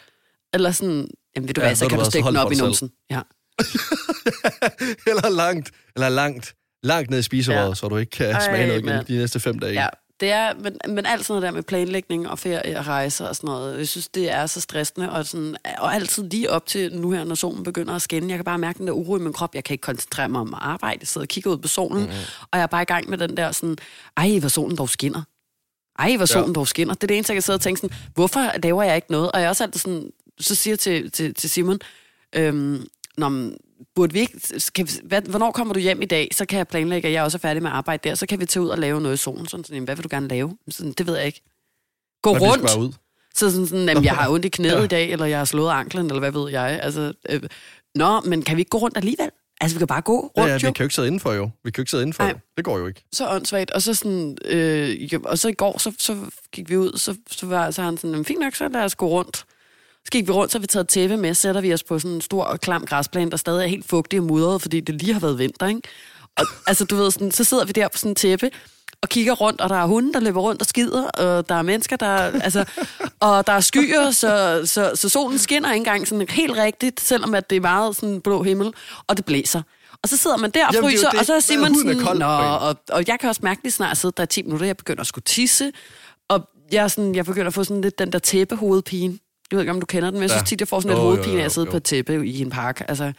Eller 0.55 0.71
sådan, 0.71 1.09
jamen 1.37 1.49
ved 1.49 1.55
du 1.55 1.61
ja, 1.61 1.67
hvad, 1.67 1.77
så 1.77 1.89
kan 1.89 1.99
du 1.99 2.05
stikke 2.05 2.29
den 2.29 2.37
op 2.37 2.53
i 2.53 2.55
numsen. 2.55 2.91
Ja. 3.11 3.21
eller 5.11 5.31
langt, 5.31 5.71
eller 5.97 6.09
langt, 6.09 6.55
langt 6.83 7.11
ned 7.11 7.19
i 7.19 7.23
spiserøret, 7.23 7.69
ja. 7.69 7.75
så 7.75 7.89
du 7.89 7.97
ikke 7.97 8.11
kan 8.11 8.37
smage 8.41 8.67
noget 8.67 8.83
igen 8.83 9.05
de 9.09 9.17
næste 9.17 9.41
fem 9.41 9.59
dage. 9.59 9.73
Ja, 9.73 9.89
det 10.21 10.31
er, 10.31 10.55
men, 10.55 10.79
men 10.89 11.07
alt 11.07 11.27
sådan 11.27 11.33
noget 11.33 11.43
der 11.43 11.51
med 11.51 11.63
planlægning 11.63 12.29
og 12.29 12.39
ferie 12.39 12.79
og 12.79 12.87
rejser 12.87 13.29
og 13.29 13.37
sådan 13.37 13.49
noget, 13.49 13.79
jeg 13.79 13.89
synes, 13.89 14.09
det 14.09 14.31
er 14.31 14.47
så 14.47 14.61
stressende, 14.61 15.13
og, 15.13 15.27
sådan, 15.27 15.57
og 15.79 15.95
altid 15.95 16.31
lige 16.31 16.51
op 16.51 16.67
til 16.67 16.97
nu 16.97 17.11
her, 17.11 17.25
når 17.25 17.35
solen 17.35 17.65
begynder 17.65 17.95
at 17.95 18.03
skinne. 18.03 18.29
Jeg 18.29 18.39
kan 18.39 18.45
bare 18.45 18.59
mærke 18.59 18.79
den 18.79 18.87
der 18.87 18.93
uro 18.93 19.17
i 19.17 19.21
min 19.21 19.33
krop. 19.33 19.55
Jeg 19.55 19.65
kan 19.65 19.75
ikke 19.75 19.83
koncentrere 19.83 20.29
mig 20.29 20.41
om 20.41 20.55
at 20.55 20.61
arbejde. 20.63 20.99
Jeg 21.01 21.09
sidder 21.09 21.25
og 21.25 21.29
kigger 21.29 21.51
ud 21.51 21.59
på 21.59 21.69
solen, 21.69 22.03
mm-hmm. 22.03 22.19
og 22.41 22.59
jeg 22.59 22.63
er 22.63 22.67
bare 22.67 22.83
i 22.83 22.85
gang 22.85 23.11
med 23.11 23.19
den 23.19 23.37
der 23.37 23.53
sådan, 23.53 23.77
ej, 24.17 24.39
hvor 24.39 24.49
solen 24.49 24.77
dog 24.77 24.89
skinner. 24.89 25.23
Ej, 25.99 26.17
hvor 26.17 26.27
solen 26.27 26.49
ja. 26.49 26.53
dog 26.53 26.69
skinner. 26.69 26.95
Det 26.95 27.03
er 27.03 27.07
det 27.07 27.17
eneste, 27.17 27.31
jeg 27.31 27.37
kan 27.37 27.43
sidde 27.43 27.57
og 27.57 27.61
tænke 27.61 27.81
sådan, 27.81 27.97
hvorfor 28.15 28.61
laver 28.63 28.83
jeg 28.83 28.97
ikke 28.97 29.11
noget? 29.11 29.33
Og 29.33 29.41
jeg 29.41 29.45
er 29.45 29.49
også 29.49 29.65
altid 29.65 29.81
sådan, 29.81 30.11
så 30.41 30.55
siger 30.55 30.73
jeg 30.73 30.79
til, 30.79 31.11
til, 31.11 31.35
til 31.35 31.51
Simon, 31.51 31.79
øhm, 32.33 32.87
når 33.17 33.53
burde 33.95 34.13
vi 34.13 34.21
ikke, 34.21 34.41
kan 34.75 34.87
vi, 34.87 34.93
hvad, 35.05 35.23
hvornår 35.23 35.51
kommer 35.51 35.75
du 35.75 35.81
hjem 35.81 36.03
i 36.03 36.07
dag, 36.07 36.29
så 36.33 36.47
kan 36.47 36.59
jeg 36.59 36.69
planlægge, 36.69 37.09
at 37.09 37.15
jeg 37.15 37.23
også 37.23 37.39
er 37.39 37.41
færdig 37.41 37.63
med 37.63 37.71
arbejde 37.71 38.09
der, 38.09 38.15
så 38.15 38.27
kan 38.27 38.41
vi 38.41 38.47
tage 38.47 38.63
ud 38.63 38.69
og 38.69 38.79
lave 38.79 39.01
noget 39.01 39.15
i 39.15 39.17
solen. 39.17 39.49
Sådan, 39.49 39.65
sådan, 39.65 39.85
hvad 39.85 39.97
vil 39.97 40.05
du 40.05 40.09
gerne 40.11 40.29
lave? 40.29 40.57
Sådan, 40.69 40.93
det 40.93 41.07
ved 41.07 41.17
jeg 41.17 41.27
ikke. 41.27 41.43
Gå 42.23 42.33
Men 42.33 42.43
rundt. 42.43 42.77
Ud. 42.77 42.93
Så 43.35 43.51
sådan, 43.51 43.67
sådan 43.67 43.89
jamen, 43.89 44.05
jeg 44.05 44.15
har 44.15 44.31
ondt 44.33 44.45
i 44.45 44.49
knæet 44.49 44.79
ja. 44.79 44.83
i 44.83 44.87
dag, 44.87 45.11
eller 45.11 45.27
jeg 45.27 45.39
har 45.39 45.45
slået 45.45 45.71
anklen, 45.71 46.07
eller 46.07 46.19
hvad 46.19 46.33
ved 46.33 46.51
jeg. 46.51 46.81
Altså, 46.83 47.13
øh, 47.29 47.43
nå, 47.95 48.21
men 48.21 48.43
kan 48.43 48.57
vi 48.57 48.61
ikke 48.61 48.71
gå 48.71 48.79
rundt 48.79 48.97
alligevel? 48.97 49.31
Altså, 49.61 49.77
vi 49.77 49.79
kan 49.79 49.87
bare 49.87 50.01
gå 50.01 50.21
rundt, 50.21 50.33
ja, 50.37 50.47
ja, 50.47 50.55
vi 50.55 50.61
kan 50.61 50.75
jo 50.79 50.85
ikke 50.85 50.95
sidde 50.95 51.07
indenfor, 51.07 51.33
jo. 51.33 51.51
Vi 51.65 51.71
kan 51.71 51.81
jo 51.81 51.83
ikke 51.83 51.91
sidde 51.91 52.03
indenfor, 52.03 52.25
jo. 52.25 52.35
Det 52.57 52.65
går 52.65 52.79
jo 52.79 52.87
ikke. 52.87 53.05
Så 53.13 53.29
åndssvagt. 53.29 53.71
Og 53.71 53.83
så 53.83 53.95
sådan, 53.95 54.39
øh, 54.45 55.11
og 55.25 55.39
så 55.39 55.49
i 55.49 55.53
går, 55.53 55.79
så, 55.79 55.93
så 55.99 56.17
gik 56.53 56.71
vi 56.71 56.77
ud, 56.77 56.99
så, 56.99 57.17
så 57.31 57.47
var 57.47 57.71
så 57.71 57.83
han 57.83 57.97
sådan, 57.97 58.25
fint 58.25 58.41
nok, 58.41 58.55
så 58.55 58.69
lad 58.69 58.81
os 58.81 58.95
gå 58.95 59.09
rundt. 59.09 59.45
Så 60.09 60.13
gik 60.13 60.27
vi 60.27 60.33
rundt, 60.33 60.53
så 60.53 60.59
vi 60.59 60.67
taget 60.67 60.89
tæppe 60.89 61.17
med, 61.17 61.35
sætter 61.35 61.61
vi 61.61 61.75
os 61.75 61.83
på 61.83 61.99
sådan 61.99 62.15
en 62.15 62.21
stor 62.21 62.45
og 62.45 62.61
klam 62.61 62.87
græsplæne, 62.87 63.31
der 63.31 63.37
stadig 63.37 63.65
er 63.65 63.69
helt 63.69 63.89
fugtig 63.89 64.19
og 64.19 64.25
mudret, 64.25 64.63
fordi 64.63 64.81
det 64.81 64.95
lige 65.03 65.13
har 65.13 65.21
været 65.21 65.39
vinter, 65.39 65.67
ikke? 65.67 65.81
Og, 66.37 66.47
altså, 66.67 66.85
du 66.85 66.97
ved, 66.97 67.11
sådan, 67.11 67.31
så 67.31 67.45
sidder 67.45 67.65
vi 67.65 67.73
der 67.73 67.89
på 67.89 67.99
sådan 67.99 68.11
en 68.11 68.15
tæppe, 68.15 68.51
og 69.03 69.09
kigger 69.09 69.33
rundt, 69.33 69.61
og 69.61 69.69
der 69.69 69.77
er 69.77 69.87
hunde, 69.87 70.13
der 70.13 70.21
løber 70.21 70.41
rundt 70.41 70.63
og 70.63 70.67
skider, 70.67 71.05
og 71.09 71.49
der 71.49 71.55
er 71.55 71.63
mennesker, 71.63 71.97
der... 71.97 72.09
Altså, 72.17 72.65
og 73.21 73.47
der 73.47 73.53
er 73.53 73.61
skyer, 73.61 74.11
så, 74.11 74.63
så, 74.65 74.93
så 74.95 75.09
solen 75.09 75.39
skinner 75.39 75.73
ikke 75.73 75.81
engang 75.81 76.09
sådan 76.09 76.29
helt 76.29 76.57
rigtigt, 76.57 77.01
selvom 77.01 77.35
at 77.35 77.51
det 77.51 77.57
er 77.57 77.61
meget 77.61 77.97
sådan 77.97 78.21
blå 78.21 78.43
himmel, 78.43 78.73
og 79.07 79.17
det 79.17 79.25
blæser. 79.25 79.63
Og 80.03 80.09
så 80.09 80.17
sidder 80.17 80.37
man 80.37 80.51
der 80.51 80.67
og 80.67 80.75
Jamen, 80.75 80.91
fryser, 80.91 81.11
og 81.19 81.27
så 81.27 81.35
er 81.35 81.41
Simon 81.41 81.75
sådan... 81.75 82.01
Kold, 82.01 82.19
Nå, 82.19 82.27
og, 82.27 82.77
og 82.91 83.05
jeg 83.07 83.21
kan 83.21 83.29
også 83.29 83.41
mærke 83.45 83.63
lige 83.63 83.73
snart 83.73 83.97
sidde 83.97 84.15
der 84.17 84.23
i 84.23 84.27
10 84.27 84.43
minutter, 84.43 84.67
jeg 84.67 84.77
begynder 84.77 85.01
at 85.01 85.07
skulle 85.07 85.25
tisse, 85.25 85.73
og 86.29 86.49
jeg, 86.73 86.85
er 86.85 86.89
sådan, 86.89 87.15
jeg 87.15 87.25
begynder 87.25 87.47
at 87.47 87.55
få 87.55 87.65
sådan 87.65 87.81
lidt 87.81 87.99
den 87.99 88.13
der 88.13 88.19
tæppehovedpine. 88.19 89.19
Jeg 89.51 89.57
ved 89.57 89.61
ikke, 89.63 89.71
om 89.73 89.81
du 89.81 89.87
kender 89.87 90.11
den, 90.11 90.15
men 90.19 90.23
jeg 90.23 90.31
synes 90.31 90.49
tit, 90.49 90.61
jeg 90.61 90.69
får 90.69 90.81
sådan 90.81 90.91
lidt 90.97 91.01
hovedpine 91.03 91.41
af 91.41 91.45
at 91.45 91.53
sidde 91.53 91.65
jo. 91.67 91.71
på 91.71 91.77
et 91.77 91.85
tæppe 91.85 92.27
i 92.29 92.41
en 92.41 92.51
park. 92.51 92.85
Altså, 92.89 93.13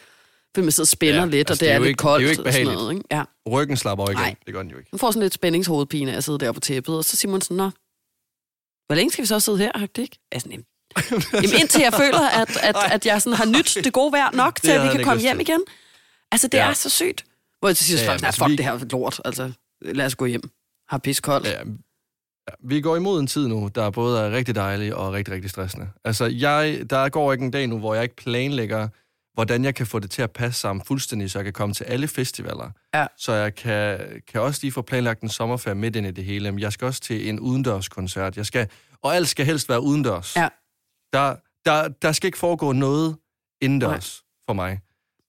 fordi 0.56 0.64
man 0.66 0.72
sidder 0.72 0.84
og 0.84 0.88
spænder 0.88 1.20
Ja, 1.20 1.26
lidt, 1.26 1.50
og 1.50 1.52
altså, 1.52 1.54
det, 1.54 1.60
det 1.60 1.70
er 1.70 1.76
er, 1.76 1.80
lidt 1.80 1.88
ikke- 1.90 1.98
det 1.98 2.04
er 2.04 2.10
koldt. 2.10 2.24
jo 2.24 2.30
ikke 2.30 2.42
og 2.42 2.44
sådan 2.44 2.52
behageligt. 2.54 2.76
noget, 2.76 2.94
ikke? 2.94 3.06
Ja. 3.12 3.24
Ryggen 3.52 3.78
slapper 3.78 4.04
over 4.04 4.12
igen. 4.12 4.22
Nej. 4.22 4.36
Det 4.46 4.54
gør 4.54 4.62
den 4.62 4.72
jo 4.72 4.78
ikke. 4.78 4.90
Man 4.92 5.00
får 5.00 5.12
sådan 5.12 5.22
lidt 5.22 5.34
spændingshovedpine 5.34 6.12
af 6.14 6.18
at 6.18 6.24
sidde 6.24 6.38
der 6.40 6.52
på 6.52 6.60
tæppet, 6.60 6.96
og 6.98 7.04
så 7.06 7.18
siger 7.18 7.32
man 7.32 7.42
sådan, 7.42 7.58
nå, 7.58 7.70
hvor 8.88 8.96
længe 8.96 9.12
skal 9.12 9.22
vi 9.22 9.28
så 9.28 9.40
sidde 9.40 9.58
her, 9.58 9.72
har 9.76 9.86
det 9.86 10.02
ikke? 10.02 10.20
Altså, 10.32 10.50
nem. 10.50 10.64
Jamen 11.34 11.50
indtil 11.60 11.82
jeg 11.82 11.94
føler, 11.94 12.30
at, 12.42 12.58
at, 12.64 12.76
at 12.92 13.06
jeg 13.06 13.22
sådan 13.22 13.38
har 13.38 13.46
nyt 13.46 13.78
det 13.84 13.94
gode 13.94 14.12
vejr 14.12 14.32
nok 14.34 14.60
til, 14.64 14.72
at 14.72 14.84
vi 14.84 14.88
kan 14.96 15.04
komme 15.04 15.22
hjem 15.22 15.38
til. 15.38 15.50
igen. 15.50 15.62
Altså, 16.32 16.48
det 16.48 16.58
Ja. 16.58 16.70
er 16.70 16.74
så 16.74 16.90
sygt. 16.90 17.26
Hvor 17.60 17.70
jeg 17.70 17.78
til 17.78 17.86
sidst 17.86 18.04
Ja, 18.04 18.12
ja, 18.12 18.18
altså, 18.26 18.32
fuck 18.44 18.50
vi- 18.50 18.56
det 18.56 18.66
her 18.66 18.72
er 18.74 18.86
lort. 18.92 19.22
Altså, 19.26 19.52
lad 19.82 20.06
os 20.06 20.16
gå 20.16 20.26
hjem. 20.26 20.42
Har 20.90 20.98
pis 20.98 21.20
koldt. 21.20 21.48
Ja, 21.48 21.62
ja, 22.50 22.68
vi 22.68 22.82
går 22.82 22.96
imod 22.96 23.20
en 23.20 23.28
tid 23.28 23.48
nu, 23.48 23.70
der 23.76 23.90
både 23.90 24.20
er 24.22 24.32
rigtig 24.32 24.56
dejlig 24.56 24.96
og 24.96 25.14
rigtig, 25.14 25.34
rigtig 25.34 25.50
stressende. 25.50 25.90
Altså, 26.06 26.26
jeg, 26.26 26.82
der 26.90 27.10
går 27.10 27.32
ikke 27.32 27.46
en 27.46 27.52
dag 27.52 27.68
nu, 27.68 27.80
hvor 27.80 27.94
jeg 27.94 28.04
ikke 28.04 28.16
planlægger, 28.16 28.88
hvordan 29.34 29.64
jeg 29.64 29.76
kan 29.76 29.86
få 29.86 30.00
det 30.00 30.12
til 30.12 30.22
at 30.22 30.32
passe 30.32 30.62
sammen 30.62 30.86
fuldstændig, 30.86 31.32
så 31.32 31.40
jeg 31.40 31.44
kan 31.44 31.54
komme 31.54 31.76
til 31.76 31.84
alle 31.84 32.08
festivaler. 32.08 32.72
Ja. 32.94 33.08
Så 33.18 33.34
jeg 33.34 33.56
kan, 33.56 34.00
kan 34.28 34.42
også 34.42 34.60
lige 34.64 34.72
få 34.72 34.82
planlagt 34.82 35.22
en 35.22 35.30
sommerferie 35.30 35.76
midt 35.76 35.96
ind 35.96 36.08
i 36.08 36.12
det 36.12 36.24
hele. 36.26 36.52
Men 36.52 36.60
jeg 36.60 36.74
skal 36.74 36.86
også 36.86 37.02
til 37.02 37.30
en 37.30 37.40
udendørskoncert. 37.40 38.38
Jeg 38.38 38.46
skal, 38.46 38.68
og 39.02 39.16
alt 39.16 39.28
skal 39.28 39.46
helst 39.46 39.70
være 39.70 39.82
udendørs. 39.82 40.36
Ja. 40.36 40.48
Der, 41.14 41.36
der, 41.66 41.88
der 41.88 42.12
skal 42.12 42.28
ikke 42.28 42.38
foregå 42.38 42.72
noget 42.72 43.18
indendørs 43.62 44.24
Nej. 44.24 44.46
for 44.48 44.54
mig. 44.54 44.80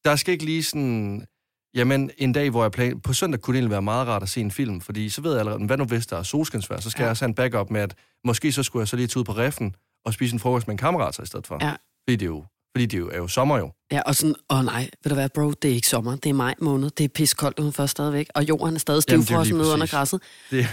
Der 0.05 0.17
skal 0.17 0.33
ikke 0.33 0.45
lige 0.45 0.65
sådan... 0.65 1.27
Jamen, 1.75 2.11
en 2.19 2.33
dag, 2.33 2.51
hvor 2.51 2.63
jeg 2.65 2.73
plan... 2.73 3.01
På 3.01 3.13
søndag 3.13 3.41
kunne 3.41 3.55
det 3.55 3.59
egentlig 3.59 3.71
være 3.71 3.83
meget 3.83 4.09
rart 4.09 4.23
at 4.23 4.29
se 4.29 4.41
en 4.41 4.51
film, 4.51 4.81
fordi 4.81 5.09
så 5.09 5.21
ved 5.23 5.31
jeg 5.31 5.41
allerede, 5.41 5.65
hvad 5.67 5.77
nu 5.77 5.85
hvis 5.85 6.07
der 6.07 6.17
er 6.17 6.23
solskinsvejr, 6.23 6.81
så 6.81 6.91
skal 6.91 7.03
Ja. 7.03 7.05
jeg 7.05 7.11
også 7.11 7.25
have 7.25 7.29
en 7.29 7.35
backup 7.35 7.71
med, 7.71 7.81
at 7.81 7.95
måske 8.25 8.53
så 8.53 8.63
skulle 8.63 8.81
jeg 8.81 8.89
så 8.89 8.97
lige 8.97 9.07
tage 9.07 9.21
ud 9.21 9.25
på 9.25 9.33
reffen 9.33 9.75
og 10.05 10.15
spise 10.15 10.33
en 10.35 10.41
frokost 10.41 10.67
med 10.67 10.75
en 10.75 10.79
kammerat 10.79 11.15
så 11.15 11.23
i 11.23 11.27
stedet 11.27 11.47
for. 11.47 11.59
Ja. 11.61 11.71
Fordi 11.71 12.17
det 12.17 12.23
er 12.23 12.27
jo, 12.27 12.45
fordi 12.77 12.87
det 12.87 12.95
er 12.97 12.99
jo, 13.01 13.09
er 13.13 13.17
jo 13.17 13.29
sommer 13.29 13.59
jo. 13.59 13.73
Ja, 13.93 14.01
og 14.07 14.15
sådan, 14.15 14.35
åh 14.51 14.65
nej, 14.65 14.91
ved 15.05 15.11
du 15.11 15.15
hvad, 15.15 15.29
bro, 15.35 15.51
det 15.51 15.71
er 15.71 15.75
ikke 15.75 15.89
sommer, 15.89 16.17
det 16.17 16.31
er 16.31 16.35
maj 16.35 16.55
måned, 16.61 16.91
det 16.91 17.05
er 17.05 17.09
piskoldt 17.09 17.59
udenfor 17.59 17.87
stadigvæk, 17.87 18.27
og 18.35 18.49
jorden 18.49 18.75
er 18.75 18.79
stadig 18.79 19.03
Jamen, 19.09 19.23
stivfrossen 19.25 19.57
nede 19.57 19.73
under 19.73 19.87
græsset. 19.87 20.21
Det 20.51 20.67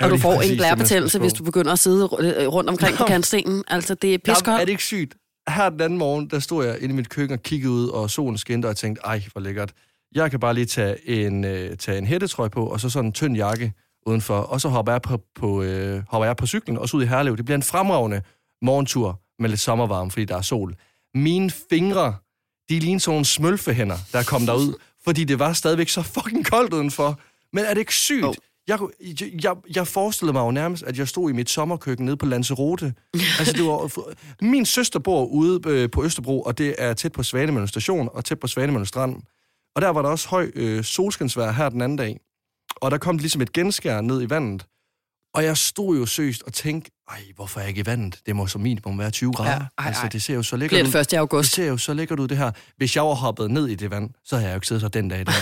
Og 0.00 0.10
du 0.10 0.16
får 0.16 0.40
en 0.42 0.56
blærebetændelse, 0.56 1.18
hvis 1.18 1.32
på. 1.32 1.36
du 1.38 1.44
begynder 1.44 1.72
at 1.72 1.78
sidde 1.78 2.04
ru- 2.06 2.46
rundt 2.46 2.70
omkring 2.70 2.96
på 2.96 3.02
Nå. 3.02 3.06
kantstenen. 3.06 3.64
Altså, 3.68 3.94
det 3.94 4.08
er 4.08 4.12
Jamen, 4.12 4.20
piskoldt. 4.24 4.60
er 4.60 4.64
det 4.64 4.72
ikke 4.72 4.82
sygt? 4.82 5.14
Her 5.48 5.70
den 5.70 5.80
anden 5.80 5.98
morgen, 5.98 6.30
der 6.30 6.38
stod 6.38 6.66
jeg 6.66 6.78
inde 6.80 6.92
i 6.92 6.96
mit 6.96 7.08
køkken 7.08 7.34
og 7.38 7.42
kiggede 7.42 7.72
ud, 7.72 7.88
og 7.88 8.10
solen 8.10 8.38
skinte, 8.38 8.66
og 8.66 8.68
jeg 8.68 8.76
tænkte, 8.76 9.02
ej, 9.04 9.22
hvor 9.32 9.40
lækkert. 9.40 9.72
Jeg 10.14 10.30
kan 10.30 10.40
bare 10.40 10.54
lige 10.54 10.66
tage 10.66 11.08
en, 11.08 11.44
øh, 11.44 11.76
tage 11.76 11.98
en 11.98 12.06
hættetrøje 12.06 12.50
på, 12.50 12.66
og 12.66 12.80
så 12.80 12.90
sådan 12.90 13.06
en 13.06 13.12
tynd 13.12 13.36
jakke 13.36 13.72
udenfor, 14.06 14.38
og 14.38 14.60
så 14.60 14.68
hopper 14.68 14.92
jeg 14.92 15.02
på, 15.02 15.20
på, 15.34 15.62
øh, 15.62 16.02
hopper 16.08 16.26
jeg 16.26 16.36
på 16.36 16.46
cyklen, 16.46 16.78
og 16.78 16.88
så 16.88 16.96
ud 16.96 17.02
i 17.02 17.06
Herlev. 17.06 17.36
Det 17.36 17.44
bliver 17.44 17.56
en 17.56 17.62
fremragende 17.62 18.22
morgentur 18.62 19.20
med 19.38 19.48
lidt 19.48 19.60
sommervarme, 19.60 20.10
fordi 20.10 20.24
der 20.24 20.36
er 20.36 20.42
sol. 20.42 20.74
Mine 21.14 21.50
fingre, 21.70 22.16
de 22.68 22.78
ligner 22.78 23.00
sådan 23.00 23.12
nogle 23.12 23.24
smølfehænder, 23.24 23.96
der 24.12 24.22
kom 24.22 24.46
derud, 24.46 24.74
fordi 25.04 25.24
det 25.24 25.38
var 25.38 25.52
stadigvæk 25.52 25.88
så 25.88 26.02
fucking 26.02 26.46
koldt 26.46 26.72
udenfor. 26.72 27.20
Men 27.52 27.64
er 27.64 27.68
det 27.68 27.78
ikke 27.78 27.94
sygt? 27.94 28.24
Oh. 28.24 28.34
Jeg, 28.68 28.78
jeg, 29.44 29.56
jeg, 29.76 29.86
forestillede 29.86 30.32
mig 30.32 30.40
jo 30.40 30.50
nærmest, 30.50 30.82
at 30.82 30.98
jeg 30.98 31.08
stod 31.08 31.30
i 31.30 31.32
mit 31.32 31.50
sommerkøkken 31.50 32.06
nede 32.06 32.16
på 32.16 32.26
Lanzarote. 32.26 32.94
altså, 33.38 33.52
det 33.52 33.64
var, 33.64 34.14
min 34.44 34.64
søster 34.64 34.98
bor 34.98 35.24
ude 35.24 35.60
øh, 35.66 35.90
på 35.90 36.04
Østerbro, 36.04 36.42
og 36.42 36.58
det 36.58 36.74
er 36.78 36.94
tæt 36.94 37.12
på 37.12 37.22
Svanemøllen 37.22 37.68
station 37.68 38.08
og 38.12 38.24
tæt 38.24 38.40
på 38.40 38.46
Svanemøllen 38.46 38.86
strand. 38.86 39.16
Og 39.78 39.82
der 39.82 39.88
var 39.88 40.02
der 40.02 40.08
også 40.08 40.28
høj 40.28 40.50
øh, 40.54 40.84
solskinsvejr 40.84 41.52
her 41.52 41.68
den 41.68 41.82
anden 41.82 41.98
dag. 41.98 42.20
Og 42.76 42.90
der 42.90 42.98
kom 42.98 43.18
ligesom 43.18 43.42
et 43.42 43.52
genskær 43.52 44.00
ned 44.00 44.22
i 44.22 44.30
vandet. 44.30 44.66
Og 45.34 45.44
jeg 45.44 45.56
stod 45.56 45.98
jo 45.98 46.06
søst 46.06 46.42
og 46.42 46.52
tænkte, 46.52 46.90
ej, 47.10 47.22
hvorfor 47.34 47.60
er 47.60 47.64
jeg 47.64 47.68
ikke 47.68 47.80
i 47.80 47.86
vandet? 47.86 48.20
Det 48.26 48.36
må 48.36 48.46
som 48.46 48.60
minimum 48.60 48.98
være 48.98 49.10
20 49.10 49.32
grader. 49.32 49.50
Ja, 49.50 49.56
ej, 49.56 49.86
altså, 49.86 50.02
ej. 50.02 50.08
det 50.08 50.22
ser 50.22 50.34
jo 50.34 50.42
så 50.42 50.56
lækkert 50.56 50.86
ud. 50.86 50.92
det 50.92 51.00
1. 51.00 51.10
Det 51.10 51.16
august. 51.16 51.52
ser 51.52 51.66
jo 51.66 51.76
så 51.76 51.94
lækkert 51.94 52.20
ud, 52.20 52.28
det 52.28 52.36
her. 52.36 52.50
Hvis 52.76 52.96
jeg 52.96 53.04
var 53.04 53.14
hoppet 53.14 53.50
ned 53.50 53.66
i 53.66 53.74
det 53.74 53.90
vand, 53.90 54.10
så 54.24 54.36
havde 54.36 54.48
jeg 54.48 54.54
jo 54.54 54.56
ikke 54.56 54.66
siddet 54.66 54.82
her 54.82 54.88
den 54.88 55.08
dag. 55.08 55.26
Der. 55.26 55.32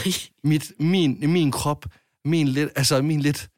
Mit, 0.49 0.73
min, 0.79 1.31
min 1.31 1.53
krop, 1.53 1.87
min 2.25 2.49
lidt, 2.49 2.71
altså 2.77 3.03
min 3.03 3.21
lidt 3.21 3.49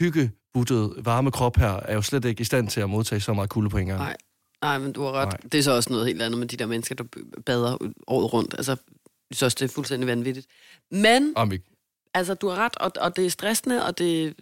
hyggebuttede 0.00 0.94
varme 0.98 1.30
krop 1.30 1.56
her, 1.56 1.72
er 1.72 1.94
jo 1.94 2.02
slet 2.02 2.24
ikke 2.24 2.40
i 2.40 2.44
stand 2.44 2.68
til 2.68 2.80
at 2.80 2.90
modtage 2.90 3.20
så 3.20 3.34
meget 3.34 3.50
kulde 3.50 3.70
på 3.70 3.78
en 3.78 3.86
gang. 3.86 3.98
Nej. 3.98 4.16
Nej, 4.62 4.78
men 4.78 4.92
du 4.92 5.02
har 5.02 5.12
ret. 5.12 5.28
Nej. 5.28 5.50
Det 5.52 5.58
er 5.58 5.62
så 5.62 5.72
også 5.72 5.90
noget 5.90 6.06
helt 6.06 6.22
andet 6.22 6.38
med 6.38 6.48
de 6.48 6.56
der 6.56 6.66
mennesker, 6.66 6.94
der 6.94 7.04
bader 7.46 7.76
året 8.06 8.32
rundt. 8.32 8.54
Altså, 8.54 8.76
synes 9.34 9.42
også, 9.42 9.56
det 9.60 9.70
er 9.70 9.74
fuldstændig 9.74 10.06
vanvittigt. 10.06 10.46
Men, 10.90 11.32
Om 11.36 11.52
ikke. 11.52 11.64
altså, 12.14 12.34
du 12.34 12.48
har 12.48 12.56
ret, 12.56 12.76
og, 12.76 12.92
og 13.00 13.16
det 13.16 13.26
er 13.26 13.30
stressende, 13.30 13.86
og 13.86 13.98
det... 13.98 14.34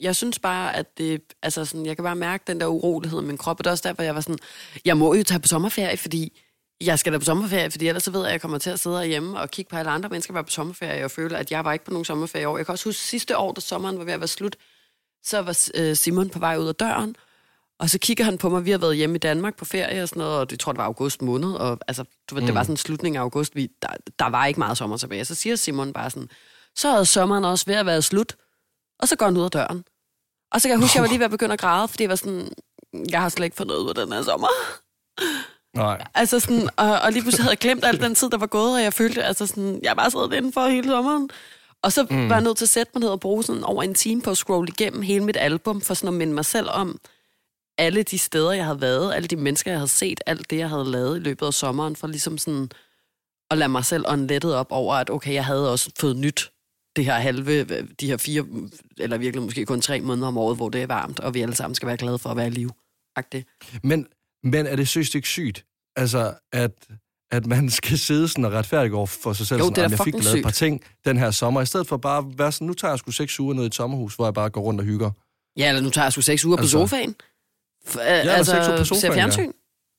Jeg 0.00 0.16
synes 0.16 0.38
bare, 0.38 0.76
at 0.76 0.98
det... 0.98 1.22
Altså, 1.42 1.64
sådan, 1.64 1.86
jeg 1.86 1.96
kan 1.96 2.02
bare 2.02 2.16
mærke 2.16 2.44
den 2.46 2.60
der 2.60 2.66
urolighed 2.66 3.22
i 3.22 3.24
min 3.24 3.38
krop, 3.38 3.60
og 3.60 3.64
det 3.64 3.68
er 3.68 3.72
også 3.72 3.88
derfor, 3.88 4.02
jeg 4.02 4.14
var 4.14 4.20
sådan... 4.20 4.38
Jeg 4.84 4.96
må 4.96 5.14
jo 5.14 5.22
tage 5.22 5.40
på 5.40 5.48
sommerferie, 5.48 5.96
fordi 5.96 6.40
jeg 6.80 6.98
skal 6.98 7.12
da 7.12 7.18
på 7.18 7.24
sommerferie, 7.24 7.70
fordi 7.70 7.88
ellers 7.88 8.02
så 8.02 8.10
ved 8.10 8.20
jeg, 8.20 8.28
at 8.28 8.32
jeg 8.32 8.40
kommer 8.40 8.58
til 8.58 8.70
at 8.70 8.80
sidde 8.80 9.04
hjemme 9.06 9.40
og 9.40 9.50
kigge 9.50 9.70
på 9.70 9.76
alle 9.76 9.90
andre 9.90 10.08
mennesker, 10.08 10.32
der 10.32 10.38
var 10.38 10.42
på 10.42 10.50
sommerferie, 10.50 11.04
og 11.04 11.10
føle, 11.10 11.38
at 11.38 11.50
jeg 11.50 11.64
var 11.64 11.72
ikke 11.72 11.84
på 11.84 11.90
nogen 11.90 12.04
sommerferie 12.04 12.42
i 12.42 12.46
år. 12.46 12.56
Jeg 12.56 12.66
kan 12.66 12.72
også 12.72 12.88
huske 12.88 13.02
sidste 13.02 13.38
år, 13.38 13.52
da 13.52 13.60
sommeren 13.60 13.98
var 13.98 14.04
ved 14.04 14.12
at 14.12 14.20
være 14.20 14.28
slut, 14.28 14.56
så 15.22 15.42
var 15.42 15.70
øh, 15.74 15.96
Simon 15.96 16.30
på 16.30 16.38
vej 16.38 16.56
ud 16.56 16.68
af 16.68 16.74
døren, 16.74 17.16
og 17.78 17.90
så 17.90 17.98
kigger 17.98 18.24
han 18.24 18.38
på 18.38 18.48
mig, 18.48 18.64
vi 18.64 18.70
har 18.70 18.78
været 18.78 18.96
hjemme 18.96 19.16
i 19.16 19.18
Danmark 19.18 19.56
på 19.56 19.64
ferie 19.64 20.02
og 20.02 20.08
sådan 20.08 20.20
noget, 20.20 20.38
og 20.38 20.50
det 20.50 20.60
tror 20.60 20.72
det 20.72 20.78
var 20.78 20.84
august 20.84 21.22
måned, 21.22 21.52
og 21.52 21.78
altså, 21.88 22.04
du 22.30 22.34
ved, 22.34 22.42
mm. 22.42 22.46
det 22.46 22.54
var 22.54 22.62
sådan 22.62 22.76
slutningen 22.76 23.16
af 23.16 23.22
august, 23.22 23.54
vi, 23.56 23.70
der, 23.82 23.88
der 24.18 24.26
var 24.26 24.46
ikke 24.46 24.60
meget 24.60 24.78
sommer 24.78 24.96
tilbage. 24.96 25.24
Så 25.24 25.34
siger 25.34 25.56
Simon 25.56 25.92
bare 25.92 26.10
sådan, 26.10 26.28
så 26.76 26.88
er 26.88 27.04
sommeren 27.04 27.44
også 27.44 27.66
ved 27.66 27.74
at 27.74 27.86
være 27.86 28.02
slut, 28.02 28.36
og 28.98 29.08
så 29.08 29.16
går 29.16 29.26
han 29.26 29.36
ud 29.36 29.44
af 29.44 29.50
døren. 29.50 29.84
Og 30.52 30.60
så 30.60 30.68
kan 30.68 30.70
jeg 30.70 30.80
huske, 30.80 30.92
at 30.92 30.94
jeg 30.94 31.02
var 31.02 31.08
lige 31.08 31.18
ved 31.18 31.24
at 31.24 31.30
begynde 31.30 31.52
at 31.52 31.60
græde, 31.60 31.88
fordi 31.88 32.02
jeg 32.02 32.10
var 32.10 32.16
sådan, 32.16 32.48
jeg 33.10 33.20
har 33.20 33.28
slet 33.28 33.44
ikke 33.44 33.56
fundet 33.56 33.76
ud 33.76 33.88
af 33.88 33.94
den 33.94 34.12
her 34.12 34.22
sommer. 34.22 34.48
Nej. 35.76 36.04
Altså 36.14 36.40
sådan, 36.40 36.68
og, 36.76 37.00
og 37.00 37.12
lige 37.12 37.22
pludselig 37.22 37.44
havde 37.44 37.52
jeg 37.52 37.58
glemt 37.58 37.84
al 37.84 38.00
den 38.00 38.14
tid, 38.14 38.30
der 38.30 38.38
var 38.38 38.46
gået, 38.46 38.74
og 38.74 38.82
jeg 38.82 38.92
følte, 38.92 39.24
altså 39.24 39.46
sådan, 39.46 39.80
jeg 39.82 39.96
bare 39.96 40.10
sad 40.10 40.32
indenfor 40.32 40.66
hele 40.66 40.88
sommeren. 40.88 41.30
Og 41.82 41.92
så 41.92 42.06
mm. 42.10 42.28
var 42.28 42.34
jeg 42.34 42.44
nødt 42.44 42.56
til 42.56 42.64
at 42.64 42.68
sætte 42.68 42.92
mig 42.94 43.00
ned 43.00 43.08
og 43.08 43.20
bruge 43.20 43.44
sådan 43.44 43.64
over 43.64 43.82
en 43.82 43.94
time 43.94 44.22
på 44.22 44.30
at 44.30 44.36
scrolle 44.36 44.68
igennem 44.68 45.02
hele 45.02 45.24
mit 45.24 45.36
album, 45.36 45.80
for 45.80 45.94
sådan 45.94 46.08
at 46.08 46.14
minde 46.14 46.34
mig 46.34 46.44
selv 46.44 46.68
om 46.70 46.98
alle 47.78 48.02
de 48.02 48.18
steder, 48.18 48.52
jeg 48.52 48.64
havde 48.64 48.80
været, 48.80 49.14
alle 49.14 49.28
de 49.28 49.36
mennesker, 49.36 49.70
jeg 49.70 49.78
havde 49.78 49.88
set, 49.88 50.20
alt 50.26 50.50
det, 50.50 50.58
jeg 50.58 50.68
havde 50.68 50.90
lavet 50.90 51.16
i 51.16 51.20
løbet 51.20 51.46
af 51.46 51.54
sommeren, 51.54 51.96
for 51.96 52.06
ligesom 52.06 52.38
sådan 52.38 52.68
at 53.50 53.58
lade 53.58 53.68
mig 53.68 53.84
selv 53.84 54.04
åndlettet 54.08 54.54
op 54.54 54.66
over, 54.70 54.94
at 54.94 55.10
okay, 55.10 55.34
jeg 55.34 55.44
havde 55.44 55.72
også 55.72 55.90
fået 56.00 56.16
nyt 56.16 56.50
det 56.96 57.04
her 57.04 57.14
halve, 57.14 57.64
de 58.00 58.06
her 58.06 58.16
fire, 58.16 58.44
eller 58.98 59.18
virkelig 59.18 59.42
måske 59.42 59.66
kun 59.66 59.80
tre 59.80 60.00
måneder 60.00 60.28
om 60.28 60.38
året, 60.38 60.56
hvor 60.56 60.68
det 60.68 60.82
er 60.82 60.86
varmt, 60.86 61.20
og 61.20 61.34
vi 61.34 61.40
alle 61.40 61.54
sammen 61.54 61.74
skal 61.74 61.86
være 61.86 61.96
glade 61.96 62.18
for 62.18 62.30
at 62.30 62.36
være 62.36 62.46
i 62.46 62.50
live. 62.50 62.70
Agtigt. 63.16 63.48
Men, 63.82 64.06
men 64.42 64.66
er 64.66 64.76
det 64.76 64.88
søst 64.88 65.14
ikke 65.14 65.28
sygt? 65.28 65.64
Altså, 65.96 66.34
at, 66.52 66.72
at 67.30 67.46
man 67.46 67.70
skal 67.80 67.98
sidde 67.98 68.28
sådan 68.28 68.44
og 68.44 68.52
retfærdigt 68.52 68.94
over 68.94 69.06
for 69.06 69.32
sig 69.32 69.46
selv. 69.46 69.58
Jo, 69.58 69.64
sådan, 69.64 69.74
det 69.74 69.78
er 69.78 69.82
"Jamen, 69.82 69.96
da 69.98 70.02
jeg 70.02 70.04
fik 70.04 70.24
lavet 70.24 70.38
et 70.38 70.42
par 70.44 70.50
sygt." 70.50 70.58
ting 70.58 70.82
den 71.04 71.16
her 71.18 71.30
sommer, 71.30 71.60
i 71.60 71.66
stedet 71.66 71.86
for 71.86 71.96
bare 71.96 72.18
at 72.18 72.38
være 72.38 72.52
sådan, 72.52 72.66
nu 72.66 72.74
tager 72.74 72.92
jeg 72.92 72.98
sgu 72.98 73.10
seks 73.10 73.40
uger 73.40 73.54
ned 73.54 73.62
i 73.62 73.66
et 73.66 73.74
sommerhus, 73.74 74.14
hvor 74.14 74.26
jeg 74.26 74.34
bare 74.34 74.50
går 74.50 74.60
rundt 74.60 74.80
og 74.80 74.86
hygger. 74.86 75.10
Ja, 75.56 75.68
eller 75.68 75.82
nu 75.82 75.90
tager 75.90 76.04
jeg 76.04 76.12
sgu 76.12 76.20
seks 76.20 76.44
uger 76.44 76.56
Altså- 76.58 76.78
på 76.78 76.86
sofaen. 76.86 77.14
Eller 77.92 78.32
altså, 78.32 78.84
ser 78.94 79.12
fjernsyn, 79.12 79.52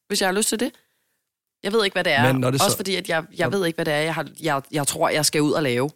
hvis 0.07 0.21
jeg 0.21 0.27
har 0.27 0.33
lyst 0.33 0.49
til 0.49 0.59
det. 0.59 0.71
Jeg 1.63 1.73
ved 1.73 1.83
ikke, 1.85 1.95
hvad 1.95 2.03
det 2.03 2.13
er. 2.13 2.33
Men 2.33 2.41
når 2.41 2.51
det 2.51 2.59
så- 2.59 2.65
Også 2.65 2.77
fordi, 2.77 2.95
at 2.95 3.09
jeg, 3.09 3.23
jeg 3.37 3.51
ved 3.51 3.65
ikke, 3.65 3.77
hvad 3.77 3.85
det 3.85 3.93
er, 3.93 3.97
jeg, 3.99 4.13
har, 4.15 4.27
jeg, 4.41 4.61
jeg 4.71 4.87
tror, 4.87 5.09
jeg 5.09 5.25
skal 5.25 5.41
ud 5.41 5.51
og 5.51 5.63
lave. 5.63 5.89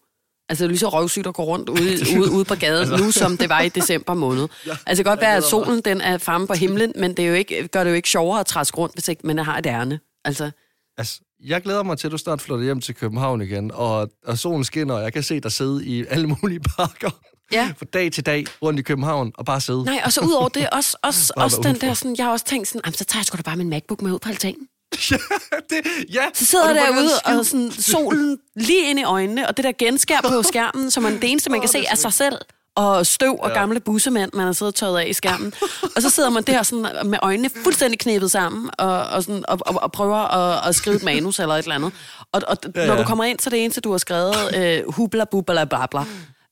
Altså, 0.49 0.63
det 0.63 0.67
er 0.67 0.69
lige 0.71 0.79
så 0.79 0.89
røvsygt 0.89 1.27
at 1.27 1.33
gå 1.33 1.43
rundt 1.43 1.69
ude, 1.79 1.97
ude, 2.19 2.31
ude 2.31 2.45
på 2.45 2.55
gaden 2.55 2.91
altså... 2.91 3.05
nu, 3.05 3.11
som 3.11 3.37
det 3.37 3.49
var 3.49 3.61
i 3.61 3.69
december 3.69 4.13
måned. 4.13 4.47
Ja, 4.65 4.71
altså, 4.71 4.83
det 4.87 4.95
kan 4.97 5.03
godt 5.05 5.21
være, 5.21 5.35
at 5.35 5.43
solen 5.43 5.81
den 5.81 6.01
er 6.01 6.17
fremme 6.17 6.47
på 6.47 6.53
himlen, 6.53 6.93
men 6.95 7.13
det 7.17 7.25
er 7.25 7.29
jo 7.29 7.33
ikke, 7.35 7.67
gør 7.67 7.83
det 7.83 7.91
jo 7.91 7.95
ikke 7.95 8.09
sjovere 8.09 8.39
at 8.39 8.45
træske 8.45 8.77
rundt, 8.77 8.93
hvis 8.95 9.07
ikke 9.07 9.27
man 9.27 9.37
har 9.37 9.57
et 9.57 9.65
ærne. 9.65 9.99
Altså, 10.25 10.51
Altså, 10.97 11.19
jeg 11.43 11.61
glæder 11.61 11.83
mig 11.83 11.97
til, 11.97 12.07
at 12.07 12.11
du 12.11 12.17
snart 12.17 12.41
flytter 12.41 12.63
hjem 12.63 12.81
til 12.81 12.95
København 12.95 13.41
igen, 13.41 13.71
og, 13.71 14.09
og 14.25 14.37
solen 14.37 14.63
skinner, 14.63 14.93
og 14.95 15.01
jeg 15.03 15.13
kan 15.13 15.23
se 15.23 15.39
dig 15.39 15.51
sidde 15.51 15.85
i 15.85 16.05
alle 16.09 16.27
mulige 16.27 16.59
parker 16.77 17.09
Ja. 17.51 17.71
fra 17.77 17.85
dag 17.93 18.11
til 18.11 18.25
dag 18.25 18.45
rundt 18.63 18.79
i 18.79 18.81
København 18.83 19.31
og 19.37 19.45
bare 19.45 19.61
sidde. 19.61 19.83
nej, 19.83 20.01
og 20.05 20.13
så 20.13 20.21
ud 20.21 20.31
over 20.31 20.49
det, 20.49 20.69
også, 20.69 20.97
også, 21.03 21.33
Bare 21.35 21.45
også 21.45 21.57
den 21.57 21.65
udenfor. 21.65 21.87
der 21.87 21.93
sådan, 21.93 22.15
jeg 22.17 22.25
har 22.25 22.31
også 22.31 22.45
tænkt 22.45 22.67
sådan, 22.67 22.81
"Jamen, 22.85 22.93
så 22.97 23.03
tager 23.05 23.19
jeg 23.19 23.25
sgu 23.25 23.37
da 23.37 23.41
bare 23.41 23.55
min 23.55 23.69
MacBook 23.69 24.01
med 24.01 24.11
ud 24.11 24.19
på 24.19 24.29
altanen. 24.29 24.67
det, 25.69 25.81
ja. 26.13 26.23
Så 26.33 26.45
sidder 26.45 26.69
og 26.69 26.75
derude, 26.75 27.09
og 27.25 27.45
sådan, 27.45 27.71
solen 27.71 28.37
lige 28.55 28.89
ind 28.89 28.99
i 28.99 29.03
øjnene, 29.03 29.47
og 29.47 29.57
det 29.57 29.65
der 29.65 29.71
genskær 29.79 30.19
på 30.27 30.43
skærmen, 30.51 30.91
som 30.91 31.05
er 31.05 31.09
det 31.09 31.31
eneste, 31.31 31.49
man 31.49 31.59
kan 31.59 31.69
se, 31.69 31.85
er 31.85 31.95
sig 31.95 32.13
selv, 32.13 32.35
og 32.75 33.05
støv 33.05 33.35
og 33.39 33.49
Ja. 33.49 33.53
gamle 33.59 33.79
bussemænd, 33.79 34.31
man 34.33 34.45
har 34.45 34.53
siddet 34.53 34.73
og 34.73 34.75
tørret 34.75 34.99
af 34.99 35.07
i 35.09 35.13
skærmen. 35.13 35.53
Og 35.95 36.01
så 36.01 36.09
sidder 36.09 36.29
man 36.29 36.43
der 36.43 36.63
sådan, 36.63 36.87
med 37.05 37.19
øjnene 37.21 37.49
fuldstændig 37.63 37.99
knæppet 37.99 38.31
sammen, 38.31 38.69
og, 38.77 39.03
og, 39.07 39.23
sådan, 39.23 39.43
og, 39.47 39.59
og, 39.65 39.83
og 39.83 39.91
prøver 39.91 40.17
at, 40.17 40.67
at 40.69 40.75
skrive 40.75 40.95
et 40.95 41.03
manus 41.03 41.39
eller 41.39 41.55
et 41.55 41.63
eller 41.63 41.75
andet. 41.75 41.91
Og, 42.31 42.41
og 42.47 42.57
Ja, 42.75 42.85
når 42.85 42.93
ja. 42.93 42.99
du 43.01 43.07
kommer 43.07 43.23
ind, 43.23 43.39
så 43.39 43.47
er 43.49 43.51
det 43.51 43.63
eneste, 43.63 43.81
du 43.81 43.91
har 43.91 43.97
skrevet, 43.97 44.35
øh, 44.55 44.93
hubla 44.93 45.25
bubla 45.31 45.65
bla 45.65 45.85
bla. 45.85 46.03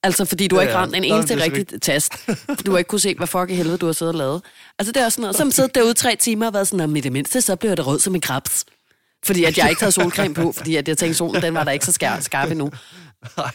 Altså, 0.03 0.25
fordi 0.25 0.47
du 0.47 0.55
har 0.55 0.62
Ja, 0.63 0.67
ikke 0.67 0.77
ja. 0.77 0.83
ramt 0.83 0.95
en 0.95 1.01
Nå, 1.01 1.15
eneste 1.15 1.33
så 1.39 1.43
rigtig 1.43 1.81
tast. 1.81 2.13
Du 2.65 2.71
har 2.71 2.77
ikke 2.77 2.88
kunne 2.88 2.99
se, 2.99 3.15
hvad 3.15 3.27
fuck 3.27 3.49
i 3.49 3.55
helvede 3.55 3.77
du 3.77 3.86
har 3.86 3.93
siddet 3.93 4.13
og 4.15 4.17
lavet. 4.17 4.41
Altså, 4.79 4.91
det 4.91 5.01
er 5.01 5.05
også 5.05 5.15
sådan 5.15 5.21
noget. 5.21 5.39
Man 5.39 5.51
siddet 5.51 5.75
derude 5.75 5.93
tre 5.93 6.15
timer 6.15 6.47
og 6.47 6.53
været 6.53 6.67
sådan, 6.67 6.77
"Nå, 6.77 6.88
men 6.88 6.97
i 6.97 7.01
det 7.01 7.12
mindste, 7.12 7.41
så 7.41 7.55
bliver 7.55 7.75
det 7.75 7.88
rød 7.88 7.99
som 7.99 8.15
en 8.15 8.21
krebs. 8.21 8.65
Fordi 9.25 9.43
at 9.43 9.57
jeg 9.57 9.69
ikke 9.69 9.81
havde 9.81 9.91
solcreme 9.91 10.33
på, 10.33 10.51
fordi 10.51 10.75
at 10.75 10.88
jeg 10.88 10.97
tænkte, 10.97 11.17
solen 11.17 11.41
den 11.41 11.53
var 11.53 11.63
da 11.63 11.71
ikke 11.71 11.86
så 11.86 11.91
skarp, 11.91 12.21
skarp 12.21 12.51
endnu. 12.51 12.71
Nej. 13.38 13.51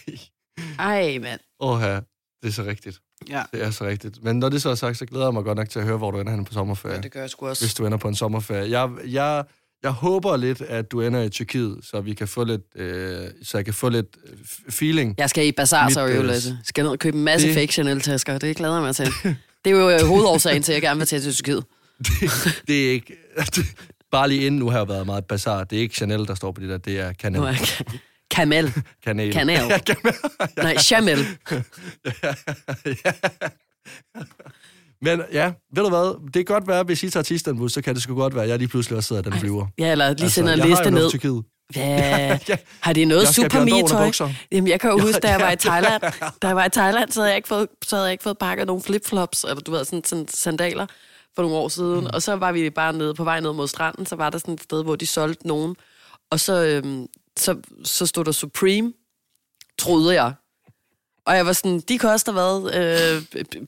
Ej, 0.79 1.19
mand. 1.19 1.41
Åh 1.61 1.81
ja, 1.83 1.95
det 2.43 2.49
er 2.49 2.51
så 2.53 2.63
rigtigt. 2.63 2.99
Ja. 3.29 3.43
Det 3.53 3.63
er 3.63 3.71
så 3.71 3.85
rigtigt. 3.85 4.25
Men 4.25 4.39
når 4.39 4.49
det 4.49 4.63
så 4.63 4.71
er 4.71 4.75
sagt, 4.75 4.99
så 4.99 5.07
glæder 5.07 5.27
jeg 5.27 5.33
mig 5.35 5.45
godt 5.45 5.59
nok 5.59 5.69
til 5.69 5.79
at 5.79 5.85
høre, 5.85 5.97
hvor 5.97 6.11
du 6.11 6.21
ender 6.21 6.33
hen 6.33 6.45
på 6.45 6.53
sommerferie. 6.53 6.95
ja, 6.95 7.01
det 7.01 7.13
gør 7.13 7.21
jeg 7.21 7.31
sgu 7.31 7.49
også. 7.49 7.63
hvis 7.65 7.75
du 7.75 7.87
ender 7.87 7.99
på 7.99 8.09
en 8.09 8.15
sommerferie. 8.15 8.81
Jeg, 8.81 8.91
jeg, 9.07 9.45
jeg 9.83 9.91
håber 9.91 10.37
lidt, 10.37 10.61
at 10.61 10.93
du 10.93 11.01
ender 11.01 11.23
i 11.23 11.29
Tyrkiet, 11.29 11.79
så 11.83 12.01
vi 12.01 12.15
kan 12.15 12.29
få 12.29 12.45
lidt, 12.45 12.63
øh, 12.77 13.27
så 13.43 13.59
jeg 13.59 13.65
kan 13.65 13.75
få 13.75 13.89
lidt 13.89 14.07
øh, 14.27 14.39
feeling. 14.71 15.15
Jeg 15.19 15.31
skal 15.31 15.47
i 15.47 15.53
Bazaar, 15.53 15.89
så 15.89 16.07
øh, 16.07 16.25
Lasse. 16.25 16.59
Skal 16.65 16.85
ned 16.85 16.91
og 16.91 16.99
købe 16.99 17.17
en 17.17 17.25
masse 17.25 17.47
det- 17.47 17.55
fake 17.55 17.73
Chanel-tasker. 17.73 18.39
Det 18.39 18.57
glæder 18.57 18.75
jeg 18.75 18.83
mig 18.83 18.97
til. 18.97 19.07
Det 19.65 19.73
er 19.73 19.77
jo 19.77 19.91
øh, 19.91 20.01
hovedårsagen 20.01 20.63
til, 20.63 20.73
at 20.73 20.75
jeg 20.75 20.83
gerne 20.83 20.99
vil 20.99 21.07
tage 21.07 21.21
til 21.23 21.35
Tyrkiet. 21.35 21.65
Det, 22.21 22.63
det 22.69 22.87
er 22.87 22.91
ikke... 22.93 23.17
Bare 24.13 24.29
lige 24.29 24.47
inden 24.47 24.59
nu 24.59 24.71
har 24.71 24.79
jeg 24.79 24.89
været 24.89 25.07
meget 25.07 25.25
bazar. 25.25 25.65
Det 25.65 25.77
er 25.79 25.81
ikke 25.83 25.95
Chanel, 25.95 26.27
der 26.27 26.35
står 26.35 26.53
på 26.53 26.61
det 26.61 26.69
der. 26.69 26.79
Det 26.79 27.01
er 27.01 27.07
Nu 27.09 27.13
Canel. 27.21 27.41
er 27.43 27.47
jeg 27.49 27.59
Kamel. 28.31 28.73
Kanel. 29.05 29.33
Kanel. 29.33 29.59
Ja, 29.69 29.79
Canel. 29.79 30.15
Nej, 30.57 30.79
Chamel. 30.79 31.19
Men 35.03 35.23
ja, 35.33 35.53
ved 35.75 35.83
du 35.83 35.89
hvad? 35.89 36.25
Det 36.27 36.33
kan 36.35 36.45
godt 36.45 36.69
være, 36.69 36.83
hvis 36.83 37.03
I 37.03 37.11
tager 37.11 37.25
til 37.25 37.35
Istanbul, 37.35 37.71
så 37.71 37.83
kan 37.83 37.95
det 37.95 38.03
sgu 38.03 38.15
godt 38.15 38.35
være, 38.35 38.45
at 38.45 38.51
jeg 38.51 38.59
lige 38.59 38.69
pludselig 38.69 38.97
også 38.97 39.09
sidder 39.09 39.23
den 39.23 39.33
flyver. 39.33 39.67
Ja, 39.79 39.93
eller 39.93 40.15
lige 40.15 40.31
sender 40.31 40.53
en 40.53 40.59
liste 40.69 40.91
ned. 40.91 41.11
Tyrkiet. 41.11 41.43
Ja, 41.77 42.39
Ja. 42.49 42.57
har 42.81 42.93
de 42.93 43.05
noget 43.05 43.29
super 43.29 43.83
tøj? 43.89 44.29
Jamen, 44.53 44.69
jeg 44.69 44.81
kan 44.81 44.91
jo 44.91 44.99
huske, 44.99 45.21
da 45.21 45.31
jeg 45.31 45.41
var 45.41 45.51
i. 45.51 45.57
Thailand, 45.57 46.03
da 46.43 46.47
jeg 46.47 46.57
var 46.57 46.65
i 46.65 46.71
Thailand, 46.71 47.11
så 47.11 47.21
havde 47.21 47.31
jeg 47.31 47.37
ikke 47.37 47.49
fået, 47.49 47.69
så 47.85 47.97
havde 47.97 48.07
jeg 48.07 48.13
ikke 48.13 48.25
fået 48.25 48.39
pakket 48.39 48.67
nogle 48.67 48.83
flipflops, 48.83 49.45
eller 49.45 49.61
du 49.61 49.71
ved, 49.71 49.85
sådan, 49.85 50.05
sådan 50.05 50.29
sandaler 50.29 50.87
for 51.35 51.43
nogle 51.43 51.57
år 51.57 51.69
siden. 51.69 52.01
Mm. 52.01 52.11
Og 52.15 52.23
så 52.23 52.37
var 52.37 52.53
vi 52.53 52.71
bare 52.71 52.93
nede 52.93 53.15
på 53.15 53.25
vej 53.25 53.41
ned 53.41 53.53
mod 53.53 53.69
stranden, 53.69 54.07
så 54.07 54.17
var 54.17 54.31
der 54.31 54.39
sådan 54.39 54.55
et 54.55 54.63
sted, 54.63 54.83
hvor 54.85 54.97
de 54.97 55.07
solgte 55.07 55.47
nogen. 55.49 55.77
Og 56.31 56.41
så, 56.41 56.65
øhm, 56.65 57.07
så, 57.39 57.57
så 57.85 58.07
stod 58.07 58.25
der 58.25 58.33
Supreme, 58.33 58.93
troede 59.79 60.23
jeg. 60.23 60.33
Og 61.27 61.37
jeg 61.37 61.47
var 61.47 61.53
sådan, 61.53 61.81
de 61.81 61.99
koster 61.99 62.33
hvad? 62.33 62.75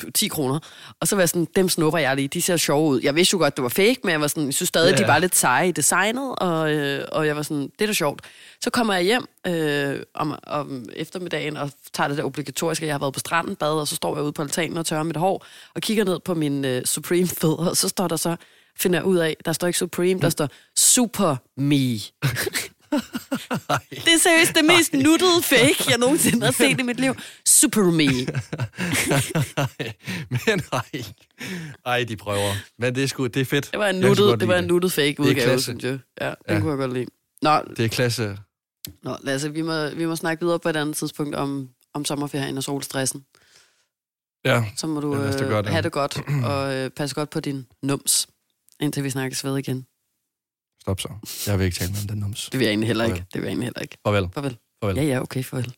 Øh, 0.07 0.13
10 0.15 0.29
kroner. 0.29 0.59
Og 1.01 1.09
så 1.09 1.17
var 1.17 1.23
jeg 1.23 1.29
sådan, 1.29 1.47
dem 1.57 1.69
snupper 1.69 1.99
jeg 1.99 2.17
lige, 2.17 2.29
de 2.29 2.43
ser 2.43 2.57
sjove 2.57 2.89
ud. 2.91 3.01
Jeg 3.03 3.15
vidste 3.15 3.35
jo 3.35 3.39
godt, 3.39 3.57
det 3.57 3.63
var 3.63 3.69
fake, 3.69 3.97
men 4.05 4.13
jeg 4.13 4.21
var 4.21 4.27
sådan, 4.27 4.45
jeg 4.47 4.55
synes 4.55 4.69
stadig, 4.69 4.99
Ja. 4.99 5.03
de 5.05 5.09
var 5.09 5.19
lidt 5.19 5.37
seje 5.37 5.69
i 5.69 5.73
designet, 5.73 6.35
og, 6.39 6.73
øh, 6.73 7.05
og 7.13 7.27
jeg 7.27 7.37
var 7.37 7.43
sådan, 7.43 7.63
det 7.63 7.81
er 7.81 7.87
da 7.87 7.93
sjovt. 7.93 8.23
Så 8.61 8.71
kommer 8.71 8.95
jeg 8.95 9.03
hjem 9.03 9.27
øh, 9.47 10.01
om, 10.15 10.35
om 10.47 10.85
eftermiddagen 10.97 11.57
og 11.57 11.71
tager 11.93 12.09
det 12.09 12.17
der 12.19 12.25
obligatoriske, 12.25 12.87
jeg 12.87 12.95
har 12.95 12.99
været 12.99 13.15
på 13.15 13.21
stranden, 13.21 13.57
bad, 13.57 13.69
og 13.73 13.89
så 13.89 13.95
står 13.97 14.17
jeg 14.17 14.25
ude 14.25 14.33
på 14.33 14.43
altanen 14.43 14.77
og 14.79 14.87
tørrer 14.87 15.03
mit 15.03 15.17
hår, 15.17 15.47
og 15.75 15.81
kigger 15.83 16.05
ned 16.05 16.19
på 16.25 16.35
min 16.35 16.65
øh, 16.65 16.85
Supreme 16.85 17.27
fødder, 17.29 17.69
og 17.71 17.77
så 17.77 17.89
står 17.89 18.09
der 18.09 18.17
så, 18.17 18.37
finder 18.79 18.99
jeg 18.99 19.05
ud 19.07 19.17
af, 19.17 19.37
der 19.45 19.53
står 19.53 19.67
ikke 19.67 19.79
Supreme, 19.79 20.21
der 20.21 20.29
står 20.29 20.49
Super 20.77 21.37
Me. 21.57 21.99
Det 23.91 24.13
er 24.15 24.19
seriøst 24.23 24.55
det 24.55 24.65
mest 24.65 24.93
nuttede 24.93 25.43
fake, 25.43 25.85
jeg 25.89 25.99
nogensinde 25.99 26.45
har 26.45 26.53
set 26.53 26.81
i 26.81 26.83
mit 26.83 27.01
liv. 27.01 27.15
Super 27.47 27.83
Me. 27.83 28.07
Men 30.31 30.63
nej. 30.73 31.05
Ej, 31.87 32.05
de 32.05 32.17
prøver. 32.17 32.53
Men 32.79 32.95
det 32.95 33.03
er 33.03 33.07
sgu, 33.09 33.27
det 33.27 33.37
er 33.37 33.45
fedt. 33.45 33.71
Det 33.73 33.79
var 33.81 33.89
en 33.89 33.95
nuttet, 34.01 34.41
det 34.41 34.49
var 34.49 34.57
en 34.57 34.65
nuttet 34.65 34.93
fake 34.93 35.15
er 35.19 35.21
udgave, 35.23 35.35
klasse. 35.47 35.65
synes 35.65 35.85
jeg. 35.85 35.99
Ja, 36.21 36.27
den 36.27 36.35
Ja. 36.49 36.61
kunne 36.61 36.71
jeg 36.71 36.79
godt 36.79 36.93
lide. 36.93 37.07
Nå, 37.43 37.61
Det 37.77 37.85
er 37.85 37.89
klasse. 37.89 38.39
nå 39.03 39.17
Lasse, 39.23 39.53
vi 39.53 39.63
må, 39.63 39.89
vi 39.89 40.07
må 40.07 40.17
snakke 40.17 40.45
videre 40.45 40.59
på 40.59 40.69
et 40.69 40.77
andet 40.77 40.97
tidspunkt 40.97 41.35
om, 41.35 41.69
om 41.95 42.05
sommerferien 42.05 42.57
og 42.57 42.65
solstressen. 42.65 43.25
Ja, 44.45 44.65
Så 44.77 44.87
må 44.87 45.01
du 45.01 45.15
Ja, 45.17 45.21
øh, 45.27 45.33
det. 45.65 45.67
have 45.69 45.83
det 45.83 45.93
godt, 45.93 46.19
og 46.45 46.75
øh, 46.75 46.91
passe 46.91 47.15
godt 47.15 47.31
på 47.31 47.41
din 47.41 47.67
nums, 47.83 48.27
indtil 48.81 49.05
vi 49.05 49.11
snakkes 49.11 49.45
ved 49.45 49.59
igen. 49.59 49.87
Stop 50.85 51.01
så. 51.01 51.15
Jeg 51.47 51.59
vil 51.59 51.71
ikke 51.71 51.81
tale 51.81 51.93
med 51.95 52.03
om 52.05 52.09
den 52.13 52.19
nums. 52.27 52.49
Det 52.53 52.61
vil 52.61 52.67
jeg 52.67 52.73
egentlig 52.77 52.93
heller 52.93 53.05
ikke. 53.05 53.25
Farvel. 53.25 53.33
Det 53.33 53.41
vil 53.41 53.49
jeg 53.49 53.53
egentlig 53.53 53.71
heller 53.73 53.89
ikke. 53.89 53.99
Farvel. 54.07 54.29
Farvel. 54.35 54.57
Farvel. 54.83 54.97
Ja, 55.01 55.05
ja, 55.15 55.23
okay, 55.25 55.43
farvel. 55.45 55.73